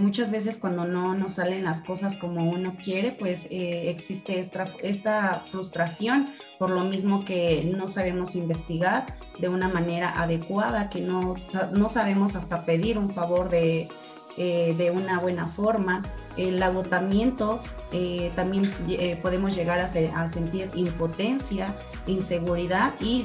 muchas 0.00 0.30
veces 0.30 0.58
cuando 0.58 0.84
no 0.84 1.14
nos 1.14 1.32
salen 1.32 1.64
las 1.64 1.80
cosas 1.80 2.16
como 2.16 2.48
uno 2.48 2.76
quiere, 2.80 3.10
pues 3.10 3.48
existe 3.50 4.38
esta, 4.38 4.68
esta 4.84 5.46
frustración 5.50 6.28
por 6.60 6.70
lo 6.70 6.84
mismo 6.84 7.24
que 7.24 7.64
no 7.64 7.88
sabemos 7.88 8.36
investigar 8.36 9.18
de 9.40 9.48
una 9.48 9.66
manera 9.66 10.10
adecuada, 10.10 10.90
que 10.90 11.00
no, 11.00 11.34
no 11.72 11.88
sabemos 11.88 12.36
hasta 12.36 12.64
pedir 12.64 12.98
un 12.98 13.10
favor 13.10 13.50
de, 13.50 13.88
eh, 14.36 14.74
de 14.76 14.90
una 14.90 15.20
buena 15.20 15.46
forma. 15.46 16.02
El 16.36 16.60
agotamiento, 16.60 17.60
eh, 17.92 18.32
también 18.34 18.68
eh, 18.88 19.16
podemos 19.22 19.54
llegar 19.54 19.78
a, 19.78 19.86
sentir 20.28 20.70
impotencia, 20.74 21.76
inseguridad 22.08 22.94
y 23.00 23.22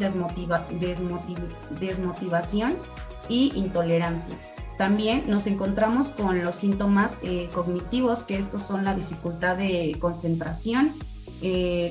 desmotivación 1.80 2.78
y 3.28 3.52
intolerancia. 3.56 4.36
También 4.78 5.24
nos 5.28 5.48
encontramos 5.48 6.10
con 6.10 6.44
los 6.44 6.54
síntomas 6.56 7.18
cognitivos, 7.54 8.24
que 8.24 8.38
estos 8.38 8.62
son 8.62 8.86
la 8.86 8.96
dificultad 8.96 9.58
de 9.58 9.98
concentración, 10.00 10.94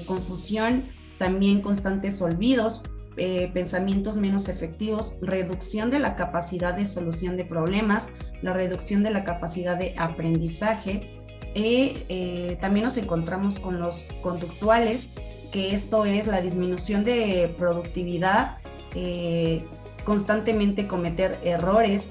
confusión, 0.07 0.85
también 1.19 1.61
constantes 1.61 2.23
olvidos, 2.23 2.83
eh, 3.19 3.51
pensamientos 3.53 4.17
menos 4.17 4.49
efectivos, 4.49 5.17
reducción 5.21 5.91
de 5.91 5.99
la 5.99 6.17
capacidad 6.17 6.75
de 6.75 6.87
solución 6.87 7.37
de 7.37 7.45
problemas, 7.45 8.09
la 8.43 8.53
reducción 8.53 9.03
de 9.03 9.11
la 9.11 9.25
capacidad 9.25 9.77
de 9.77 9.95
aprendizaje. 9.99 11.15
y 11.55 12.05
eh, 12.09 12.59
también 12.61 12.85
nos 12.85 12.97
encontramos 12.97 13.59
con 13.59 13.81
los 13.81 14.07
conductuales, 14.23 15.09
que 15.51 15.75
esto 15.75 16.05
es 16.05 16.27
la 16.27 16.41
disminución 16.41 17.05
de 17.05 17.55
productividad, 17.59 18.59
eh, 18.95 19.65
constantemente 20.05 20.87
cometer 20.87 21.39
errores, 21.43 22.11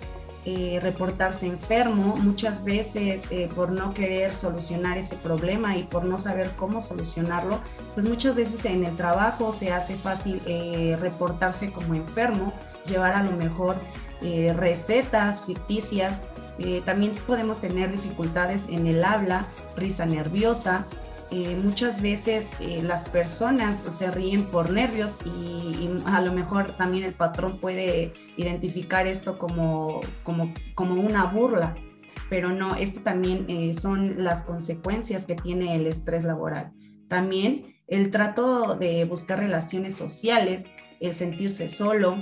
eh, 0.49 0.79
reportarse 0.81 1.45
enfermo, 1.45 2.15
muchas 2.15 2.63
veces 2.63 3.23
eh, 3.31 3.49
por 3.53 3.69
no 3.69 3.93
querer 3.93 4.33
solucionar 4.33 4.97
ese 4.97 5.17
problema 5.17 5.75
y 5.75 5.83
por 5.83 6.05
no 6.05 6.17
saber 6.19 6.51
cómo 6.55 6.79
solucionarlo, 6.79 7.59
pues 7.95 8.07
muchas 8.07 8.33
veces 8.33 8.63
en 8.63 8.85
el 8.85 8.95
trabajo 8.95 9.51
se 9.51 9.73
hace 9.73 9.97
fácil 9.97 10.41
eh, 10.45 10.95
reportarse 11.01 11.73
como 11.73 11.95
enfermo, 11.95 12.53
llevar 12.85 13.15
a 13.15 13.23
lo 13.23 13.33
mejor 13.33 13.75
recetas 14.55 15.41
ficticias. 15.41 16.21
también 16.85 17.11
podemos 17.27 17.59
tener 17.59 17.91
dificultades 17.91 18.67
en 18.69 18.87
el 18.87 19.03
habla, 19.03 19.47
risa 19.75 20.05
nerviosa, 20.05 20.85
eh, 21.29 21.55
muchas 21.61 22.01
veces 22.01 22.51
eh, 22.59 22.81
las 22.81 23.09
personas 23.09 23.83
se 23.91 24.09
ríen 24.11 24.45
por 24.45 24.69
nervios 24.69 25.17
y, 25.25 25.89
a 26.05 26.21
lo 26.21 26.31
mejor 26.31 26.77
también 26.77 27.03
el 27.03 27.13
patrón 27.13 27.59
puede 27.59 28.13
identificar 28.37 29.07
esto 29.07 29.37
como, 29.37 29.99
como, 30.23 30.53
como 30.73 31.01
una 31.01 31.25
burla, 31.25 31.75
pero 32.29 32.49
no, 32.51 32.75
esto 32.75 33.01
también 33.01 33.45
eh, 33.49 33.73
son 33.73 34.23
las 34.23 34.43
consecuencias 34.43 35.25
que 35.25 35.35
tiene 35.35 35.75
el 35.75 35.87
estrés 35.87 36.23
laboral. 36.23 36.71
También 37.09 37.75
el 37.87 38.09
trato 38.11 38.75
de 38.75 39.05
buscar 39.05 39.39
relaciones 39.39 39.95
sociales, 39.95 40.71
el 40.99 41.13
sentirse 41.13 41.67
solo, 41.67 42.17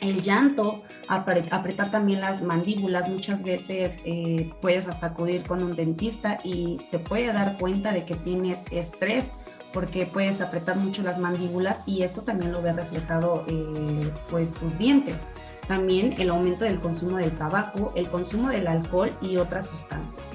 el 0.00 0.22
llanto, 0.22 0.82
apretar 1.08 1.90
también 1.90 2.20
las 2.20 2.42
mandíbulas, 2.42 3.08
muchas 3.08 3.42
veces 3.42 4.00
eh, 4.04 4.50
puedes 4.60 4.88
hasta 4.88 5.08
acudir 5.08 5.42
con 5.42 5.62
un 5.62 5.76
dentista 5.76 6.40
y 6.44 6.78
se 6.78 6.98
puede 6.98 7.32
dar 7.32 7.58
cuenta 7.58 7.92
de 7.92 8.04
que 8.04 8.14
tienes 8.14 8.64
estrés 8.70 9.30
porque 9.72 10.06
puedes 10.06 10.40
apretar 10.40 10.76
mucho 10.76 11.02
las 11.02 11.18
mandíbulas 11.18 11.82
y 11.84 12.02
esto 12.02 12.22
también 12.22 12.52
lo 12.52 12.62
ve 12.62 12.72
reflejado 12.72 13.44
eh, 13.48 14.12
pues 14.30 14.54
tus 14.54 14.78
dientes. 14.78 15.26
También 15.66 16.14
el 16.18 16.30
aumento 16.30 16.64
del 16.64 16.80
consumo 16.80 17.16
del 17.16 17.36
tabaco, 17.36 17.92
el 17.96 18.08
consumo 18.08 18.50
del 18.50 18.66
alcohol 18.66 19.10
y 19.20 19.36
otras 19.36 19.66
sustancias. 19.66 20.30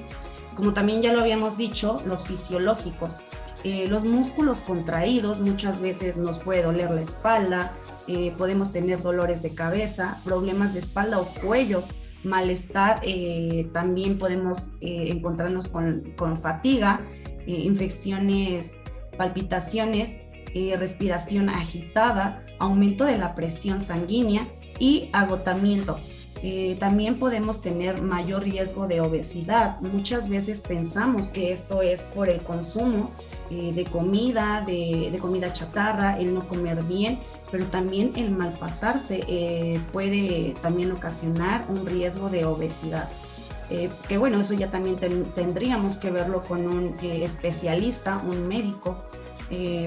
Como 0.54 0.74
también 0.74 1.00
ya 1.00 1.12
lo 1.12 1.20
habíamos 1.20 1.56
dicho, 1.56 2.02
los 2.04 2.24
fisiológicos, 2.24 3.18
eh, 3.62 3.88
los 3.88 4.04
músculos 4.04 4.60
contraídos 4.60 5.38
muchas 5.40 5.80
veces 5.80 6.16
nos 6.16 6.38
puede 6.38 6.62
doler 6.62 6.90
la 6.90 7.02
espalda, 7.02 7.72
eh, 8.08 8.32
podemos 8.38 8.72
tener 8.72 9.02
dolores 9.02 9.42
de 9.42 9.54
cabeza, 9.54 10.18
problemas 10.24 10.72
de 10.72 10.80
espalda 10.80 11.20
o 11.20 11.28
cuellos, 11.42 11.88
malestar, 12.24 13.00
eh, 13.02 13.68
también 13.74 14.18
podemos 14.18 14.70
encontrarnos 14.80 15.68
con, 15.68 16.14
con 16.16 16.40
fatiga, 16.40 17.00
infecciones, 17.46 18.78
palpitaciones, 19.16 20.18
respiración 20.78 21.48
agitada, 21.48 22.44
aumento 22.58 23.04
de 23.04 23.18
la 23.18 23.34
presión 23.34 23.80
sanguínea 23.80 24.48
y 24.78 25.08
agotamiento. 25.12 25.98
también 26.78 27.18
podemos 27.18 27.60
tener 27.60 28.02
mayor 28.02 28.42
riesgo 28.42 28.86
de 28.86 29.00
obesidad. 29.00 29.80
Muchas 29.80 30.28
veces 30.28 30.60
pensamos 30.60 31.30
que 31.30 31.52
esto 31.52 31.82
es 31.82 32.02
por 32.02 32.28
el 32.28 32.40
consumo 32.40 33.10
eh, 33.50 33.72
de 33.74 33.84
comida, 33.84 34.62
de, 34.64 35.16
comida 35.20 35.52
chatarra, 35.52 36.18
el 36.20 36.32
no 36.34 36.46
comer 36.46 36.84
bien, 36.84 37.18
pero 37.50 37.66
también 37.66 38.12
el 38.14 38.30
malpasarse 38.30 39.24
eh, 39.26 39.80
puede 39.92 40.54
también 40.62 40.92
ocasionar 40.92 41.64
un 41.68 41.84
riesgo 41.84 42.30
de 42.30 42.44
obesidad. 42.44 43.08
Eh, 43.68 43.90
que 44.08 44.18
bueno, 44.18 44.40
eso 44.40 44.54
ya 44.54 44.70
también 44.70 44.96
tendríamos 45.34 45.98
que 45.98 46.12
verlo 46.12 46.42
con 46.42 46.66
un 46.66 46.94
especialista, 47.02 48.18
un 48.18 48.46
médico. 48.46 48.96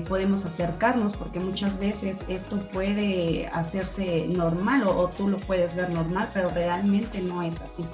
podemos 0.09 0.43
acercarnos 0.43 1.15
porque 1.15 1.39
muchas 1.39 1.79
veces 1.79 2.25
esto 2.27 2.57
puede 2.69 3.47
hacerse 3.47 4.27
normal 4.27 4.83
o, 4.85 5.07
tú 5.07 5.29
lo 5.29 5.37
puedes 5.37 5.73
ver 5.73 5.89
normal, 5.89 6.29
pero 6.33 6.49
realmente 6.49 7.21
no 7.21 7.41
es 7.41 7.61
así. 7.61 7.85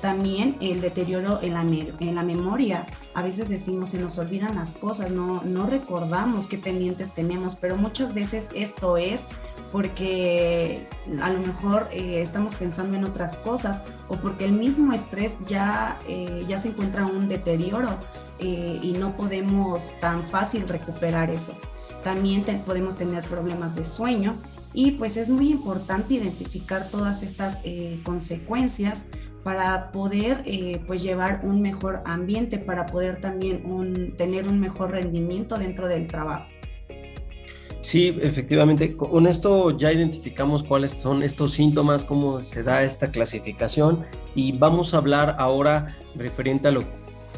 También 0.00 0.56
el 0.60 0.80
deterioro 0.80 1.40
en 1.42 1.54
la, 1.54 1.62
en 1.62 2.14
la 2.14 2.22
memoria. 2.22 2.86
A 3.14 3.22
veces 3.22 3.48
decimos, 3.48 3.90
se 3.90 3.98
nos 3.98 4.18
olvidan 4.18 4.56
las 4.56 4.76
cosas, 4.76 5.10
no, 5.10 5.42
no 5.44 5.66
recordamos 5.66 6.46
qué 6.46 6.58
pendientes 6.58 7.14
tenemos, 7.14 7.54
pero 7.54 7.76
muchas 7.76 8.12
veces 8.12 8.48
esto 8.54 8.96
es 8.96 9.24
porque 9.74 10.86
a 11.20 11.30
lo 11.30 11.40
mejor 11.40 11.88
eh, 11.90 12.20
estamos 12.20 12.54
pensando 12.54 12.96
en 12.96 13.02
otras 13.02 13.36
cosas 13.38 13.82
o 14.06 14.14
porque 14.14 14.44
el 14.44 14.52
mismo 14.52 14.92
estrés 14.92 15.44
ya, 15.48 15.98
eh, 16.06 16.44
ya 16.46 16.58
se 16.58 16.68
encuentra 16.68 17.04
un 17.06 17.28
deterioro 17.28 17.88
eh, 18.38 18.78
y 18.80 18.92
no 18.92 19.16
podemos 19.16 19.98
tan 19.98 20.28
fácil 20.28 20.68
recuperar 20.68 21.28
eso. 21.28 21.54
También 22.04 22.44
podemos 22.64 22.96
tener 22.96 23.24
problemas 23.24 23.74
de 23.74 23.84
sueño 23.84 24.36
y 24.72 24.92
pues 24.92 25.16
es 25.16 25.28
muy 25.28 25.50
importante 25.50 26.14
identificar 26.14 26.88
todas 26.90 27.24
estas 27.24 27.58
consecuencias 28.04 29.06
para 29.44 29.92
poder 29.92 30.42
eh, 30.46 30.80
pues 30.86 31.02
llevar 31.02 31.40
un 31.44 31.60
mejor 31.60 32.02
ambiente, 32.06 32.58
para 32.58 32.86
poder 32.86 33.20
también 33.20 34.14
tener 34.16 34.48
un 34.48 34.58
mejor 34.58 34.90
rendimiento 34.90 35.54
dentro 35.56 35.86
del 35.86 36.06
trabajo. 36.06 36.46
Sí, 37.82 38.18
efectivamente, 38.22 38.96
con 38.96 39.26
esto 39.26 39.76
ya 39.76 39.92
identificamos 39.92 40.62
cuáles 40.62 40.92
son 40.92 41.22
estos 41.22 41.52
síntomas, 41.52 42.06
cómo 42.06 42.40
se 42.40 42.62
da 42.62 42.82
esta 42.82 43.10
clasificación 43.10 44.04
y 44.34 44.52
vamos 44.52 44.94
a 44.94 44.96
hablar 44.96 45.36
ahora 45.38 45.94
referente 46.16 46.68
a, 46.68 46.70
lo, 46.70 46.80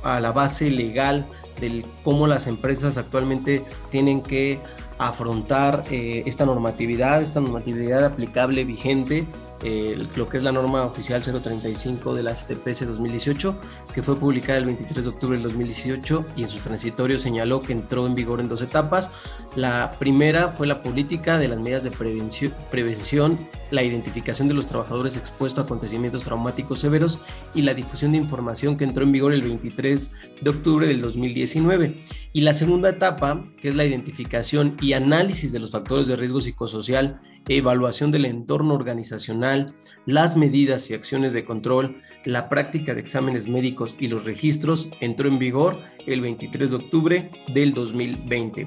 a 0.04 0.20
la 0.20 0.30
base 0.30 0.70
legal 0.70 1.26
del 1.60 1.84
cómo 2.04 2.28
las 2.28 2.46
empresas 2.46 2.96
actualmente 2.96 3.64
tienen 3.90 4.20
que 4.20 4.60
afrontar 4.98 5.82
eh, 5.90 6.22
esta 6.26 6.46
normatividad, 6.46 7.22
esta 7.22 7.40
normatividad 7.40 8.04
aplicable 8.04 8.64
vigente 8.64 9.26
lo 9.62 10.28
que 10.28 10.36
es 10.36 10.42
la 10.42 10.52
norma 10.52 10.84
oficial 10.84 11.22
035 11.22 12.14
de 12.14 12.22
la 12.22 12.34
STPS 12.34 12.86
2018, 12.86 13.58
que 13.94 14.02
fue 14.02 14.16
publicada 14.16 14.58
el 14.58 14.66
23 14.66 15.04
de 15.04 15.10
octubre 15.10 15.36
del 15.36 15.44
2018 15.44 16.24
y 16.36 16.42
en 16.42 16.48
su 16.48 16.60
transitorio 16.60 17.18
señaló 17.18 17.60
que 17.60 17.72
entró 17.72 18.06
en 18.06 18.14
vigor 18.14 18.40
en 18.40 18.48
dos 18.48 18.62
etapas. 18.62 19.10
La 19.54 19.96
primera 19.98 20.48
fue 20.48 20.66
la 20.66 20.82
política 20.82 21.38
de 21.38 21.48
las 21.48 21.58
medidas 21.58 21.84
de 21.84 21.90
prevención 21.90 23.38
la 23.70 23.82
identificación 23.82 24.48
de 24.48 24.54
los 24.54 24.66
trabajadores 24.66 25.16
expuestos 25.16 25.62
a 25.62 25.66
acontecimientos 25.66 26.24
traumáticos 26.24 26.80
severos 26.80 27.18
y 27.54 27.62
la 27.62 27.74
difusión 27.74 28.12
de 28.12 28.18
información 28.18 28.76
que 28.76 28.84
entró 28.84 29.02
en 29.02 29.12
vigor 29.12 29.32
el 29.32 29.42
23 29.42 30.14
de 30.40 30.50
octubre 30.50 30.86
del 30.86 31.00
2019. 31.00 31.96
Y 32.32 32.40
la 32.42 32.52
segunda 32.52 32.90
etapa, 32.90 33.44
que 33.60 33.68
es 33.68 33.74
la 33.74 33.84
identificación 33.84 34.76
y 34.80 34.92
análisis 34.92 35.52
de 35.52 35.58
los 35.58 35.72
factores 35.72 36.06
de 36.06 36.16
riesgo 36.16 36.40
psicosocial 36.40 37.20
evaluación 37.48 38.10
del 38.10 38.24
entorno 38.24 38.74
organizacional, 38.74 39.74
las 40.04 40.36
medidas 40.36 40.90
y 40.90 40.94
acciones 40.94 41.32
de 41.32 41.44
control, 41.44 42.02
la 42.24 42.48
práctica 42.48 42.94
de 42.94 43.00
exámenes 43.00 43.48
médicos 43.48 43.96
y 43.98 44.08
los 44.08 44.24
registros 44.24 44.90
entró 45.00 45.28
en 45.28 45.38
vigor 45.38 45.80
el 46.06 46.20
23 46.20 46.70
de 46.70 46.76
octubre 46.76 47.30
del 47.54 47.72
2020. 47.72 48.66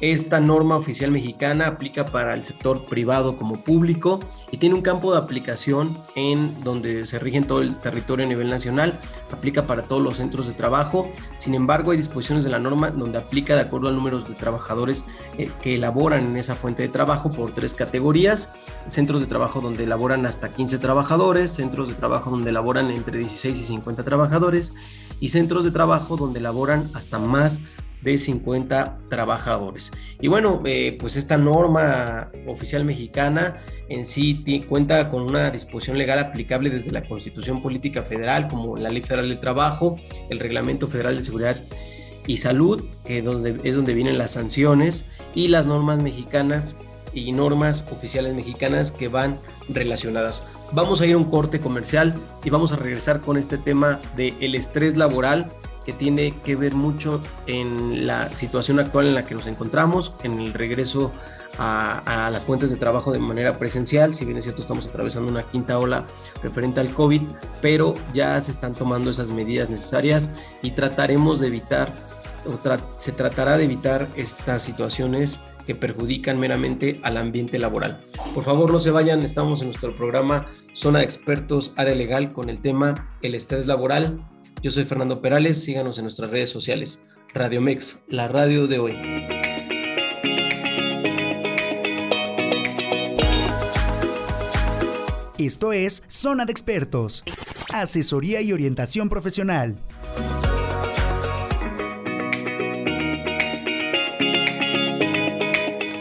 Esta 0.00 0.38
norma 0.38 0.76
oficial 0.76 1.10
mexicana 1.10 1.66
aplica 1.66 2.06
para 2.06 2.34
el 2.34 2.44
sector 2.44 2.84
privado 2.84 3.36
como 3.36 3.56
público 3.56 4.20
y 4.52 4.58
tiene 4.58 4.76
un 4.76 4.82
campo 4.82 5.12
de 5.12 5.18
aplicación 5.18 5.96
en 6.14 6.62
donde 6.62 7.04
se 7.04 7.18
rige 7.18 7.38
en 7.38 7.44
todo 7.44 7.62
el 7.62 7.76
territorio 7.76 8.24
a 8.24 8.28
nivel 8.28 8.48
nacional, 8.48 9.00
aplica 9.32 9.66
para 9.66 9.82
todos 9.82 10.00
los 10.00 10.18
centros 10.18 10.46
de 10.46 10.52
trabajo. 10.52 11.10
Sin 11.36 11.54
embargo, 11.54 11.90
hay 11.90 11.96
disposiciones 11.96 12.44
de 12.44 12.50
la 12.50 12.60
norma 12.60 12.90
donde 12.90 13.18
aplica 13.18 13.56
de 13.56 13.62
acuerdo 13.62 13.88
al 13.88 13.96
número 13.96 14.20
de 14.20 14.34
trabajadores 14.34 15.04
eh, 15.36 15.50
que 15.62 15.74
elaboran 15.74 16.26
en 16.26 16.36
esa 16.36 16.54
fuente 16.54 16.82
de 16.84 16.88
trabajo 16.88 17.32
por 17.32 17.52
tres 17.52 17.74
categorías. 17.74 18.54
Centros 18.86 19.20
de 19.20 19.26
trabajo 19.26 19.60
donde 19.60 19.82
elaboran 19.82 20.26
hasta 20.26 20.50
15 20.50 20.78
trabajadores, 20.78 21.50
centros 21.50 21.88
de 21.88 21.94
trabajo 21.94 22.30
donde 22.30 22.50
elaboran 22.50 22.92
entre 22.92 23.18
16 23.18 23.60
y 23.60 23.64
50 23.64 24.04
trabajadores 24.04 24.74
y 25.18 25.30
centros 25.30 25.64
de 25.64 25.72
trabajo 25.72 26.16
donde 26.16 26.38
elaboran 26.38 26.92
hasta 26.94 27.18
más 27.18 27.60
de 28.02 28.18
50 28.18 28.98
trabajadores. 29.08 29.92
Y 30.20 30.28
bueno, 30.28 30.62
eh, 30.64 30.96
pues 30.98 31.16
esta 31.16 31.36
norma 31.36 32.30
oficial 32.46 32.84
mexicana 32.84 33.62
en 33.88 34.04
sí 34.04 34.44
cuenta 34.68 35.08
con 35.10 35.22
una 35.22 35.50
disposición 35.50 35.98
legal 35.98 36.18
aplicable 36.18 36.70
desde 36.70 36.92
la 36.92 37.06
Constitución 37.06 37.62
Política 37.62 38.02
Federal, 38.02 38.48
como 38.48 38.76
la 38.76 38.90
Ley 38.90 39.02
Federal 39.02 39.28
del 39.28 39.40
Trabajo, 39.40 39.96
el 40.28 40.38
Reglamento 40.38 40.86
Federal 40.86 41.16
de 41.16 41.22
Seguridad 41.22 41.56
y 42.26 42.36
Salud, 42.36 42.84
que 43.06 43.22
donde, 43.22 43.58
es 43.64 43.76
donde 43.76 43.94
vienen 43.94 44.18
las 44.18 44.32
sanciones, 44.32 45.06
y 45.34 45.48
las 45.48 45.66
normas 45.66 46.02
mexicanas 46.02 46.78
y 47.14 47.32
normas 47.32 47.88
oficiales 47.90 48.34
mexicanas 48.34 48.92
que 48.92 49.08
van 49.08 49.38
relacionadas. 49.68 50.44
Vamos 50.72 51.00
a 51.00 51.06
ir 51.06 51.14
a 51.14 51.18
un 51.18 51.30
corte 51.30 51.60
comercial 51.60 52.14
y 52.44 52.50
vamos 52.50 52.72
a 52.72 52.76
regresar 52.76 53.22
con 53.22 53.38
este 53.38 53.56
tema 53.56 53.98
del 54.16 54.34
el 54.40 54.54
estrés 54.54 54.98
laboral 54.98 55.50
que 55.88 55.94
tiene 55.94 56.34
que 56.44 56.54
ver 56.54 56.74
mucho 56.74 57.18
en 57.46 58.06
la 58.06 58.28
situación 58.28 58.78
actual 58.78 59.06
en 59.06 59.14
la 59.14 59.24
que 59.24 59.34
nos 59.34 59.46
encontramos, 59.46 60.12
en 60.22 60.38
el 60.38 60.52
regreso 60.52 61.12
a, 61.56 62.28
las 62.30 62.44
fuentes 62.44 62.70
de 62.70 62.76
trabajo 62.76 63.10
de 63.10 63.18
manera 63.18 63.58
presencial. 63.58 64.12
Si 64.12 64.26
bien 64.26 64.36
es 64.36 64.44
cierto, 64.44 64.60
estamos 64.60 64.86
atravesando 64.86 65.30
una 65.32 65.44
quinta 65.44 65.78
ola 65.78 66.04
referente 66.42 66.80
al 66.80 66.92
COVID, 66.92 67.22
pero 67.62 67.94
ya 68.12 68.38
se 68.42 68.50
están 68.50 68.74
tomando 68.74 69.08
esas 69.08 69.30
medidas 69.30 69.70
necesarias 69.70 70.30
y 70.60 70.72
trataremos 70.72 71.40
de 71.40 71.46
evitar, 71.46 71.90
se 72.98 73.12
tratará 73.12 73.56
de 73.56 73.64
evitar 73.64 74.08
estas 74.14 74.62
situaciones 74.62 75.40
que 75.66 75.74
perjudican 75.74 76.38
meramente 76.38 77.00
al 77.02 77.16
ambiente 77.16 77.58
laboral. 77.58 78.04
Por 78.34 78.44
favor, 78.44 78.70
no 78.72 78.78
se 78.78 78.90
vayan, 78.90 79.22
estamos 79.22 79.62
en 79.62 79.68
nuestro 79.68 79.96
programa 79.96 80.48
Zona 80.74 80.98
de 80.98 81.06
Expertos 81.06 81.72
Área 81.76 81.94
Legal 81.94 82.34
con 82.34 82.50
el 82.50 82.60
tema 82.60 83.08
El 83.22 83.34
estrés 83.34 83.66
laboral. 83.66 84.22
Yo 84.60 84.72
soy 84.72 84.84
Fernando 84.84 85.20
Perales, 85.20 85.62
síganos 85.62 85.98
en 85.98 86.04
nuestras 86.04 86.32
redes 86.32 86.50
sociales. 86.50 87.06
Radio 87.32 87.60
Mex, 87.60 88.02
la 88.08 88.26
radio 88.26 88.66
de 88.66 88.80
hoy. 88.80 88.96
Esto 95.38 95.72
es 95.72 96.02
Zona 96.08 96.44
de 96.44 96.50
Expertos, 96.50 97.22
asesoría 97.72 98.40
y 98.40 98.52
orientación 98.52 99.08
profesional. 99.08 99.76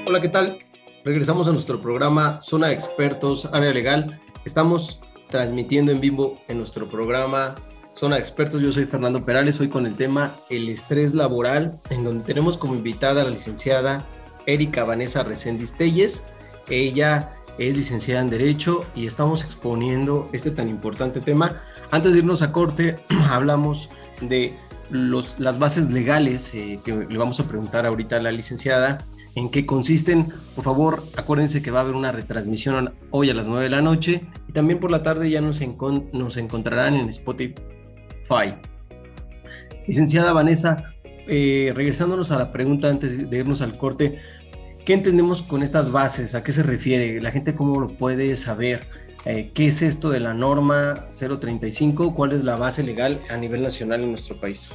Hola, 0.08 0.20
¿qué 0.20 0.30
tal? 0.30 0.58
Regresamos 1.05 1.47
a 1.47 1.51
nuestro 1.51 1.80
programa 1.80 2.41
Zona 2.41 2.70
de 2.70 2.74
Expertos, 2.74 3.45
Área 3.53 3.72
Legal. 3.72 4.20
Estamos 4.45 4.99
transmitiendo 5.30 5.91
en 5.91 6.01
vivo 6.01 6.41
en 6.47 6.58
nuestro 6.58 6.89
programa 6.89 7.53
Zona 7.98 8.18
de 8.18 8.22
Expertos. 8.22 8.62
Yo 8.62 8.72
soy 8.72 8.86
Fernando 8.86 9.26
Perales, 9.26 9.60
hoy 9.60 9.70
con 9.70 9.88
el 9.88 9.95
tema 9.95 10.36
El 10.52 10.70
estrés 10.70 11.16
laboral, 11.16 11.80
en 11.89 12.04
donde 12.04 12.24
tenemos 12.26 12.56
como 12.56 12.76
invitada 12.76 13.22
a 13.22 13.24
la 13.24 13.32
licenciada 13.32 14.06
Erika 14.45 14.84
Vanessa 14.84 15.24
Reséndiz 15.24 15.74
Telles. 15.74 16.28
Ella 16.70 17.34
es 17.58 17.76
licenciada 17.76 18.22
en 18.22 18.30
Derecho 18.30 18.86
y 18.95 19.08
estamos 19.08 19.43
exponiendo 19.43 20.30
este 20.32 20.52
tan 20.52 20.70
importante 20.70 21.22
tema. 21.22 21.64
Antes 21.89 22.14
de 22.14 22.20
irnos 22.20 22.43
a 22.43 22.52
corte, 22.52 23.00
hablamos 23.32 23.89
de 24.22 24.54
los, 24.91 25.39
las 25.39 25.58
bases 25.58 25.89
legales 25.89 26.54
eh, 26.54 26.80
que 26.86 26.93
le 26.93 27.18
vamos 27.18 27.39
a 27.39 27.48
preguntar 27.48 27.88
ahorita 27.88 28.18
a 28.18 28.22
la 28.22 28.32
licenciada 28.32 29.00
en 29.34 29.50
qué 29.50 29.66
consisten. 29.66 30.28
Por 30.54 30.64
favor, 30.64 31.04
acuérdense 31.16 31.64
que 31.64 31.72
va 31.72 31.80
a 31.80 31.82
haber 31.82 31.95
una 31.95 32.12
retransmisión 32.12 32.93
hoy 33.10 33.32
a 33.32 33.34
las 33.34 33.48
9 33.48 33.64
de 33.64 33.70
la 33.72 33.82
noche 33.82 34.22
y 34.48 34.54
también 34.54 34.80
por 34.80 34.91
la 34.91 35.02
tarde 35.02 35.32
ya 35.32 35.41
nos, 35.41 35.62
nos 36.14 36.38
encontrarán 36.38 36.93
en 36.93 37.10
Spotify. 37.10 37.56
Licenciada 39.88 40.34
Vanessa, 40.34 40.94
eh, 41.28 41.72
regresándonos 41.76 42.32
a 42.32 42.38
la 42.38 42.52
pregunta 42.52 42.90
antes 42.90 43.30
de 43.30 43.38
irnos 43.38 43.62
al 43.62 43.78
corte, 43.78 44.20
¿qué 44.86 44.94
entendemos 44.94 45.44
con 45.44 45.64
estas 45.64 45.92
bases? 45.92 46.36
¿A 46.36 46.44
qué 46.44 46.52
se 46.52 46.64
refiere? 46.64 47.22
¿La 47.22 47.32
gente 47.32 47.56
cómo 47.56 47.80
lo 47.80 47.88
puede 47.88 48.36
saber? 48.36 48.86
Eh, 49.26 49.52
¿Qué 49.54 49.68
es 49.68 49.82
esto 49.82 50.10
de 50.10 50.20
la 50.20 50.34
norma 50.34 51.08
035? 51.18 52.14
¿Cuál 52.14 52.34
es 52.34 52.44
la 52.44 52.58
base 52.58 52.84
legal 52.84 53.20
a 53.30 53.38
nivel 53.38 53.64
nacional 53.64 54.02
en 54.02 54.10
nuestro 54.12 54.36
país? 54.38 54.72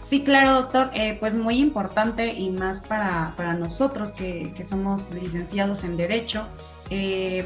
Sí, 0.00 0.22
claro, 0.22 0.54
doctor. 0.54 0.90
Eh, 0.94 1.16
pues 1.18 1.34
muy 1.34 1.58
importante 1.60 2.34
y 2.34 2.50
más 2.50 2.80
para, 2.80 3.34
para 3.36 3.54
nosotros 3.54 4.12
que, 4.12 4.52
que, 4.54 4.64
somos 4.64 5.10
licenciados 5.10 5.84
en 5.84 5.96
Derecho, 5.96 6.46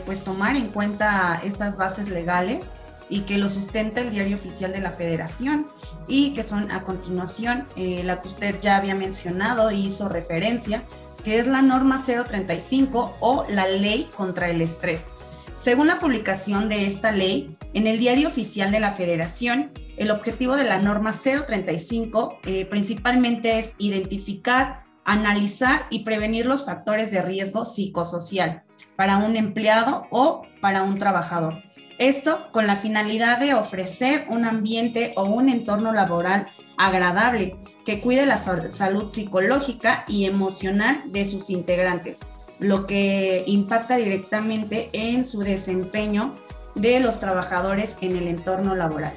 pues 0.04 0.24
tomar 0.24 0.56
en 0.56 0.68
cuenta 0.68 1.40
estas 1.44 1.76
bases 1.76 2.08
legales 2.08 2.72
y 3.08 3.20
que 3.20 3.38
lo 3.38 3.48
sustenta 3.48 4.00
el 4.00 4.10
diario 4.10 4.36
oficial 4.36 4.72
de 4.72 4.80
la 4.80 4.92
Federación 4.92 5.66
y 6.08 6.32
que 6.32 6.42
son 6.42 6.70
a 6.70 6.82
continuación 6.82 7.66
eh, 7.76 8.02
la 8.04 8.20
que 8.20 8.28
usted 8.28 8.58
ya 8.60 8.76
había 8.76 8.94
mencionado 8.94 9.70
y 9.70 9.86
hizo 9.86 10.08
referencia, 10.08 10.84
que 11.24 11.38
es 11.38 11.46
la 11.46 11.62
norma 11.62 12.02
035 12.04 13.16
o 13.20 13.46
la 13.48 13.66
ley 13.66 14.08
contra 14.16 14.50
el 14.50 14.60
estrés. 14.60 15.10
Según 15.54 15.86
la 15.86 15.98
publicación 15.98 16.68
de 16.68 16.86
esta 16.86 17.12
ley 17.12 17.56
en 17.72 17.86
el 17.86 17.98
diario 17.98 18.28
oficial 18.28 18.70
de 18.70 18.80
la 18.80 18.92
Federación, 18.92 19.72
el 19.96 20.10
objetivo 20.10 20.56
de 20.56 20.64
la 20.64 20.78
norma 20.78 21.12
035 21.12 22.40
eh, 22.44 22.66
principalmente 22.66 23.58
es 23.58 23.74
identificar, 23.78 24.84
analizar 25.04 25.86
y 25.88 26.04
prevenir 26.04 26.44
los 26.44 26.66
factores 26.66 27.10
de 27.10 27.22
riesgo 27.22 27.64
psicosocial 27.64 28.64
para 28.96 29.16
un 29.16 29.36
empleado 29.36 30.06
o 30.10 30.42
para 30.60 30.82
un 30.82 30.98
trabajador. 30.98 31.65
Esto 31.98 32.48
con 32.52 32.66
la 32.66 32.76
finalidad 32.76 33.38
de 33.38 33.54
ofrecer 33.54 34.26
un 34.28 34.44
ambiente 34.44 35.14
o 35.16 35.24
un 35.24 35.48
entorno 35.48 35.92
laboral 35.92 36.46
agradable 36.76 37.56
que 37.86 38.00
cuide 38.00 38.26
la 38.26 38.36
salud 38.36 39.10
psicológica 39.10 40.04
y 40.06 40.26
emocional 40.26 41.02
de 41.06 41.26
sus 41.26 41.48
integrantes, 41.48 42.20
lo 42.58 42.86
que 42.86 43.44
impacta 43.46 43.96
directamente 43.96 44.90
en 44.92 45.24
su 45.24 45.40
desempeño 45.40 46.34
de 46.74 47.00
los 47.00 47.18
trabajadores 47.18 47.96
en 48.02 48.16
el 48.16 48.28
entorno 48.28 48.74
laboral. 48.74 49.14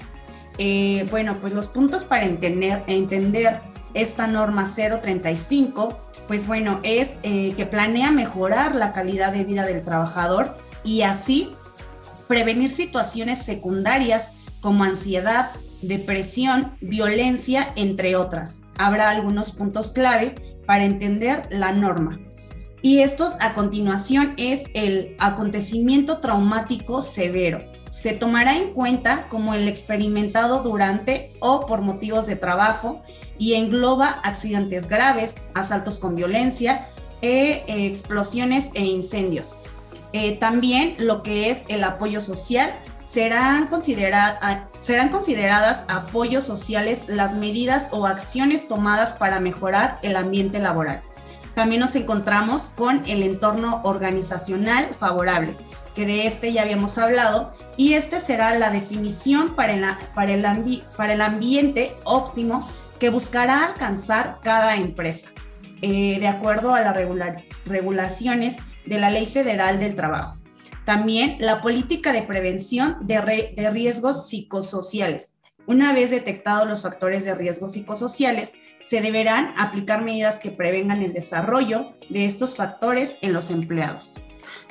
Eh, 0.58 1.06
bueno, 1.10 1.38
pues 1.42 1.54
los 1.54 1.68
puntos 1.68 2.06
para 2.06 2.26
entender, 2.26 3.60
esta 3.94 4.28
norma 4.28 4.66
035, 4.66 5.98
pues 6.28 6.48
bueno, 6.48 6.80
es 6.84 7.20
eh, 7.24 7.54
que 7.58 7.66
planea 7.66 8.12
mejorar 8.12 8.76
la 8.76 8.94
calidad 8.94 9.34
de 9.34 9.44
vida 9.44 9.66
del 9.66 9.84
trabajador 9.84 10.56
y 10.84 11.02
así 11.02 11.50
prevenir 12.30 12.70
situaciones 12.70 13.40
secundarias 13.40 14.32
como 14.62 14.86
ansiedad, 14.86 15.50
depresión, 15.82 16.78
violencia, 16.80 17.68
entre 17.76 18.16
otras. 18.16 18.62
Habrá 18.78 19.10
algunos 19.10 19.52
puntos 19.52 19.92
clave 19.92 20.36
para 20.66 20.86
entender 20.86 21.42
la 21.50 21.74
norma. 21.74 22.20
Y 22.82 23.00
estos 23.00 23.34
a 23.42 23.54
continuación 23.54 24.36
es 24.38 24.66
el 24.74 25.18
acontecimiento 25.20 26.20
traumático 26.20 27.02
severo 27.02 27.62
se 27.90 28.14
tomará 28.14 28.56
en 28.56 28.74
cuenta 28.74 29.28
como 29.30 29.54
el 29.54 29.68
experimentado 29.68 30.62
durante 30.62 31.32
o 31.40 31.62
por 31.62 31.82
motivos 31.82 32.28
de 32.28 32.36
trabajo 32.36 33.02
y 33.38 33.56
engloba 33.56 34.22
accidentes 34.24 34.88
graves, 34.88 35.38
asaltos 35.56 35.98
con 35.98 36.16
violencia, 36.16 36.88
e, 37.22 37.64
explosiones 37.68 38.70
e 38.76 38.86
incendios. 38.86 39.58
Eh, 40.12 40.38
también 40.38 40.95
lo 40.97 41.22
que 41.22 41.51
es 41.51 41.64
el 41.68 41.84
apoyo 41.84 42.20
social, 42.22 42.80
serán, 43.03 43.70
serán 44.80 45.10
consideradas 45.10 45.86
apoyos 45.88 46.45
sociales 46.45 47.05
las 47.07 47.36
medidas 47.36 47.88
o 47.91 48.05
acciones 48.05 48.68
tomadas 48.68 49.14
para 49.14 49.39
mejorar 49.39 49.99
el 50.01 50.16
ambiente 50.16 50.60
laboral. 50.60 51.01
También 51.53 51.82
nos 51.82 51.95
encontramos 51.95 52.72
con 52.76 53.03
el 53.05 53.22
entorno 53.22 53.82
organizacional 53.84 54.89
favorable, 54.97 55.55
que 55.93 56.05
de 56.05 56.26
este 56.26 56.53
ya 56.53 56.62
habíamos 56.62 56.97
hablado, 56.97 57.53
y 57.78 57.93
este 57.93 58.20
será 58.20 58.53
la 58.57 58.72
definición 58.72 59.55
para 59.55 59.74
el, 59.74 59.86
para 60.16 60.32
el, 60.32 60.84
para 60.95 61.14
el 61.14 61.22
ambiente 61.22 61.93
óptimo 62.03 62.68
que 62.99 63.10
buscará 63.10 63.66
alcanzar 63.66 64.39
cada 64.43 64.76
empresa, 64.76 65.30
eh, 65.82 66.20
de 66.20 66.28
acuerdo 66.28 66.76
a 66.76 66.82
las 66.82 66.95
regulaciones 67.66 68.57
de 68.86 69.00
la 69.00 69.10
Ley 69.10 69.26
Federal 69.26 69.80
del 69.80 69.96
Trabajo. 69.96 70.38
También 70.86 71.38
la 71.40 71.62
política 71.62 72.14
de 72.14 72.24
prevención 72.24 72.98
de, 73.02 73.54
de 73.56 73.70
riesgos 73.70 74.28
psicosociales. 74.28 75.38
Una 75.68 75.94
vez 75.94 76.10
detectados 76.10 76.68
los 76.68 76.82
factores 76.82 77.24
de 77.24 77.36
riesgo 77.36 77.70
psicosociales, 77.70 78.54
se 78.82 79.02
deberán 79.02 79.54
aplicar 79.58 80.04
medidas 80.04 80.40
que 80.40 80.52
prevengan 80.52 81.04
el 81.04 81.14
desarrollo 81.14 81.94
de 82.10 82.26
estos 82.26 82.56
factores 82.56 83.18
en 83.22 83.34
los 83.34 83.52
empleados. 83.52 84.16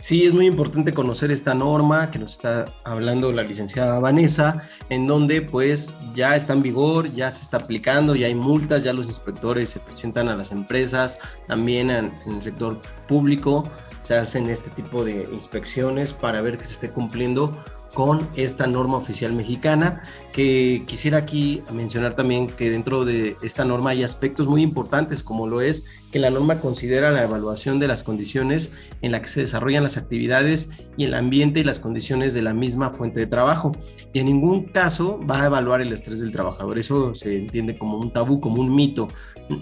Sí, 0.01 0.27
es 0.27 0.33
muy 0.33 0.47
importante 0.47 0.95
conocer 0.95 1.31
esta 1.33 1.55
norma 1.55 2.11
que 2.11 2.21
nos 2.21 2.33
está 2.33 2.67
hablando 2.85 3.33
la 3.33 3.43
licenciada 3.43 3.99
Vanessa, 3.99 4.69
en 4.91 5.07
donde 5.07 5.43
pues 5.43 5.97
ya 6.15 6.37
está 6.37 6.53
en 6.53 6.63
vigor, 6.63 7.13
ya 7.13 7.31
se 7.31 7.43
está 7.43 7.59
aplicando, 7.59 8.15
ya 8.15 8.29
hay 8.29 8.35
multas, 8.35 8.85
ya 8.85 8.93
los 8.93 9.07
inspectores 9.07 9.71
se 9.71 9.81
presentan 9.81 10.29
a 10.29 10.37
las 10.37 10.53
empresas, 10.53 11.19
también 11.47 11.91
en, 11.91 12.13
el 12.27 12.41
sector 12.41 12.81
público 13.09 13.69
se 14.09 14.17
hacen 14.17 14.49
este 14.49 14.71
tipo 14.71 15.05
de 15.05 15.29
inspecciones 15.35 16.15
para 16.15 16.41
ver 16.41 16.57
que 16.57 16.65
se 16.65 16.73
esté 16.73 16.91
cumpliendo 16.91 17.63
con 17.93 18.27
esta 18.37 18.67
norma 18.67 18.97
oficial 18.97 19.35
mexicana, 19.35 20.03
que 20.33 20.83
quisiera 20.87 21.19
aquí 21.19 21.63
mencionar 21.75 22.17
también 22.17 22.49
que 22.49 22.71
dentro 22.71 23.05
de 23.05 23.37
esta 23.43 23.67
norma 23.67 23.91
hay 23.91 24.05
aspectos 24.05 24.47
muy 24.47 24.63
importantes, 24.63 25.23
como 25.23 25.47
lo 25.47 25.61
es 25.61 25.85
que 26.11 26.19
la 26.19 26.31
norma 26.31 26.59
considera 26.59 27.11
la 27.11 27.23
evaluación 27.23 27.81
de 27.81 27.87
las 27.87 28.03
condiciones 28.03 28.73
en 29.03 29.13
las 29.13 29.21
que 29.21 29.27
se 29.27 29.41
desarrollan 29.43 29.83
las 29.83 29.99
actividades 29.99 30.71
y 30.97 31.05
el 31.05 31.13
ambiente 31.13 31.61
y 31.61 31.65
las 31.65 31.79
condiciones 31.79 32.33
de 32.33 32.41
la 32.41 32.55
misma 32.55 32.95
fuente 32.95 33.21
de 33.21 33.27
trabajo. 33.27 33.73
Y 34.15 34.21
en 34.21 34.27
ningún 34.27 34.69
caso 34.69 35.21
va 35.31 35.43
a 35.43 35.47
evaluar 35.47 35.83
el 35.83 35.93
estrés 35.93 36.21
del 36.21 36.33
trabajador. 36.33 36.79
Eso 36.79 37.15
se 37.15 37.37
entiende 37.37 37.77
como 37.77 37.99
un 37.99 38.11
tabú, 38.11 38.41
como 38.41 38.63
un 38.63 38.75
mito. 38.75 39.09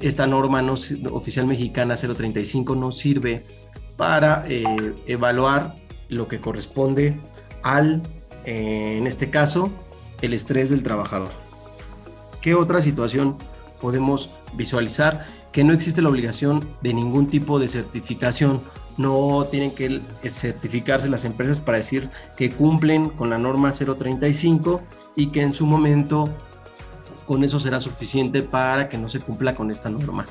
Esta 0.00 0.28
norma 0.28 0.62
no, 0.62 0.74
oficial 1.10 1.48
mexicana 1.48 1.96
035 1.96 2.76
no 2.76 2.92
sirve 2.92 3.44
para 3.96 4.44
eh, 4.48 4.64
evaluar 5.06 5.76
lo 6.08 6.28
que 6.28 6.40
corresponde 6.40 7.18
al 7.62 8.02
eh, 8.46 8.96
en 8.96 9.06
este 9.06 9.28
caso, 9.28 9.70
el 10.22 10.32
estrés 10.32 10.70
del 10.70 10.82
trabajador. 10.82 11.30
¿Qué 12.40 12.54
otra 12.54 12.80
situación 12.80 13.36
podemos 13.80 14.30
visualizar? 14.54 15.26
Que 15.52 15.64
no 15.64 15.72
existe 15.72 16.00
la 16.00 16.08
obligación 16.08 16.66
de 16.80 16.94
ningún 16.94 17.28
tipo 17.28 17.58
de 17.58 17.66
certificación. 17.66 18.62
No 18.96 19.46
tienen 19.50 19.74
que 19.74 20.00
certificarse 20.28 21.08
las 21.08 21.24
empresas 21.24 21.60
para 21.60 21.78
decir 21.78 22.08
que 22.36 22.50
cumplen 22.50 23.10
con 23.10 23.30
la 23.30 23.36
norma 23.36 23.72
035 23.72 24.80
y 25.16 25.26
que 25.28 25.42
en 25.42 25.52
su 25.52 25.66
momento 25.66 26.30
con 27.26 27.42
eso 27.42 27.58
será 27.58 27.80
suficiente 27.80 28.42
para 28.42 28.88
que 28.88 28.96
no 28.96 29.08
se 29.08 29.20
cumpla 29.20 29.56
con 29.56 29.72
esta 29.72 29.90
norma. 29.90 30.24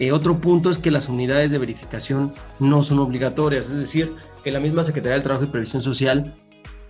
Eh, 0.00 0.12
otro 0.12 0.40
punto 0.40 0.70
es 0.70 0.78
que 0.78 0.90
las 0.90 1.10
unidades 1.10 1.50
de 1.50 1.58
verificación 1.58 2.32
no 2.58 2.82
son 2.82 2.98
obligatorias, 3.00 3.66
es 3.70 3.78
decir, 3.78 4.14
que 4.42 4.50
la 4.50 4.58
misma 4.58 4.82
Secretaría 4.82 5.14
del 5.14 5.22
Trabajo 5.22 5.44
y 5.44 5.48
Previsión 5.48 5.82
Social 5.82 6.34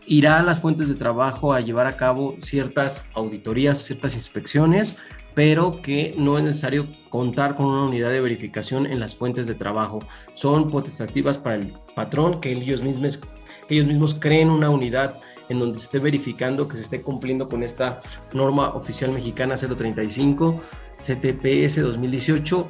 irá 0.07 0.39
a 0.39 0.43
las 0.45 0.61
fuentes 0.61 0.89
de 0.89 0.95
trabajo 0.95 1.53
a 1.53 1.61
llevar 1.61 1.89
a 1.89 1.97
cabo 1.97 2.37
ciertas 2.39 3.07
auditorías, 3.15 3.81
ciertas 3.81 4.15
inspecciones, 4.15 4.97
pero 5.35 5.83
que 5.83 6.15
no 6.19 6.39
es 6.39 6.45
necesario 6.45 6.87
contar 7.09 7.57
con 7.57 7.67
una 7.67 7.85
unidad 7.85 8.11
de 8.11 8.21
verificación 8.21 8.87
en 8.87 9.01
las 9.01 9.17
fuentes 9.17 9.49
de 9.49 9.57
trabajo. 9.57 9.99
Son 10.33 10.71
potestativas 10.71 11.37
para 11.37 11.57
el 11.57 11.75
patrón, 11.97 12.41
que 12.41 12.53
ellos 12.53 12.83
mismos, 12.83 13.19
que 13.67 13.75
ellos 13.75 13.87
mismos 13.87 14.15
creen 14.15 14.51
una 14.51 14.71
unidad 14.71 15.17
en 15.51 15.59
donde 15.59 15.77
se 15.77 15.85
esté 15.85 15.99
verificando 15.99 16.69
que 16.69 16.77
se 16.77 16.83
esté 16.83 17.03
cumpliendo 17.03 17.49
con 17.49 17.63
esta 17.63 18.01
norma 18.33 18.71
oficial 18.71 19.11
mexicana 19.13 19.57
035 19.57 20.63
CTPS 21.01 21.83
2018 21.83 22.69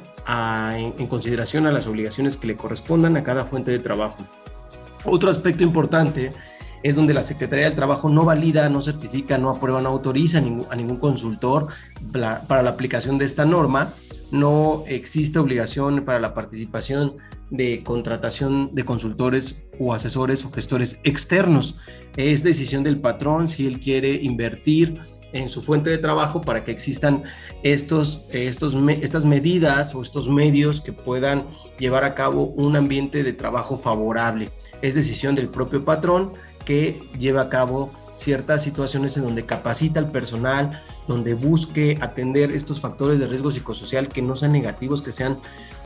en, 0.75 1.07
consideración 1.07 1.65
a 1.67 1.71
las 1.71 1.87
obligaciones 1.87 2.37
que 2.37 2.47
le 2.47 2.55
correspondan 2.55 3.17
a 3.17 3.23
cada 3.23 3.45
fuente 3.45 3.71
de 3.71 3.79
trabajo. 3.79 4.17
Otro 5.05 5.29
aspecto 5.29 5.63
importante 5.63 6.31
es 6.83 6.95
donde 6.95 7.13
la 7.13 7.21
Secretaría 7.21 7.65
del 7.65 7.75
Trabajo 7.75 8.09
no 8.09 8.25
valida, 8.25 8.69
no 8.69 8.81
certifica, 8.81 9.37
no 9.37 9.49
aprueba, 9.49 9.81
no 9.81 9.89
autoriza 9.89 10.39
a 10.39 10.75
ningún 10.75 10.97
consultor 10.97 11.67
para 12.11 12.63
la 12.63 12.69
aplicación 12.69 13.17
de 13.17 13.25
esta 13.25 13.45
norma. 13.45 13.93
No 14.31 14.83
existe 14.87 15.39
obligación 15.39 16.05
para 16.05 16.19
la 16.19 16.33
participación 16.33 17.17
de 17.49 17.83
contratación 17.83 18.73
de 18.73 18.85
consultores 18.85 19.65
o 19.77 19.93
asesores 19.93 20.45
o 20.45 20.51
gestores 20.51 21.01
externos. 21.03 21.77
Es 22.15 22.43
decisión 22.43 22.83
del 22.83 22.99
patrón 22.99 23.47
si 23.47 23.67
él 23.67 23.79
quiere 23.79 24.13
invertir 24.13 25.01
en 25.33 25.49
su 25.49 25.61
fuente 25.61 25.89
de 25.89 25.97
trabajo 25.97 26.41
para 26.41 26.63
que 26.63 26.71
existan 26.71 27.23
estos, 27.63 28.23
estos, 28.31 28.75
estas 29.01 29.25
medidas 29.25 29.95
o 29.95 30.01
estos 30.01 30.29
medios 30.29 30.81
que 30.81 30.93
puedan 30.93 31.47
llevar 31.77 32.03
a 32.03 32.15
cabo 32.15 32.45
un 32.45 32.75
ambiente 32.75 33.23
de 33.23 33.33
trabajo 33.33 33.77
favorable. 33.77 34.49
Es 34.81 34.95
decisión 34.95 35.35
del 35.35 35.47
propio 35.47 35.85
patrón 35.85 36.33
que 36.65 37.01
lleva 37.17 37.41
a 37.41 37.49
cabo 37.49 37.91
ciertas 38.15 38.63
situaciones 38.63 39.17
en 39.17 39.23
donde 39.23 39.45
capacita 39.45 39.99
al 39.99 40.11
personal, 40.11 40.81
donde 41.07 41.33
busque 41.33 41.97
atender 42.01 42.51
estos 42.51 42.79
factores 42.79 43.19
de 43.19 43.27
riesgo 43.27 43.49
psicosocial 43.49 44.09
que 44.09 44.21
no 44.21 44.35
sean 44.35 44.51
negativos, 44.51 45.01
que 45.01 45.11
sean 45.11 45.37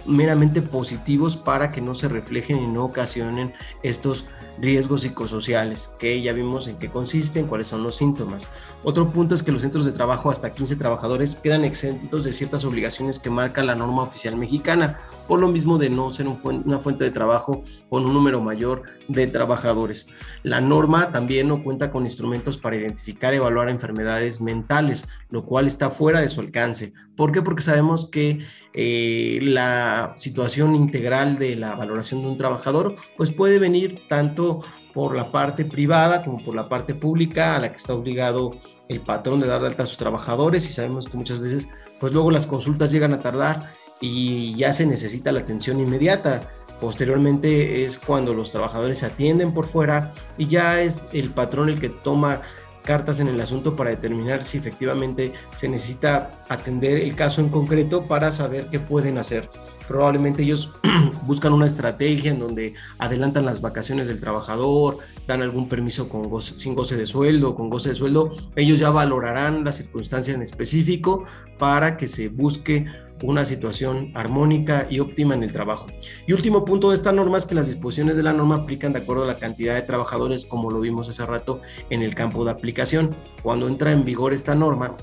meramente 0.07 0.61
positivos 0.61 1.37
para 1.37 1.71
que 1.71 1.81
no 1.81 1.93
se 1.95 2.07
reflejen 2.07 2.59
y 2.59 2.67
no 2.67 2.85
ocasionen 2.85 3.53
estos 3.83 4.25
riesgos 4.57 5.01
psicosociales, 5.01 5.93
que 5.99 6.21
ya 6.21 6.33
vimos 6.33 6.67
en 6.67 6.77
qué 6.77 6.89
consisten, 6.89 7.47
cuáles 7.47 7.67
son 7.67 7.83
los 7.83 7.95
síntomas. 7.95 8.49
Otro 8.83 9.11
punto 9.11 9.35
es 9.35 9.43
que 9.43 9.51
los 9.51 9.61
centros 9.61 9.85
de 9.85 9.91
trabajo 9.91 10.31
hasta 10.31 10.53
15 10.53 10.77
trabajadores 10.77 11.35
quedan 11.35 11.65
exentos 11.65 12.23
de 12.23 12.33
ciertas 12.33 12.63
obligaciones 12.63 13.19
que 13.19 13.29
marca 13.29 13.63
la 13.63 13.75
norma 13.75 14.03
oficial 14.03 14.37
mexicana, 14.37 14.97
por 15.27 15.39
lo 15.39 15.49
mismo 15.49 15.77
de 15.77 15.89
no 15.89 16.09
ser 16.11 16.27
una 16.27 16.79
fuente 16.79 17.03
de 17.03 17.11
trabajo 17.11 17.63
con 17.89 18.05
un 18.05 18.13
número 18.13 18.41
mayor 18.41 18.83
de 19.07 19.27
trabajadores. 19.27 20.07
La 20.43 20.61
norma 20.61 21.11
también 21.11 21.47
no 21.47 21.63
cuenta 21.63 21.91
con 21.91 22.03
instrumentos 22.03 22.57
para 22.57 22.77
identificar 22.77 23.33
y 23.33 23.37
evaluar 23.37 23.69
enfermedades 23.69 24.39
mentales, 24.39 25.07
lo 25.29 25.45
cual 25.45 25.67
está 25.67 25.89
fuera 25.89 26.21
de 26.21 26.29
su 26.29 26.41
alcance. 26.41 26.93
¿Por 27.15 27.31
qué? 27.31 27.41
Porque 27.41 27.61
sabemos 27.61 28.09
que 28.09 28.45
eh, 28.77 29.39
la 29.41 30.13
situación 30.17 30.75
integral 30.75 31.39
de 31.39 31.55
la 31.55 31.75
valoración 31.75 32.21
de 32.21 32.27
un 32.27 32.35
trabajador, 32.35 32.95
pues 33.15 33.31
puede 33.31 33.57
venir 33.57 34.01
tanto 34.09 34.65
por 34.93 35.15
la 35.15 35.31
parte 35.31 35.63
privada 35.63 36.21
como 36.21 36.43
por 36.43 36.55
la 36.55 36.67
parte 36.67 36.93
pública 36.93 37.55
a 37.55 37.59
la 37.59 37.69
que 37.69 37.77
está 37.77 37.93
obligado 37.93 38.51
el 38.89 38.99
patrón 38.99 39.39
de 39.39 39.47
dar 39.47 39.61
de 39.61 39.67
alta 39.67 39.83
a 39.83 39.85
sus 39.85 39.97
trabajadores 39.97 40.69
y 40.69 40.73
sabemos 40.73 41.07
que 41.07 41.15
muchas 41.15 41.39
veces 41.39 41.69
pues 42.01 42.11
luego 42.11 42.31
las 42.31 42.47
consultas 42.47 42.91
llegan 42.91 43.13
a 43.13 43.21
tardar 43.21 43.71
y 44.01 44.55
ya 44.55 44.73
se 44.73 44.85
necesita 44.85 45.31
la 45.31 45.39
atención 45.39 45.79
inmediata. 45.79 46.51
Posteriormente 46.81 47.85
es 47.85 47.97
cuando 47.97 48.33
los 48.33 48.51
trabajadores 48.51 48.97
se 48.97 49.05
atienden 49.05 49.53
por 49.53 49.67
fuera 49.67 50.11
y 50.37 50.47
ya 50.47 50.81
es 50.81 51.07
el 51.13 51.29
patrón 51.29 51.69
el 51.69 51.79
que 51.79 51.87
toma 51.87 52.41
cartas 52.85 53.19
en 53.19 53.27
el 53.27 53.41
asunto 53.41 53.75
para 53.75 53.89
determinar 53.89 54.43
si 54.43 54.57
efectivamente 54.57 55.33
se 55.55 55.67
necesita 55.67 56.29
atender 56.47 56.99
el 56.99 57.15
caso 57.15 57.41
en 57.41 57.49
concreto 57.49 58.03
para 58.03 58.31
saber 58.31 58.67
qué 58.71 58.79
pueden 58.79 59.17
hacer. 59.17 59.49
Probablemente 59.87 60.43
ellos 60.43 60.71
buscan 61.23 61.53
una 61.53 61.65
estrategia 61.65 62.31
en 62.31 62.39
donde 62.39 62.73
adelantan 62.97 63.45
las 63.45 63.61
vacaciones 63.61 64.07
del 64.07 64.19
trabajador, 64.19 64.99
dan 65.27 65.41
algún 65.41 65.67
permiso 65.67 66.09
con 66.09 66.41
sin 66.41 66.75
goce 66.75 66.95
de 66.95 67.05
sueldo, 67.05 67.55
con 67.55 67.69
goce 67.69 67.89
de 67.89 67.95
sueldo. 67.95 68.31
Ellos 68.55 68.79
ya 68.79 68.89
valorarán 68.89 69.63
la 69.63 69.73
circunstancia 69.73 70.33
en 70.33 70.41
específico 70.41 71.25
para 71.57 71.97
que 71.97 72.07
se 72.07 72.29
busque 72.29 72.85
una 73.23 73.45
situación 73.45 74.11
armónica 74.13 74.87
y 74.89 74.99
óptima 74.99 75.35
en 75.35 75.43
el 75.43 75.51
trabajo. 75.53 75.87
Y 76.27 76.33
último 76.33 76.65
punto 76.65 76.89
de 76.89 76.95
esta 76.95 77.11
norma 77.11 77.37
es 77.37 77.45
que 77.45 77.55
las 77.55 77.67
disposiciones 77.67 78.17
de 78.17 78.23
la 78.23 78.33
norma 78.33 78.55
aplican 78.55 78.93
de 78.93 78.99
acuerdo 78.99 79.23
a 79.23 79.27
la 79.27 79.37
cantidad 79.37 79.75
de 79.75 79.81
trabajadores, 79.81 80.45
como 80.45 80.69
lo 80.69 80.81
vimos 80.81 81.09
hace 81.09 81.25
rato 81.25 81.61
en 81.89 82.01
el 82.01 82.15
campo 82.15 82.43
de 82.45 82.51
aplicación. 82.51 83.15
Cuando 83.41 83.67
entra 83.67 83.91
en 83.91 84.03
vigor 84.03 84.33
esta 84.33 84.55
norma, 84.55 84.95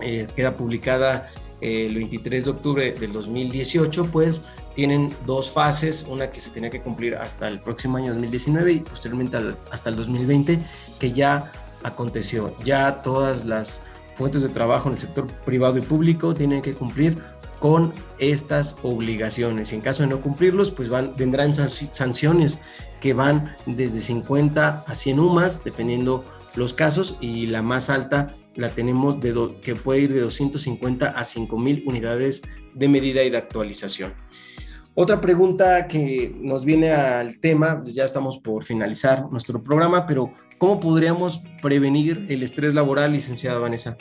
eh, 0.00 0.26
queda 0.34 0.56
publicada 0.56 1.30
eh, 1.60 1.86
el 1.86 1.94
23 1.96 2.44
de 2.44 2.50
octubre 2.50 2.92
del 2.92 3.12
2018, 3.12 4.10
pues 4.12 4.42
tienen 4.74 5.12
dos 5.26 5.50
fases, 5.50 6.06
una 6.08 6.30
que 6.30 6.40
se 6.40 6.50
tenía 6.50 6.70
que 6.70 6.80
cumplir 6.80 7.16
hasta 7.16 7.48
el 7.48 7.60
próximo 7.60 7.96
año 7.96 8.12
2019 8.12 8.72
y 8.72 8.80
posteriormente 8.80 9.38
hasta 9.70 9.90
el 9.90 9.96
2020, 9.96 10.58
que 11.00 11.12
ya 11.12 11.50
aconteció. 11.82 12.54
Ya 12.64 13.02
todas 13.02 13.44
las 13.44 13.82
fuentes 14.18 14.42
de 14.42 14.48
trabajo 14.48 14.88
en 14.88 14.96
el 14.96 15.00
sector 15.00 15.28
privado 15.44 15.78
y 15.78 15.80
público 15.80 16.34
tienen 16.34 16.60
que 16.60 16.74
cumplir 16.74 17.22
con 17.60 17.92
estas 18.18 18.76
obligaciones. 18.82 19.72
Y 19.72 19.76
en 19.76 19.80
caso 19.80 20.02
de 20.02 20.08
no 20.08 20.20
cumplirlos, 20.20 20.72
pues 20.72 20.90
van, 20.90 21.14
vendrán 21.16 21.54
sanciones 21.54 22.60
que 23.00 23.14
van 23.14 23.54
desde 23.66 24.00
50 24.00 24.84
a 24.86 24.94
100 24.94 25.20
UMAS, 25.20 25.62
dependiendo 25.62 26.24
los 26.56 26.74
casos, 26.74 27.16
y 27.20 27.46
la 27.46 27.62
más 27.62 27.90
alta 27.90 28.34
la 28.56 28.70
tenemos 28.70 29.20
de 29.20 29.52
que 29.62 29.76
puede 29.76 30.00
ir 30.00 30.12
de 30.12 30.20
250 30.20 31.06
a 31.06 31.24
5000 31.24 31.84
unidades 31.86 32.42
de 32.74 32.88
medida 32.88 33.22
y 33.22 33.30
de 33.30 33.38
actualización. 33.38 34.14
Otra 35.00 35.20
pregunta 35.20 35.86
que 35.86 36.34
nos 36.40 36.64
viene 36.64 36.90
al 36.90 37.38
tema, 37.38 37.82
pues 37.82 37.94
ya 37.94 38.04
estamos 38.04 38.40
por 38.40 38.64
finalizar 38.64 39.30
nuestro 39.30 39.62
programa, 39.62 40.08
pero 40.08 40.32
¿cómo 40.58 40.80
podríamos 40.80 41.40
prevenir 41.62 42.26
el 42.28 42.42
estrés 42.42 42.74
laboral, 42.74 43.12
licenciada 43.12 43.60
Vanessa? 43.60 43.96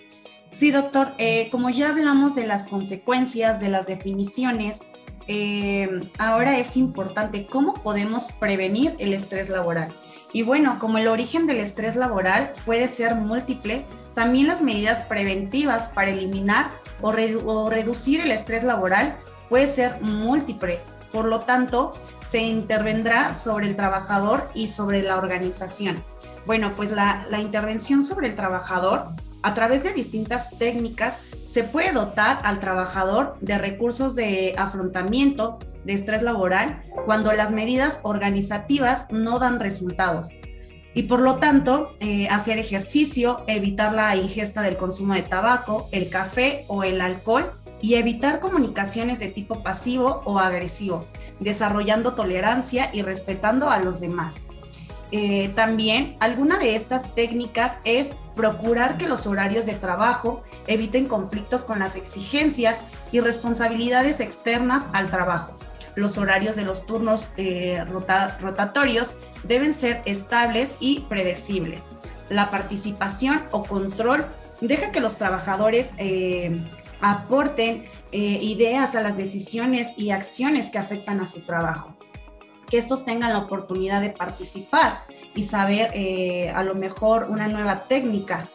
Sí, 0.49 0.71
doctor. 0.71 1.11
Eh, 1.19 1.49
como 1.51 1.69
ya 1.69 1.89
hablamos 1.89 2.33
de 2.33 2.47
las 2.47 2.65
consecuencias, 2.65 3.59
de 3.59 3.69
las 3.69 3.85
definiciones, 3.85 4.85
eh, 5.27 5.87
ahora 6.17 6.57
es 6.57 6.75
importante 6.75 7.45
cómo 7.45 7.75
podemos 7.75 8.31
prevenir 8.31 8.95
el 8.97 9.13
estrés 9.13 9.51
laboral. 9.51 9.91
Y 10.33 10.41
bueno, 10.41 10.77
como 10.79 10.97
el 10.97 11.09
origen 11.09 11.45
del 11.45 11.57
estrés 11.57 11.95
laboral 11.95 12.53
puede 12.65 12.87
ser 12.87 13.13
múltiple, 13.13 13.85
también 14.15 14.47
las 14.47 14.63
medidas 14.63 15.03
preventivas 15.03 15.89
para 15.89 16.09
eliminar 16.09 16.71
o, 17.01 17.09
o 17.09 17.69
reducir 17.69 18.21
el 18.21 18.31
estrés 18.31 18.63
laboral 18.63 19.15
puede 19.49 19.67
ser 19.67 20.01
múltiples. 20.01 20.83
Por 21.11 21.25
lo 21.25 21.39
tanto, 21.39 21.93
se 22.21 22.41
intervendrá 22.41 23.33
sobre 23.33 23.67
el 23.67 23.75
trabajador 23.75 24.47
y 24.53 24.67
sobre 24.67 25.01
la 25.01 25.17
organización. 25.17 26.03
Bueno, 26.45 26.73
pues 26.75 26.91
la, 26.91 27.25
intervención 27.39 28.03
sobre 28.03 28.27
el 28.27 28.35
trabajador 28.35 29.03
a 29.43 29.53
través 29.53 29.83
de 29.83 29.93
distintas 29.93 30.57
técnicas 30.57 31.21
se 31.45 31.63
puede 31.63 31.91
dotar 31.91 32.39
al 32.43 32.59
trabajador 32.59 33.37
de 33.41 33.57
recursos 33.57 34.15
de 34.15 34.55
afrontamiento 34.57 35.59
de 35.85 35.93
estrés 35.93 36.21
laboral 36.21 36.83
cuando 37.05 37.31
las 37.33 37.51
medidas 37.51 37.99
organizativas 38.03 39.07
no 39.11 39.39
dan 39.39 39.59
resultados. 39.59 40.29
y 40.93 41.03
por 41.03 41.19
lo 41.19 41.35
tanto 41.35 41.91
eh, 41.99 42.27
hacer 42.29 42.57
ejercicio, 42.57 43.43
evitar 43.45 43.93
la 43.93 44.15
ingesta 44.15 44.63
del 44.63 44.77
consumo 44.77 45.13
de 45.13 45.21
tabaco, 45.21 45.87
el 45.91 46.09
café 46.09 46.65
o 46.69 46.83
el 46.83 47.01
alcohol 47.01 47.53
y 47.81 47.95
evitar 47.95 48.39
comunicaciones 48.39 49.19
de 49.19 49.29
tipo 49.29 49.63
pasivo 49.63 50.21
o 50.25 50.39
agresivo, 50.39 51.05
desarrollando 51.39 52.13
tolerancia 52.13 52.89
y 52.93 53.01
respetando 53.01 53.69
a 53.69 53.79
los 53.79 53.99
demás. 53.99 54.47
Eh, 55.11 55.53
también 55.55 56.17
alguna 56.19 56.57
de 56.59 56.75
estas 56.75 57.15
técnicas 57.15 57.77
es 57.85 58.17
procurar 58.35 58.97
que 58.97 59.07
los 59.07 59.25
horarios 59.25 59.65
de 59.65 59.73
trabajo 59.73 60.43
eviten 60.67 61.07
conflictos 61.07 61.63
con 61.63 61.79
las 61.79 61.95
exigencias 61.95 62.81
y 63.11 63.21
responsabilidades 63.21 64.19
externas 64.19 64.87
al 64.91 65.09
trabajo. 65.09 65.55
Los 65.95 66.17
horarios 66.17 66.55
de 66.55 66.63
los 66.63 66.85
turnos 66.85 67.29
eh, 67.37 67.83
rotatorios 67.85 69.15
deben 69.43 69.73
ser 69.73 70.01
estables 70.05 70.73
y 70.79 71.01
predecibles. 71.09 71.87
La 72.29 72.51
participación 72.51 73.41
o 73.51 73.63
control 73.63 74.27
deja 74.61 74.91
que 74.91 74.99
los 74.99 75.17
trabajadores 75.17 75.93
eh, 75.97 76.59
aporten 77.01 77.85
ideas 78.11 78.95
a 78.95 79.01
las 79.01 79.17
decisiones 79.17 79.93
y 79.97 80.11
acciones 80.11 80.69
que 80.69 80.77
afectan 80.77 81.19
a 81.19 81.27
su 81.27 81.41
trabajo 81.41 81.97
que 82.69 82.77
estos 82.77 83.05
tengan 83.05 83.33
la 83.33 83.39
oportunidad 83.39 84.01
de 84.01 84.09
participar 84.09 85.03
y 85.33 85.43
saber 85.43 85.91
eh, 85.93 86.51
a 86.51 86.63
lo 86.63 86.75
mejor 86.75 87.27
una 87.29 87.47
nueva 87.47 87.83
técnica. 87.83 88.45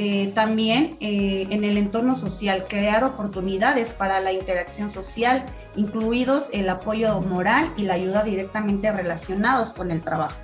Eh, 0.00 0.30
también 0.32 0.96
eh, 1.00 1.48
en 1.50 1.64
el 1.64 1.76
entorno 1.76 2.14
social, 2.14 2.66
crear 2.68 3.02
oportunidades 3.02 3.90
para 3.90 4.20
la 4.20 4.32
interacción 4.32 4.90
social, 4.90 5.44
incluidos 5.74 6.50
el 6.52 6.68
apoyo 6.68 7.20
moral 7.20 7.72
y 7.76 7.82
la 7.82 7.94
ayuda 7.94 8.22
directamente 8.22 8.92
relacionados 8.92 9.74
con 9.74 9.90
el 9.90 10.00
trabajo. 10.00 10.38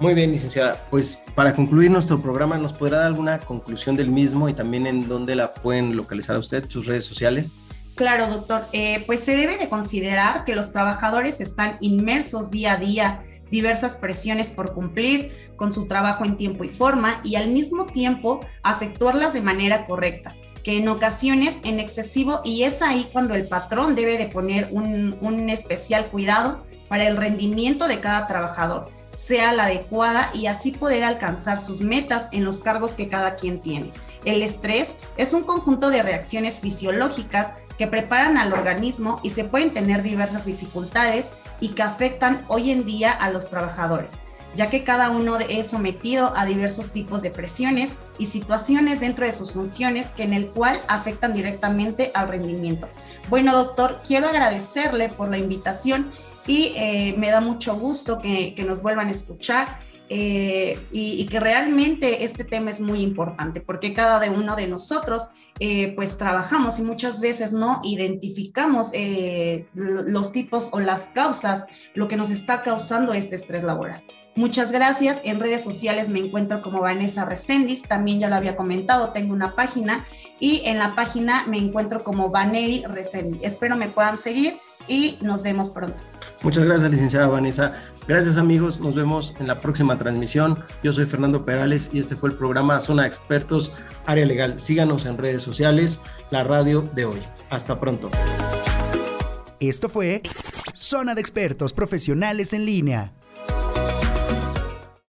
Muy 0.00 0.14
bien, 0.14 0.30
licenciada. 0.30 0.84
Pues 0.90 1.24
para 1.34 1.54
concluir 1.54 1.90
nuestro 1.90 2.20
programa, 2.20 2.56
¿nos 2.56 2.72
podrá 2.72 2.98
dar 2.98 3.06
alguna 3.08 3.38
conclusión 3.40 3.96
del 3.96 4.08
mismo 4.08 4.48
y 4.48 4.52
también 4.54 4.86
en 4.86 5.08
dónde 5.08 5.34
la 5.34 5.52
pueden 5.52 5.96
localizar 5.96 6.36
a 6.36 6.38
usted, 6.38 6.68
sus 6.68 6.86
redes 6.86 7.04
sociales? 7.04 7.54
Claro, 7.96 8.28
doctor. 8.28 8.66
Eh, 8.72 9.02
pues 9.06 9.24
se 9.24 9.36
debe 9.36 9.58
de 9.58 9.68
considerar 9.68 10.44
que 10.44 10.54
los 10.54 10.70
trabajadores 10.70 11.40
están 11.40 11.78
inmersos 11.80 12.52
día 12.52 12.74
a 12.74 12.76
día, 12.76 13.22
diversas 13.50 13.96
presiones 13.96 14.50
por 14.50 14.72
cumplir 14.72 15.32
con 15.56 15.74
su 15.74 15.88
trabajo 15.88 16.24
en 16.24 16.36
tiempo 16.36 16.62
y 16.62 16.68
forma 16.68 17.20
y 17.24 17.34
al 17.34 17.48
mismo 17.48 17.86
tiempo 17.86 18.38
afectuarlas 18.62 19.32
de 19.32 19.40
manera 19.40 19.84
correcta, 19.84 20.36
que 20.62 20.76
en 20.76 20.88
ocasiones 20.88 21.56
en 21.64 21.80
excesivo 21.80 22.40
y 22.44 22.62
es 22.62 22.82
ahí 22.82 23.08
cuando 23.12 23.34
el 23.34 23.48
patrón 23.48 23.96
debe 23.96 24.16
de 24.16 24.26
poner 24.26 24.68
un, 24.70 25.16
un 25.20 25.50
especial 25.50 26.08
cuidado 26.10 26.64
para 26.88 27.08
el 27.08 27.16
rendimiento 27.16 27.88
de 27.88 27.98
cada 27.98 28.28
trabajador 28.28 28.90
sea 29.12 29.52
la 29.52 29.64
adecuada 29.64 30.30
y 30.34 30.46
así 30.46 30.72
poder 30.72 31.04
alcanzar 31.04 31.58
sus 31.58 31.80
metas 31.80 32.28
en 32.32 32.44
los 32.44 32.60
cargos 32.60 32.94
que 32.94 33.08
cada 33.08 33.34
quien 33.34 33.60
tiene. 33.60 33.92
El 34.24 34.42
estrés 34.42 34.94
es 35.16 35.32
un 35.32 35.44
conjunto 35.44 35.90
de 35.90 36.02
reacciones 36.02 36.60
fisiológicas 36.60 37.54
que 37.78 37.86
preparan 37.86 38.36
al 38.36 38.52
organismo 38.52 39.20
y 39.22 39.30
se 39.30 39.44
pueden 39.44 39.72
tener 39.72 40.02
diversas 40.02 40.44
dificultades 40.44 41.26
y 41.60 41.70
que 41.70 41.82
afectan 41.82 42.44
hoy 42.48 42.70
en 42.70 42.84
día 42.84 43.12
a 43.12 43.30
los 43.30 43.48
trabajadores, 43.48 44.18
ya 44.54 44.68
que 44.68 44.84
cada 44.84 45.10
uno 45.10 45.38
es 45.38 45.68
sometido 45.68 46.36
a 46.36 46.44
diversos 46.44 46.92
tipos 46.92 47.22
de 47.22 47.30
presiones 47.30 47.94
y 48.18 48.26
situaciones 48.26 49.00
dentro 49.00 49.24
de 49.24 49.32
sus 49.32 49.52
funciones 49.52 50.10
que 50.10 50.24
en 50.24 50.34
el 50.34 50.48
cual 50.48 50.80
afectan 50.88 51.32
directamente 51.32 52.10
al 52.14 52.28
rendimiento. 52.28 52.88
Bueno, 53.30 53.54
doctor, 53.54 54.00
quiero 54.06 54.28
agradecerle 54.28 55.08
por 55.08 55.28
la 55.28 55.38
invitación 55.38 56.10
y 56.48 56.72
eh, 56.74 57.14
me 57.16 57.30
da 57.30 57.40
mucho 57.40 57.76
gusto 57.76 58.18
que, 58.18 58.54
nos 58.66 58.82
vuelvan 58.82 59.08
a 59.08 59.12
escuchar. 59.12 59.78
Eh, 60.10 60.86
y, 60.90 61.26
que 61.26 61.38
realmente 61.38 62.24
este 62.24 62.42
tema 62.42 62.70
es 62.70 62.80
muy 62.80 63.02
importante 63.02 63.60
porque 63.60 63.92
cada 63.92 64.30
uno 64.30 64.56
de 64.56 64.66
nosotros 64.66 65.28
eh, 65.60 65.92
pues 65.96 66.16
trabajamos 66.16 66.78
y 66.78 66.82
muchas 66.82 67.20
veces 67.20 67.52
no 67.52 67.82
identificamos 67.84 68.90
los 69.74 70.32
tipos 70.32 70.70
o 70.72 70.80
las 70.80 71.10
causas, 71.10 71.66
lo 71.92 72.08
que 72.08 72.16
nos 72.16 72.30
está 72.30 72.62
causando 72.62 73.12
este 73.12 73.36
estrés 73.36 73.64
laboral. 73.64 74.02
Muchas 74.34 74.72
gracias. 74.72 75.20
En 75.24 75.40
redes 75.40 75.62
sociales 75.62 76.08
me 76.08 76.20
encuentro 76.20 76.62
como 76.62 76.80
Vanessa 76.80 77.26
Recendis, 77.26 77.82
también 77.82 78.20
ya 78.20 78.28
lo 78.28 78.36
había 78.36 78.56
comentado, 78.56 79.10
tengo 79.10 79.34
una 79.34 79.54
página 79.54 80.06
y 80.40 80.62
en 80.64 80.78
la 80.78 80.94
página 80.94 81.44
me 81.48 81.58
encuentro 81.58 82.02
como 82.02 82.30
Vaneri 82.30 82.84
Recendis. 82.86 83.40
Espero 83.42 83.76
me 83.76 83.88
puedan 83.88 84.16
seguir 84.16 84.54
y 84.88 85.18
nos 85.20 85.42
vemos 85.42 85.70
pronto. 85.70 85.96
Muchas 86.42 86.64
gracias, 86.64 86.90
licenciada 86.90 87.28
Vanessa. 87.28 87.82
Gracias 88.06 88.38
amigos, 88.38 88.80
nos 88.80 88.96
vemos 88.96 89.34
en 89.38 89.46
la 89.46 89.58
próxima 89.58 89.98
transmisión. 89.98 90.64
Yo 90.82 90.92
soy 90.92 91.06
Fernando 91.06 91.44
Perales 91.44 91.90
y 91.92 91.98
este 91.98 92.16
fue 92.16 92.30
el 92.30 92.36
programa 92.36 92.80
Zona 92.80 93.06
Expertos, 93.06 93.72
Área 94.06 94.24
Legal. 94.24 94.58
Síganos 94.58 95.04
en 95.04 95.18
redes 95.18 95.42
sociales, 95.42 96.00
la 96.30 96.42
radio 96.42 96.88
de 96.94 97.04
hoy. 97.04 97.20
Hasta 97.50 97.78
pronto. 97.78 98.10
Esto 99.60 99.88
fue 99.88 100.22
Zona 100.72 101.14
de 101.14 101.20
Expertos 101.20 101.72
Profesionales 101.72 102.52
en 102.52 102.64
Línea 102.64 103.12